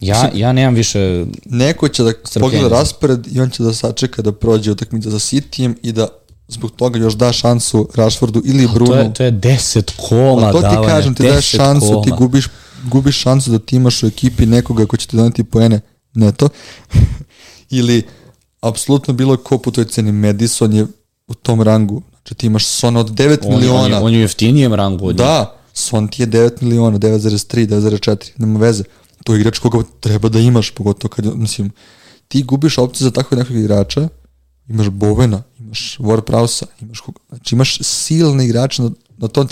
[0.01, 1.25] Ja, ja nemam više...
[1.45, 2.41] neko će da Strpljenje.
[2.57, 6.07] pogleda raspored i on će da sačeka da prođe utakmica sa Cityjem i da
[6.47, 8.91] zbog toga još da šansu Rashfordu ili Brunu.
[8.91, 12.03] To je, to je deset kola Pa to ti kažem, ti deset šansu, kola.
[12.03, 12.47] ti gubiš,
[12.91, 15.79] gubiš šansu da ti imaš u ekipi nekoga ko će ti doneti poene
[16.13, 16.49] neto.
[17.69, 18.03] Ili
[18.61, 20.11] apsolutno bilo ko po toj ceni.
[20.11, 20.87] Madison je
[21.27, 22.01] u tom rangu.
[22.27, 23.81] Znači ti imaš Sona od 9 On, miliona.
[23.81, 25.17] on, je, on je u jeftinijem rangu od njih.
[25.17, 28.83] Da, Son ti je 9 miliona, 9,3, 9,4, nema veze.
[29.23, 31.71] To je igrač koga treba da imaš, pogotovo kad, mislim,
[32.27, 34.07] ti gubiš opciju za takvog nekog igrača,
[34.67, 39.47] imaš Bovena, imaš Warprausa, imaš koga, znači imaš silne igrače na, na tom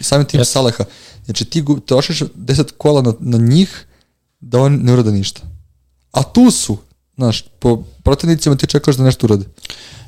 [0.00, 0.52] i samim tim Jeste.
[0.52, 0.84] Salaha.
[1.24, 3.86] Znači ti gu- trošiš 10 kola na, na njih
[4.40, 5.40] da on ne urade ništa.
[6.12, 6.76] A tu su,
[7.16, 9.44] znaš, po protivnicima ti čekaš da nešto urade.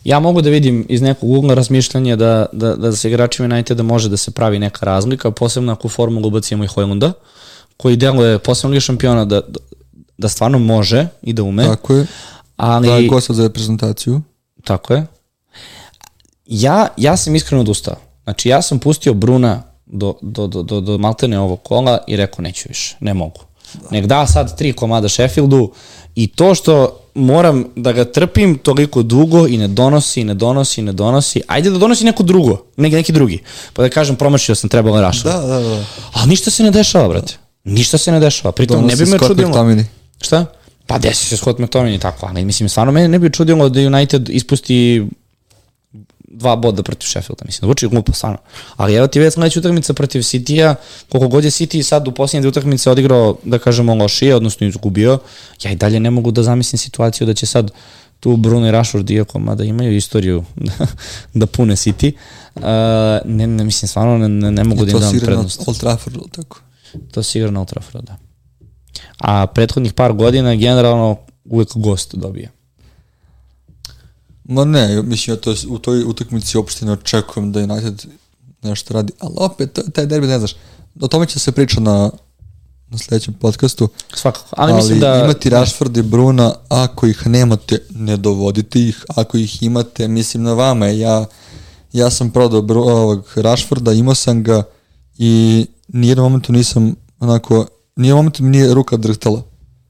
[0.05, 4.09] Ja mogu da vidim iz nekog ugla razmišljanja da, da, da sa igračima Uniteda može
[4.09, 7.13] da se pravi neka razlika, posebno ako u formulu ubacimo i Hojlunda,
[7.77, 9.59] koji deluje posebno Liga šampiona da, da,
[10.19, 12.07] da stvarno može i da ume, Tako je.
[12.57, 12.89] ali...
[12.89, 14.21] Da je gosta za reprezentaciju.
[14.65, 15.07] Tako je.
[16.47, 17.97] Ja, ja sam iskreno odustao.
[18.25, 22.43] Znači, ja sam pustio Bruna do, do, do, do, do maltene ovog kola i rekao
[22.43, 23.41] neću više, ne mogu.
[23.75, 23.89] Da.
[23.91, 25.73] Nek da sad tri komada Sheffieldu
[26.15, 30.81] i to što moram da ga trpim toliko dugo i ne donosi, i ne donosi,
[30.81, 33.43] i ne donosi, ajde da donosi neko drugo, neki, neki drugi.
[33.73, 35.33] Pa da kažem, promašio sam, trebalo rašao.
[35.33, 35.85] Da, da, da.
[36.13, 37.37] Ali ništa se ne dešava, brate.
[37.65, 38.53] Ništa se ne dešava.
[38.53, 39.49] Pritom ne bi me Scott čudilo.
[39.49, 39.85] McTominay.
[40.21, 40.45] Šta?
[40.87, 43.81] Pa desi se Scott McTominay i tako, ali mislim, stvarno mene ne bi čudilo da
[43.81, 45.07] United ispusti
[46.35, 48.39] dva boda protiv Sheffielda, mislim, zvuči glupo, stvarno.
[48.77, 50.75] Ali evo ti već sledeća utakmica protiv City-a,
[51.09, 55.19] koliko god je City sad u posljednje dve utakmice odigrao, da kažemo, lošije, odnosno izgubio,
[55.63, 57.71] ja i dalje ne mogu da zamislim situaciju da će sad
[58.21, 60.73] tu Bruno i Rashford, iako mada imaju istoriju da,
[61.41, 62.13] da pune City,
[62.55, 62.63] uh,
[63.25, 65.63] ne, ne, mislim, stvarno ne, ne, ne mogu da im to dam prednost.
[65.67, 66.61] Old Trafford, tako?
[67.11, 68.17] To se igra na Old Traffordu, da.
[69.19, 72.54] A prethodnih par godina generalno uvek gost dobije.
[74.45, 78.07] Ma ne, mislim, ja to, u toj utakmici uopšte ne očekujem da United
[78.63, 80.57] nešto radi, ali opet, taj derbi, ne znaš,
[81.01, 82.11] o tome će se priča na,
[82.89, 84.47] na sledećem podcastu, Svakako.
[84.51, 85.21] Ali, ali, mislim da...
[85.25, 90.53] imati Rashford i Bruna, ako ih nemate, ne dovodite ih, ako ih imate, mislim na
[90.53, 91.27] vama, ja,
[91.93, 94.63] ja sam prodao Bru, ovog Rashforda, imao sam ga
[95.19, 97.67] i nijednom momentu nisam onako,
[97.97, 99.43] nijednom momentu mi nije ruka drhtala,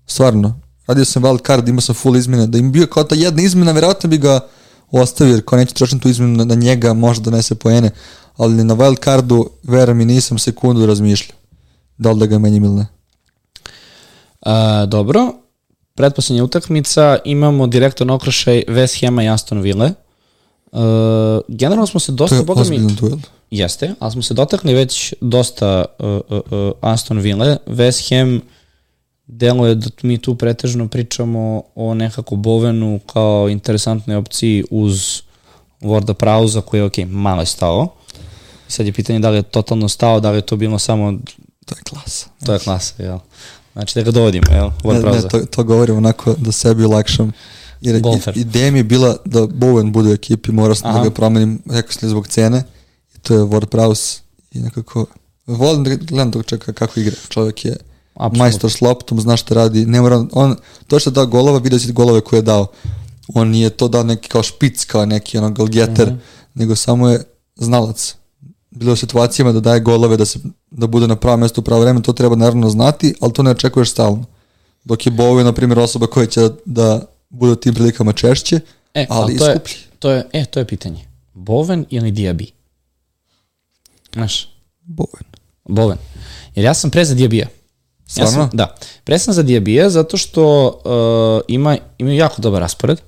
[0.07, 3.43] stvarno, radio sam wild card, imao sam full izmene, da im bio kao ta jedna
[3.43, 4.41] izmena, verovatno bi ga
[4.91, 7.91] ostavio, jer kao neću trošiti tu izmenu na, na njega, možda donese poene,
[8.37, 11.39] ali na wild cardu, vera mi, nisam sekundu razmišljao
[11.99, 12.87] da li da ga menjam ili ne.
[14.41, 15.33] A, dobro.
[15.95, 19.93] Pretposlednja utakmica, imamo direktan okršaj West Hema i Aston Ville.
[20.73, 20.81] Uh,
[21.49, 23.19] generalno smo se To dosta, je boga mi, ozbiljan duel.
[23.51, 27.57] jeste, ali smo se dotakli već dosta uh, uh, uh, Aston Ville.
[27.67, 28.41] West Ham
[29.27, 35.23] deluje da mi tu pretežno pričamo o nekako Bovenu kao interesantnoj opciji uz
[35.81, 37.95] Vorda Prauza koji je ok, malo je stao.
[38.69, 41.19] Sad je pitanje da li je totalno stao, da li je to bilo samo,
[41.67, 42.27] To je klasa.
[42.47, 43.19] to je klasa, jel?
[43.73, 44.71] Znači da ga dovodimo, jel?
[44.83, 45.21] Ward Ne, Prauza.
[45.23, 47.33] ne, to, to govorim onako da sebi olakšam.
[47.81, 48.37] Jer Golfer.
[48.37, 50.99] ideja mi je bila da Bowen bude u ekipi, morao sam Aha.
[50.99, 52.63] da ga promenim, rekao sam zbog cene.
[53.15, 54.21] I to je Ward Prowse
[54.53, 55.07] i nekako...
[55.47, 57.17] Volim da gledam tog čeka kako igra.
[57.29, 57.77] Čovjek je
[58.15, 58.39] Apsolutno.
[58.39, 59.87] majstor s loptom, zna šta radi.
[59.87, 62.67] Ne mora, on, to što je dao golova, vidio si golove koje je dao.
[63.29, 66.17] On nije to dao neki kao špic, kao neki ono golgeter, Mhm.
[66.55, 67.23] nego samo je
[67.57, 68.15] znalac.
[68.71, 70.39] Bilo je u situacijama da daje golove, da, se,
[70.71, 73.51] da bude na pravom mjestu u pravo vreme, to treba naravno znati, ali to ne
[73.51, 74.25] očekuješ stalno.
[74.85, 77.01] Dok je Bowie, na primjer, osoba koja će da
[77.31, 78.61] bude u tim prilikama češće,
[78.95, 79.75] E, ali je, skuplji.
[79.99, 81.05] to je, e, to je pitanje.
[81.35, 82.51] Boven ili Diaby?
[84.13, 84.49] Znaš,
[84.83, 85.25] Bowen.
[85.65, 85.99] Boven.
[86.55, 87.47] Jer ja sam pre za Diabija.
[88.17, 88.49] Ja Stvarno?
[88.49, 88.75] sam, da.
[89.05, 93.01] Pre sam za Diabija zato što uh, ima, ima jako dobar raspored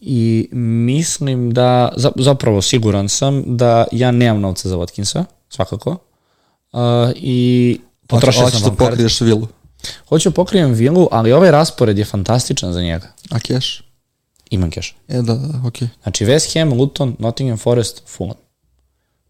[0.00, 5.90] i mislim da, za, zapravo siguran sam da ja nemam novca za Watkinsa, svakako.
[6.72, 6.80] Uh,
[7.16, 8.90] I potrošio sam da vam kart.
[8.90, 9.48] pokriješ vilu.
[10.08, 13.12] Hoću pokrijem vilu, ali ovaj raspored je fantastičan za njega.
[13.30, 13.82] A keš?
[14.50, 14.94] Imam keša.
[15.08, 15.88] E, da, da, okej.
[16.02, 18.36] Znači West Ham, Luton, Nottingham Forest, Fulham.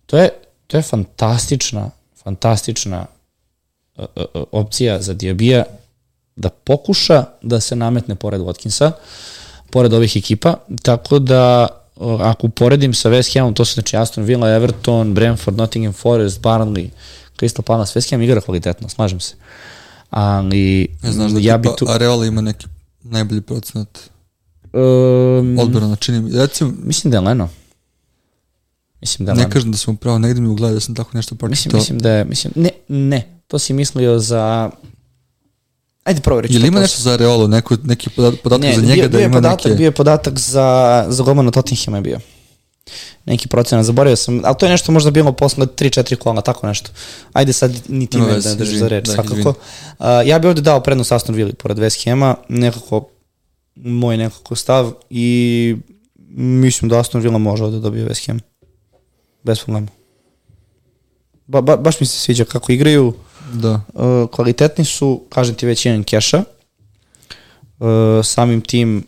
[0.07, 0.31] To je,
[0.67, 1.91] to je fantastična,
[2.23, 3.07] fantastična
[4.53, 5.65] opcija za Diabija
[6.37, 8.91] da pokuša da se nametne pored Watkinsa.
[9.70, 11.69] pored ovih ekipa, tako da
[12.20, 16.89] ako uporedim sa West Hamom, to su znači Aston Villa, Everton, Brentford, Nottingham Forest, Burnley,
[17.41, 19.35] Crystal Palace, West Ham igra kvalitetno, slažem se.
[20.11, 21.87] Ali Ja znaš da ja bi tu...
[21.89, 22.66] Areola ima neki
[23.03, 23.99] najbolji procenat
[24.73, 26.31] Um, odbrana, čini mi.
[26.33, 27.49] Recimo, mislim da je Leno.
[29.01, 29.53] Mislim da je ne Leno.
[29.53, 31.79] kažem da sam upravo, negde mi u glavi da sam tako nešto Mislim, pročitao.
[31.79, 34.70] mislim da je, mislim, ne, ne, to si mislio za...
[36.05, 36.55] Ajde proveri.
[36.55, 39.35] Jel ima nešto za Areolu, neko, neki podat- podatak ne, za njega bio da ima
[39.35, 39.77] podatak, neke...
[39.77, 42.20] Bio je podatak za, za golmana Tottenhama je bio.
[43.25, 46.91] Neki procenat, zaboravio sam, ali to je nešto možda bilo posle 3-4 kola, tako nešto.
[47.33, 49.49] Ajde sad ni ti me veze, da držiš za reč, da, svakako.
[49.49, 53.09] Uh, ja bih ovde dao prednost Aston Villa pored West Hama, nekako
[53.77, 55.77] moj nekako stav i
[56.37, 58.41] mislim da Aston Villa može ovde da dobije West Ham.
[59.43, 59.87] Bez problema.
[61.47, 63.15] Ba, ba, baš mi se sviđa kako igraju,
[63.53, 63.81] Da.
[63.95, 66.45] uh, kvalitetni su, kažem ti već jedan keša,
[67.79, 67.89] uh,
[68.25, 69.05] samim tim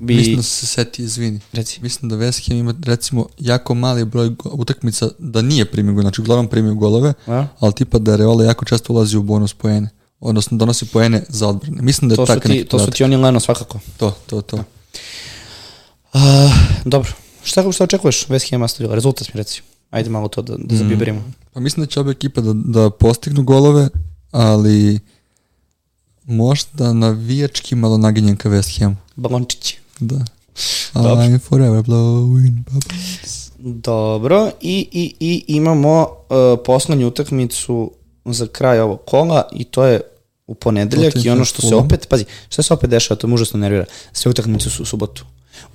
[0.00, 0.14] bi...
[0.14, 1.40] Mislim da se seti, izvini.
[1.52, 1.80] Reci.
[1.82, 6.20] Mislim da West Ham ima recimo jako mali broj utakmica da nije primio golove, znači
[6.20, 7.46] uglavnom primio golove, A?
[7.58, 9.88] ali tipa da Areola jako često ulazi u bonus poene.
[10.20, 11.82] Odnosno donosi poene za odbrane.
[11.82, 13.80] Mislim da je To ti, neki to su ti oni Leno svakako.
[13.96, 14.56] To, to, to.
[16.12, 16.20] Uh,
[16.84, 17.12] dobro.
[17.44, 18.94] Šta, šta očekuješ West Ham Aston Villa?
[18.94, 19.62] Rezultat mi reci.
[19.90, 21.22] Ajde malo to da, da zabiberimo.
[21.52, 23.88] Pa mislim da će obe ekipe da, da postignu golove,
[24.30, 25.00] ali
[26.24, 28.96] možda navijački malo naginjen ka West Hamu.
[29.16, 29.78] Balončići.
[30.00, 30.24] Da.
[30.94, 31.10] Dobro.
[31.10, 33.50] I'm forever blowing bubbles.
[33.58, 34.50] Dobro.
[34.60, 37.92] I, i, i imamo uh, poslednju utakmicu
[38.24, 40.00] za kraj ovog kola i to je
[40.46, 43.58] u ponedeljak i ono što se opet, pazi, šta se opet dešava, to me užasno
[43.58, 43.84] nervira.
[44.12, 45.24] Sve utakmice su u subotu.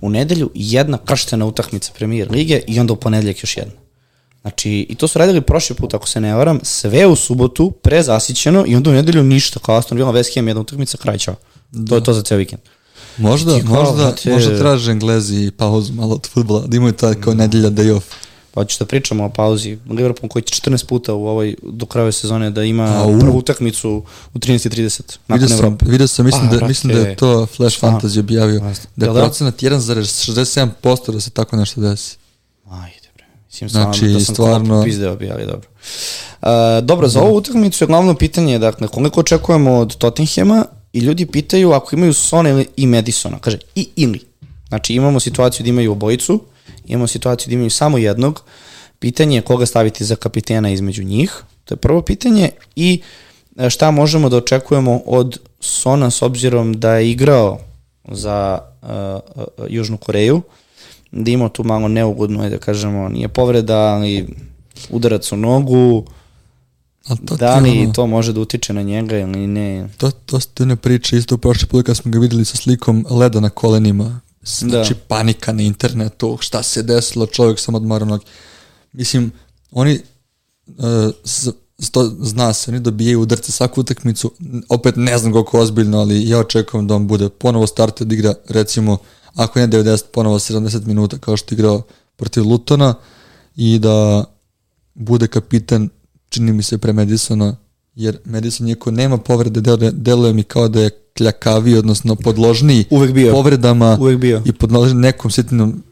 [0.01, 3.73] U nedelju jedna krštena utakmica premijer lige i onda u ponedeljak još jedna.
[4.47, 8.63] Znači, i to su radili prošli put, ako se ne varam, sve u subotu, prezasićeno
[8.67, 11.35] i onda u nedelju ništa, kao Aston Villa, West Ham, jedna utakmica, kraj čao.
[11.89, 12.61] To je to za ceo vikend.
[13.17, 17.13] Možda, Ti kao, možda, brate- možda traže Englezi pauzu malo od futbola, da imaju taj
[17.15, 18.05] kao nedelja day off.
[18.53, 19.77] Pa ću da pričamo o pauzi.
[19.89, 23.19] Liverpool koji će 14 puta u ovoj do kraja sezone da ima Au.
[23.19, 24.03] prvu utakmicu
[24.33, 25.85] u 13.30 nakon Vidio sam, Evrope.
[25.87, 27.83] vidio sam, mislim, Ah, da, mislim da je to Flash?
[27.83, 28.59] Fantasy objavio,
[28.95, 29.13] da je da?
[29.15, 32.17] procenat 1,67% da se tako nešto desi.
[32.69, 32.96] Ajde
[33.47, 35.69] Mislim stvarno Znači, da sam stvarno- stvarno pizdeo bi, ali dobro.
[36.41, 36.47] Uh,
[36.83, 41.71] dobro, za ovu utakmicu je glavno pitanje, dakle, koliko očekujemo od Tottenhema i ljudi pitaju
[41.71, 44.19] ako imaju Sona ili i Madisona, kaže i ili.
[44.67, 46.41] Znači imamo situaciju da imaju obojicu,
[46.85, 48.43] imamo situaciju da imaju samo jednog,
[48.99, 53.01] pitanje je koga staviti za kapitena između njih, to je prvo pitanje i
[53.57, 57.59] e, šta možemo da očekujemo od Sona s obzirom da je igrao
[58.11, 58.87] za uh,
[59.35, 60.41] uh, Južnu Koreju,
[61.11, 64.27] da ima tu malo neugodno, ajde da kažemo, nije povreda, ali
[64.89, 66.05] udarac u nogu,
[67.07, 69.89] A to da li ono- to može da utiče na njega ili ne.
[69.97, 73.05] To, to su te one priče, isto prošli put kad smo ga videli sa slikom
[73.09, 74.19] leda na kolenima.
[74.43, 74.99] Znači Da.
[75.07, 78.25] panika na internetu, šta se desilo, čovjek sam odmara noge.
[78.93, 79.31] Mislim,
[79.71, 79.99] oni,
[80.67, 80.75] uh,
[81.23, 81.51] z,
[81.91, 84.31] to zna se, oni dobijaju udarce svaku utakmicu,
[84.69, 88.33] opet ne znam koliko ozbiljno, ali ja očekujem da on bude ponovo starter da igra,
[88.49, 88.97] recimo,
[89.37, 91.81] ako ne 90, ponovo 70 minuta, kao što je igrao
[92.15, 92.93] protiv Lutona,
[93.55, 94.23] i da
[94.93, 95.89] bude kapitan,
[96.29, 97.55] čini mi se pre Madisona,
[97.95, 103.11] jer Madison iako nema povrede, deluje, deluje mi kao da je kljakavi, odnosno podložniji Uvek
[103.11, 103.33] bio.
[103.33, 104.41] povredama Uvek bio.
[104.45, 105.83] i podložen nekom sitnom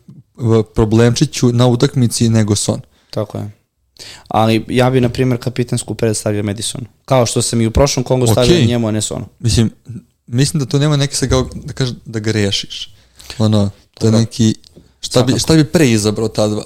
[0.76, 2.82] problemčiću na utakmici nego Son.
[3.10, 3.52] Tako je.
[4.28, 6.86] Ali ja bi, na primjer, kapitansku predstavio Madison.
[7.06, 8.66] Kao što sam i u prošlom Kongu stavio Okej.
[8.66, 9.26] njemu, a ne Sonu.
[9.40, 9.70] Mislim,
[10.28, 12.95] mislim da to nema neki sa kao, da kažeš da ga rešiš.
[13.38, 14.20] Ono, to je Dobro.
[14.20, 14.56] neki,
[15.02, 16.64] šta bi, šta bi pre izabrao ta dva?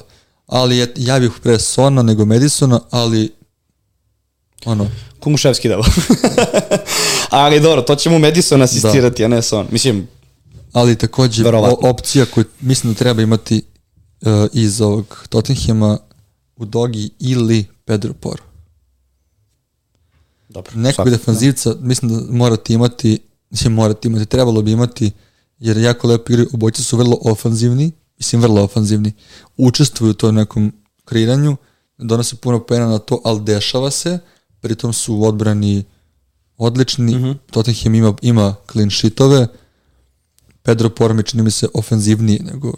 [0.48, 3.32] Ali je, ja bih pre Sona nego Madisona, ali
[4.66, 4.88] ono,
[5.20, 5.84] Kumuševski dao.
[7.30, 9.68] Ali dobro, to će mu Madison asistirati, a ne Son.
[9.72, 10.08] Mislim,
[10.74, 11.90] ali takođe Verovatno.
[11.90, 13.62] opcija koju mislim da treba imati
[14.22, 15.98] uh, iz ovog Tottenhema
[16.56, 18.44] u Dogi ili Pedro Poro.
[20.50, 20.72] dobro.
[20.76, 21.10] Nekog svakako.
[21.10, 23.20] defanzivca mislim da morate imati,
[23.50, 25.12] mislim morate imati, trebalo bi imati,
[25.60, 29.12] jer jako lepo igraju, obojci su vrlo ofanzivni, mislim vrlo ofanzivni,
[29.58, 30.74] učestvuju u tom nekom
[31.06, 31.58] kreiranju,
[31.98, 34.20] donose puno pojena na to, ali dešava se,
[34.62, 35.84] pritom su u odbrani
[36.58, 37.32] odlični, Mhm.
[37.52, 39.48] Tottenham ima, ima clean sheetove,
[40.64, 42.74] Pedro Porro mi čini mi se ofenzivniji nego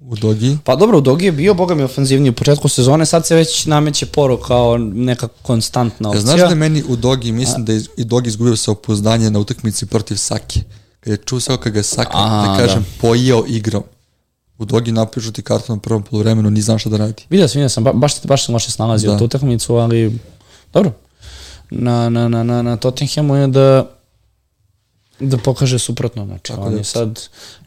[0.00, 0.58] u Dogi.
[0.64, 3.66] Pa dobro, u Dogi je bio, boga mi, ofenzivniji u početku sezone, sad se već
[3.66, 6.22] nameće Poro kao neka konstantna Ja opcija.
[6.22, 9.86] znaš da meni u Dogi, mislim da je i Dogi izgubio sa opouzdanje na utakmici
[9.86, 10.60] protiv Sake.
[10.60, 10.64] Kad
[11.06, 13.82] je čuo sve kad ga Saka, Aha, da kažem, pojeo igrom.
[14.58, 17.22] U Dogi napišu ti kartu na prvom polovremenu, ni znam šta da radi.
[17.30, 19.18] Vidio sam, vidio sam, ba, baš, baš sam loše snalazio Da.
[19.18, 20.18] tu utakmicu, ali
[20.72, 20.92] dobro.
[21.70, 23.90] Na, na, na, na, na Tottenhamu je da
[25.20, 27.20] Da pokaže suprotno, znači Tako on da- je sad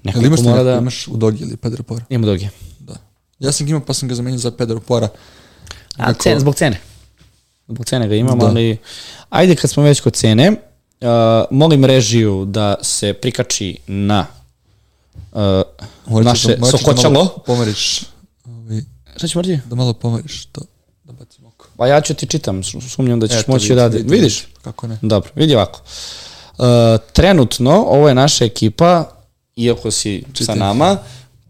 [0.04, 0.74] nekako imaš mora da...
[0.74, 2.06] imaš u Dogi ili Pedro Pora?
[2.10, 2.48] Imamo doge.
[2.80, 2.96] Da.
[3.40, 5.08] Ja sam ga imao pa sam ga zamenio za Pedro Pora.
[5.98, 6.80] A, Neko- cen, zbog cene.
[7.68, 8.46] Zbog cene ga imam, Da.
[8.46, 8.78] ali
[9.30, 10.56] ajde kad smo već kod cene,
[11.02, 11.08] uh,
[11.52, 14.26] molim režiju da se prikači na
[15.32, 15.40] uh,
[16.24, 17.28] naše da- ćeš da sokoćalo.
[17.46, 18.02] Pomeriš,
[18.48, 18.82] ovaj,
[19.16, 19.60] Šta ćeš mrti?
[19.66, 20.62] da malo pomeriš to,
[21.04, 21.68] da bacim oko.
[21.78, 23.88] Pa ja ću ti čitam, su- sumnjam da ćeš Eto, moći da...
[23.88, 24.48] vidi, Vidiš?
[24.62, 24.98] Kako ne?
[25.02, 25.82] Dobro, vidi ovako.
[26.52, 26.66] Uh,
[27.14, 29.12] trenutno, ovo je naša ekipa,
[29.56, 30.56] iako si sa Čitaj.
[30.56, 30.98] nama,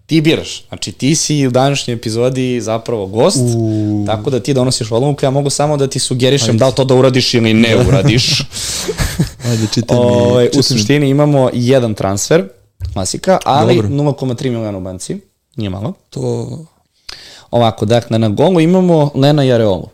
[0.09, 0.63] ti biraš.
[0.67, 4.03] Znači, ti si u današnjoj epizodi zapravo gost, U.
[4.07, 6.95] tako da ti donosiš odluku, ja mogu samo da ti sugerišem da li to da
[6.95, 8.41] uradiš ili ne uradiš.
[9.45, 10.03] Ajde, čitaj mi.
[10.03, 12.47] Ovaj, čitaj u suštini imamo jedan transfer,
[12.93, 13.89] klasika, ali Dobro.
[13.89, 15.17] 0,3 miliona u banci,
[15.55, 15.93] nije malo.
[16.09, 16.49] To
[17.51, 19.89] Ovako, dakle, na golu imamo Lena i Areolu.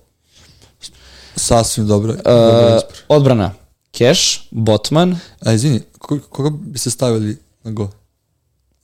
[1.36, 2.12] sasvim dobro.
[2.12, 3.54] Uh, dobro odbrana,
[3.92, 7.90] Cash, Botman, A izvini, ko- koga bi se stavili na go?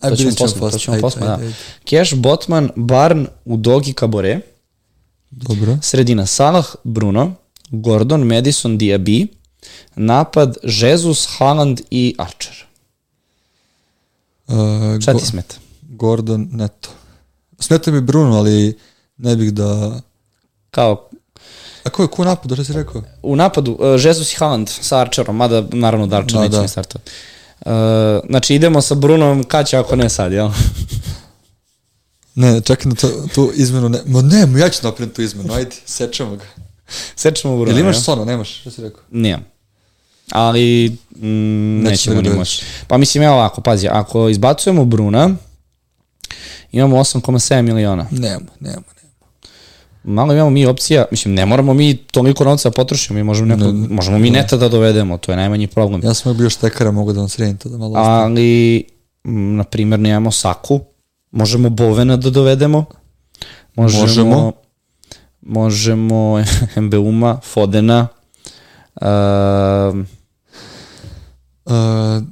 [0.02, 1.40] Aj, to ćemo posle, to ćemo posle, da.
[1.86, 4.40] Cash, Botman, Barn, Udogi, Kabore,
[5.32, 5.78] Dobro.
[5.82, 7.34] sredina Salah, Bruno,
[7.70, 9.28] Gordon, Madison, Diaby,
[9.96, 12.56] napad, Jesus, Haaland i Archer.
[14.48, 14.56] Uh,
[15.02, 15.56] Šta ti smeta?
[15.82, 16.90] Gordon Neto.
[17.60, 18.78] Smeta mi Bruno, ali
[19.18, 20.02] ne bih da...
[20.72, 21.10] Kao,
[21.84, 23.02] A ko je ko napad, šta si rekao?
[23.24, 26.68] u napadu, uh, Jesus i Haaland sa Archerom, mada naravno da Archer Da, neće da.
[26.68, 27.12] startovati.
[27.66, 27.72] Uh,
[28.30, 30.50] znači idemo sa Brunom, kad će ako ne sad, jel?
[32.36, 33.90] Ne, čekaj na to, tu izmenu.
[33.90, 36.46] Ne, ma ne, ja ću napraviti tu izmenu, ajde, sečemo ga.
[37.16, 38.04] Sečemo Bruna, Jel imaš jel?
[38.04, 39.04] sono, nemaš, šta si rekao?
[39.12, 39.46] Nijem.
[40.32, 42.64] Ali mm, Neće nećemo da ni moći.
[42.88, 45.30] Pa mislim, evo ovako, pazi, ako izbacujemo Bruna,
[46.72, 48.08] imamo 8,7 miliona.
[48.12, 49.01] Nema, nema, nema.
[50.04, 53.72] Malo imamo mi opcija, mislim, ne moramo mi toliko novca da potrošimo, mi možemo, neko,
[53.94, 56.02] možemo mi neta da dovedemo, to je najmanji problem.
[56.04, 57.94] Ja sam bio štekara, mogu da vam sredim to da malo.
[57.98, 58.84] Ali,
[59.24, 60.80] m, na primjer, nemamo Saku,
[61.32, 62.86] možemo Bovena da dovedemo,
[63.76, 64.52] možemo, Možemo.
[65.42, 66.44] možemo
[66.78, 68.08] Mbeuma, Fodena,
[68.96, 70.00] uh,
[71.66, 72.24] Uh,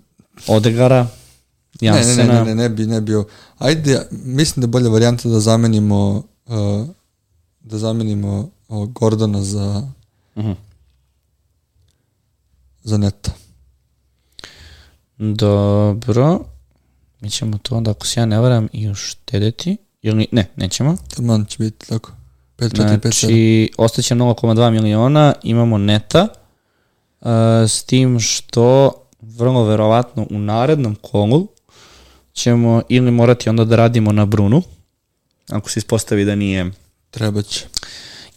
[0.48, 1.08] Odegara,
[1.82, 2.34] ne, ne, Jansena.
[2.34, 3.26] ne, ne, ne, ne bi, ne bio.
[3.58, 6.88] Ajde, mislim da je bolja varijanta da zamenimo uh,
[7.70, 9.88] da zamenimo Gordona za
[10.36, 10.52] Mhm.
[12.84, 13.32] za neta.
[15.18, 16.40] Dobro.
[17.22, 19.78] Mi ćemo to onda, ako se ja ne varam, i uštedeti.
[20.02, 20.96] Ili, ne, nećemo.
[21.16, 22.12] Taman će biti tako.
[22.58, 23.20] 5, 4, 5, 7.
[23.20, 26.28] Znači, ostaće 0,2 miliona, imamo neta,
[27.22, 27.28] uh,
[27.68, 28.92] s tim što
[29.22, 31.48] vrlo verovatno u narednom kolu
[32.34, 34.62] ćemo ili morati onda da radimo na Brunu,
[35.50, 36.72] ako se ispostavi da nije,
[37.12, 37.66] Treba će.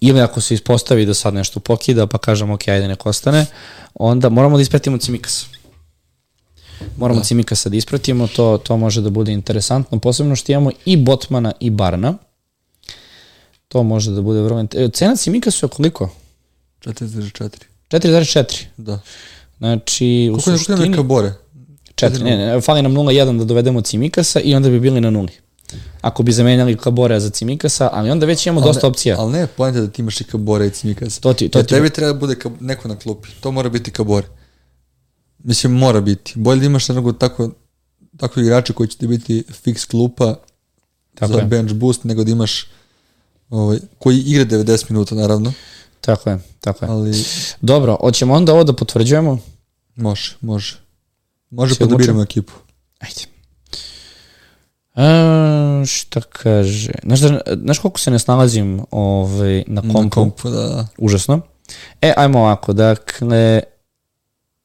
[0.01, 3.47] ili ako se ispostavi da sad nešto pokida, pa kažemo ok, ajde nek ostane,
[3.95, 5.47] onda moramo da ispratimo Cimikas.
[6.97, 7.25] Moramo da.
[7.25, 11.71] Cimikasa da ispratimo, to, to može da bude interesantno, posebno što imamo i Botmana i
[11.71, 12.15] Barna.
[13.69, 14.99] To može da bude vrlo interesantno.
[14.99, 16.09] Cena Cimikasu je koliko?
[16.81, 17.51] 4,4.
[17.91, 18.65] 4,4.
[18.77, 19.01] Da.
[19.59, 20.89] Znači, u Koliko je koliko suštini...
[20.89, 21.33] neka bore?
[21.95, 25.33] 4, ne, ne, fali nam 0,1 da dovedemo Cimikasa i onda bi bili na nuli.
[26.03, 29.17] Ako bi zamenjali Kaborea za Cimikasa, ali onda već imamo dosta opcija.
[29.19, 31.21] Ali ne, pojenta da ti imaš i kabore i cimikasa.
[31.21, 33.29] To ti- to Jer ti- tebi treba da bude kab, neko na klupi.
[33.41, 34.27] To mora biti kabore.
[35.39, 36.33] Mislim, mora biti.
[36.37, 37.51] Bolje da imaš nego tako,
[38.17, 40.35] tako igrača koji će ti biti fix klupa
[41.15, 41.45] Tako za je.
[41.45, 42.67] bench boost, nego da imaš
[43.51, 45.53] ovaj, koji igra 90 minuta, naravno.
[46.01, 46.91] Tako je, tako je.
[46.91, 47.25] Ali
[47.61, 49.39] Dobro, hoćemo onda ovo da potvrđujemo?
[49.97, 50.77] može, može.
[51.51, 52.53] Može pa da biramo ekipu.
[52.99, 53.21] Ajde.
[55.87, 56.93] Šta kaže?
[57.03, 60.03] Znaš, da, znaš koliko se ne snalazim ovaj, na kompu?
[60.03, 60.87] Na kompu, da, da.
[60.99, 61.41] Užasno.
[62.01, 63.61] E, ajmo ovako, dakle,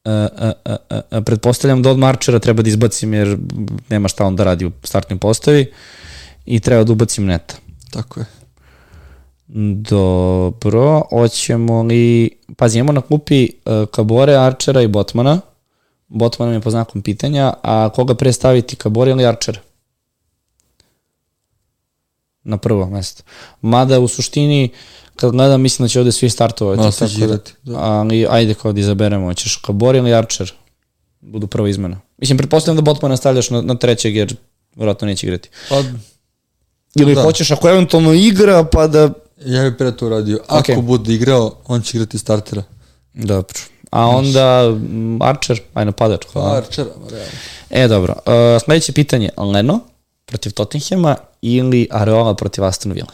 [0.04, 3.38] a, a, a, a, pretpostavljam da od Marčera treba da izbacim jer
[3.88, 5.72] nema šta on da radi u startnoj postavi
[6.46, 7.54] i treba da ubacim neta.
[7.90, 8.26] Tako je.
[9.74, 12.30] Dobro, hoćemo li...
[12.56, 15.40] Pazi, imamo na klupi uh, Kabore, Arčera i Botmana.
[16.08, 19.60] Botman je po znakom pitanja, a koga pre staviti, Kabore ili Arčera?
[22.48, 23.22] Na prvo mesto.
[23.60, 24.70] Mada u suštini,
[25.16, 26.78] kad gledam, mislim da će ovde svi startovati.
[26.78, 27.78] Malo se tako žirati, da.
[27.78, 30.52] Ali ajde kao da izaberemo, ćeš Kabore ili Arčer?
[31.20, 32.00] Budu prva izmena.
[32.18, 34.36] Mislim, pretpostavljam da Botmana stavljaš na, na trećeg, jer
[34.76, 35.48] vjerojatno neće igrati.
[35.68, 35.82] Pa,
[36.94, 37.22] Ili Da.
[37.22, 39.10] hoćeš ako eventualno igra, pa da
[39.44, 40.38] ja bih pre to uradio.
[40.46, 40.76] Ako Okej.
[40.76, 42.62] bude igrao, on će igrati startera.
[43.14, 43.58] Dobro.
[43.90, 46.22] A onda mm, Archer, aj napadač.
[46.32, 46.92] Pa, ma realno.
[47.70, 48.14] E, dobro.
[48.26, 49.30] Uh, sledeće pitanje.
[49.36, 49.80] Leno
[50.28, 53.12] protiv Tottenhema ili Areola protiv Aston Villa?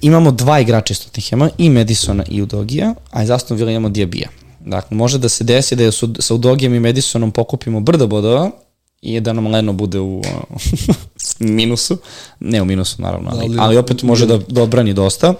[0.00, 4.28] Imamo dva igrača iz Tottenhema, i Madisona i Udogija, a iz Aston Villa imamo Diabija.
[4.60, 8.50] Dakle, može da se desi da je su, sa Udogijem i Madisonom pokupimo brdo bodova
[9.02, 10.22] i da nam Leno bude u
[11.38, 11.98] minusu.
[12.40, 15.34] Ne u minusu, naravno, ali, Ali- ali opet može da, da odbrani dosta.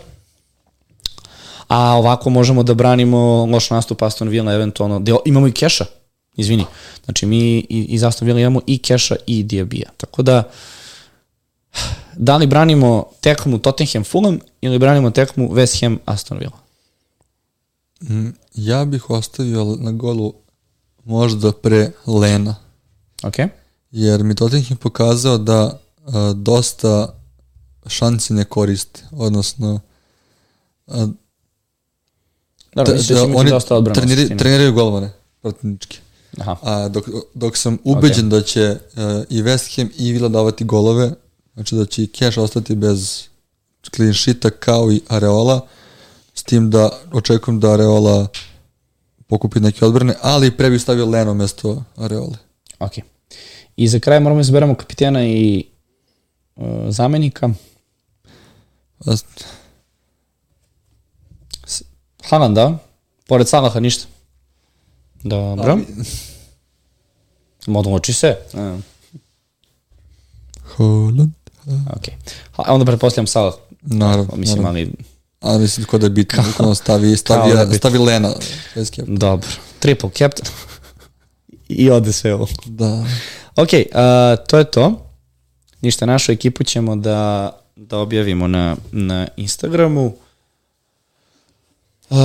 [1.68, 5.00] A ovako možemo da branimo loš nastup Aston Villa, eventualno.
[5.00, 5.84] Da imamo i Keša,
[6.34, 6.64] izvini.
[7.04, 9.90] Znači, mi i- iz Aston Villa imamo i Keša i Diabija.
[9.96, 10.50] Tako da,
[12.14, 16.58] da li branimo tekmu Tottenham Fulham ili branimo tekmu West Ham Aston Villa?
[18.02, 20.34] Mm, Ja bih ostavio na golu
[21.04, 22.54] možda pre Lena,
[23.22, 23.34] Ok?
[23.90, 27.14] jer mi Tottenham pokazao da a, dosta
[27.86, 29.80] šanci ne koriste, odnosno
[30.86, 31.06] a,
[32.76, 33.50] da- misliš da će imati oni
[33.94, 35.10] treniri, treniraju golmane
[35.42, 35.98] protivnički.
[36.38, 36.56] Aha.
[36.62, 41.10] A dok, dok sam ubeđen da će uh, i West Ham i Villa davati golove,
[41.54, 43.28] znači da će i Cash ostati bez
[43.94, 45.66] clean sheeta kao i Areola,
[46.34, 48.26] s tim da očekujem da Areola
[49.26, 52.36] pokupi neke odbrane, ali pre bih stavio Leno mesto Areole.
[52.78, 52.92] Ok.
[53.76, 55.64] I za kraj moramo izberamo kapitena i
[56.56, 57.50] uh, zamenika.
[59.06, 59.14] A,
[62.22, 62.78] Haaland, da?
[63.26, 64.11] Pored Salaha ništa.
[65.22, 65.78] Dobro.
[67.66, 68.36] Odluči se.
[68.52, 68.80] Uh,
[70.76, 71.30] Holland.
[71.96, 72.08] ok.
[72.52, 73.54] Ha, onda pretpostavljam Salah.
[73.82, 74.68] Naravno, Mislim, naravno.
[74.78, 74.92] ali
[75.56, 77.78] A mislim ko da je bitno, bukvalno stavi, stavi, kao da bitno.
[77.78, 78.32] stavi Lena.
[79.06, 79.48] Dobro.
[79.78, 80.52] Triple captain.
[81.68, 82.48] I ode sve ovo.
[82.66, 83.04] Da.
[83.56, 85.06] Ok, uh, to je to.
[85.80, 90.14] Ništa, našu ekipu ćemo da, da objavimo na, na Instagramu.
[92.10, 92.16] Uh,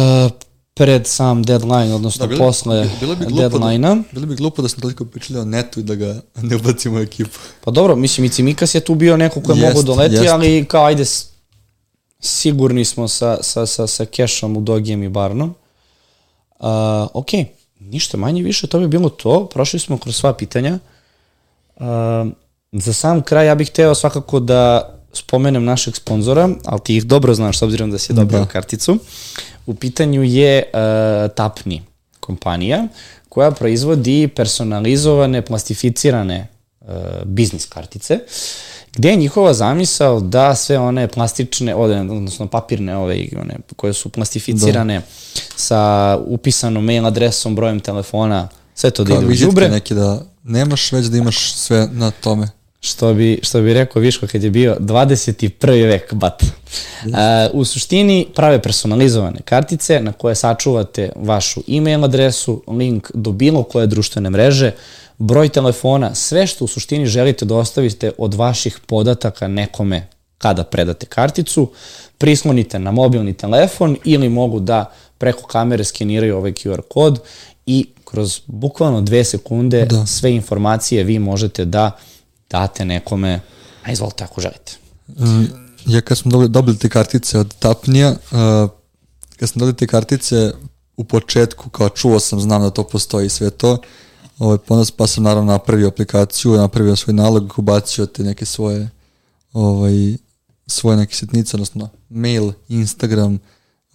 [0.78, 3.98] pred sam deadline, odnosno Da, bilo- posle bilo bi glupo da- deadline-a.
[4.12, 7.02] Bilo bi glupo da smo toliko pričali o netu i da ga ne ubacimo u
[7.02, 7.40] ekipu.
[7.62, 10.28] Pa dobro, mislim i Cimikas je tu bio neko ko je Jest, mogo doleti, jest.
[10.28, 11.04] ali kao ajde,
[12.20, 15.56] sigurni smo sa, sa, sa, sa Kešom u Dogijem i Barnom.
[16.60, 16.68] Uh,
[17.14, 17.28] ok,
[17.80, 19.46] ništa manje više, to bi bilo to.
[19.46, 20.80] Prošli smo kroz sva pitanja.
[21.76, 21.84] Uh,
[22.74, 27.34] za sam kraj ja bih hteo svakako da spomenem našeg sponzora, ali ti ih dobro
[27.34, 28.46] znaš s obzirom da si dobio Da.
[28.46, 28.98] karticu.
[29.66, 31.84] U pitanju je uh, Tapni
[32.20, 32.88] kompanija
[33.30, 36.48] koja proizvodi personalizovane, plastificirane
[36.82, 36.88] uh,
[37.26, 38.20] biznis kartice,
[38.96, 44.96] gde je njihova zamisao da sve one plastične, odnosno papirne ove, one koje su plastificirane
[44.96, 45.06] da.
[45.56, 49.70] sa upisanom mail adresom, brojem telefona, sve to da ide u đubre.
[49.70, 52.50] neke da nemaš, već da imaš sve na tome.
[52.80, 55.88] Što bi, što bi rekao Viško kad je bio 21.
[55.88, 56.44] vek, bat.
[56.44, 57.10] Uh,
[57.54, 63.88] u suštini prave personalizovane kartice na koje sačuvate vašu e-mail adresu, link do bilo koje
[63.88, 64.72] društvene mreže,
[65.18, 71.06] broj telefona, sve što u suštini želite da ostavite od vaših podataka nekome kada predate
[71.06, 71.72] karticu,
[72.18, 77.20] prislonite na mobilni telefon ili mogu da preko kamere skeniraju ovaj QR kod
[77.66, 80.06] i kroz bukvalno dve sekunde da.
[80.06, 81.92] sve informacije vi možete da
[82.50, 83.42] date nekome,
[83.84, 84.78] a izvolite ako želite.
[85.08, 85.46] Mm,
[85.86, 88.70] Ja kad smo dobili, te kartice od Tapnija, uh,
[89.38, 90.52] kad sam dobili te kartice
[90.98, 93.78] u početku, kao čuo sam, znam da to postoji sve to,
[94.38, 98.90] ovaj, ponos, pa sam naravno napravio aplikaciju, napravio svoj nalog, ubacio te neke svoje
[99.54, 100.18] ovaj,
[100.68, 103.40] svoje neke sitnice, odnosno mail, Instagram,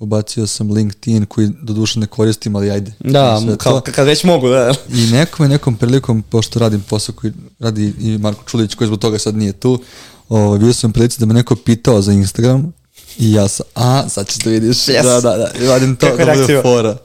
[0.02, 2.92] ubacio sam LinkedIn koji do duše ne koristim, ali ajde.
[3.00, 3.92] Da, Sve kao, to.
[3.92, 4.74] kad već mogu, da.
[4.94, 9.00] I nekom je nekom prilikom, pošto radim posao koji radi i Marko Čulić, koji zbog
[9.00, 9.82] toga sad nije tu,
[10.28, 12.72] ovaj, bio sam prilici da me neko pitao za Instagram
[13.18, 14.76] i ja sam, a, sad ćeš da vidiš.
[14.76, 15.02] Yes.
[15.02, 16.96] Da, da, da, i radim to Kakva da bude fora.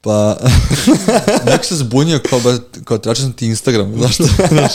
[0.00, 0.36] Pa,
[1.50, 4.72] neko se zbunio kao, ba, kao tračio sam ti Instagram, znaš što, znaš,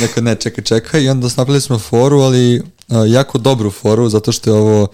[0.00, 2.62] neko ne, čekaj, čekaj, i onda napravili smo foru, ali
[3.08, 4.88] jako dobru foru, zato što je ovo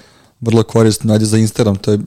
[0.44, 1.98] vrlo korisno, najde za Instagram, to je,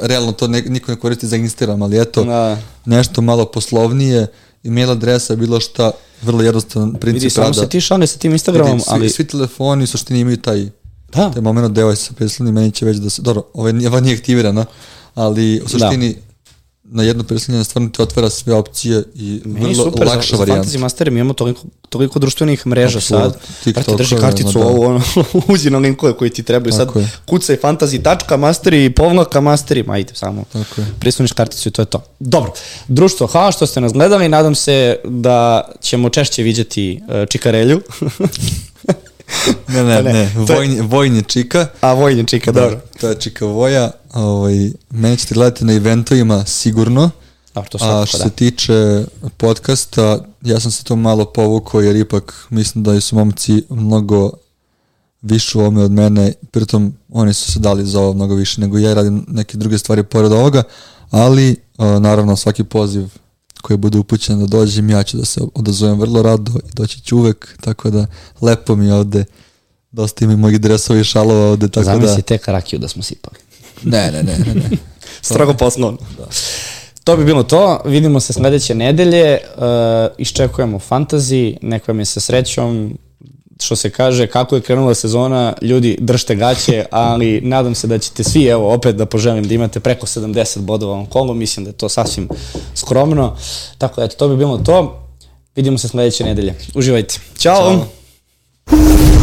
[0.00, 2.58] realno to ne, niko ne koristi za Instagram, ali eto, Da.
[2.84, 4.26] nešto malo poslovnije,
[4.64, 5.90] email adresa, bilo šta,
[6.22, 7.60] vrlo jednostavan princip Vidi, samo rada.
[7.60, 9.10] se ti šali sa tim Instagramom, Vidi, svi, ali...
[9.10, 10.68] svi telefoni u suštini imaju taj,
[11.12, 11.30] Da.
[11.30, 14.16] taj moment deo sa prisloni, meni će već da se, dobro, ovo nije, ovo nije
[14.16, 14.64] aktivirano,
[15.14, 16.20] ali u suštini da.
[16.90, 20.36] Na jedno prislonjenje stvarno ti otvara sve opcije i Meni vrlo super, lakša za, za
[20.36, 20.68] varijanta.
[20.68, 23.40] Fantasy Master imamo toliko, toliko društvenih mreža Apsolutno, sad.
[23.64, 24.66] TikTokove, Brate, drži karticu da.
[24.66, 25.02] ovo, ono,
[25.54, 26.86] uđi na linkove koji ti trebaju sad.
[26.86, 27.10] Tako je.
[27.26, 30.44] Kucaj Fantasy tačka masteri i povlaka masteri, ma ide samo.
[30.52, 30.86] Tako je.
[31.00, 32.02] Prisloniš karticu i to je to.
[32.18, 32.52] Dobro,
[32.88, 37.80] društvo, hvala što ste nas gledali, nadam se da ćemo češće viđati uh, Čikarelju.
[39.68, 41.66] Ne, ne, Pa ne, ne, je- vojni, vojni čika.
[41.80, 42.80] A Vojnje Čika, dobro.
[43.00, 43.90] To je čika voja.
[44.14, 47.10] Ovaj, mene ćete gledati na eventovima sigurno.
[47.54, 48.24] Dobro, to A svakako, što da.
[48.24, 49.04] se tiče
[49.36, 54.30] podcasta, ja sam se to malo povukao jer ipak mislim da su momci mnogo
[55.22, 58.78] više u ovome od mene, pritom oni su se dali za ovo mnogo više nego
[58.78, 60.62] ja i radim neke druge stvari pored ovoga,
[61.10, 63.08] ali Uh, naravno, svaki poziv
[63.66, 67.16] koji bude upućen da dođem, ja ću da se odazovem vrlo rado i doći ću
[67.16, 68.06] uvek, tako da
[68.40, 69.24] lepo mi je ovde,
[69.92, 72.22] dosta ima i mojih dresova i šalova ovde, tako Zamisli da...
[72.22, 73.36] tek rakiju da smo sipali.
[73.82, 74.70] Ne, ne, ne, ne, ne.
[75.28, 75.98] Strogo poslovno.
[76.18, 76.26] Da.
[77.04, 77.82] To bi bilo to.
[77.84, 79.38] Vidimo se sledeće nedelje.
[79.56, 79.62] Uh,
[80.18, 81.56] iščekujemo fantazi.
[81.62, 82.98] Nek vam je sa srećom.
[83.60, 88.24] Što se kaže, kako je krenula sezona, ljudi držite gaće, ali nadam se da ćete
[88.24, 91.34] svi, evo, opet da poželim da imate preko 70 bodova u ovom kolu.
[91.34, 92.28] Mislim da je to sasvim
[92.74, 93.36] skromno.
[93.78, 95.02] Tako da, eto, to bi bilo to.
[95.56, 96.54] Vidimo se sledeće nedelje.
[96.74, 97.18] Uživajte.
[97.38, 97.56] Ćao!
[97.56, 99.15] Ćao.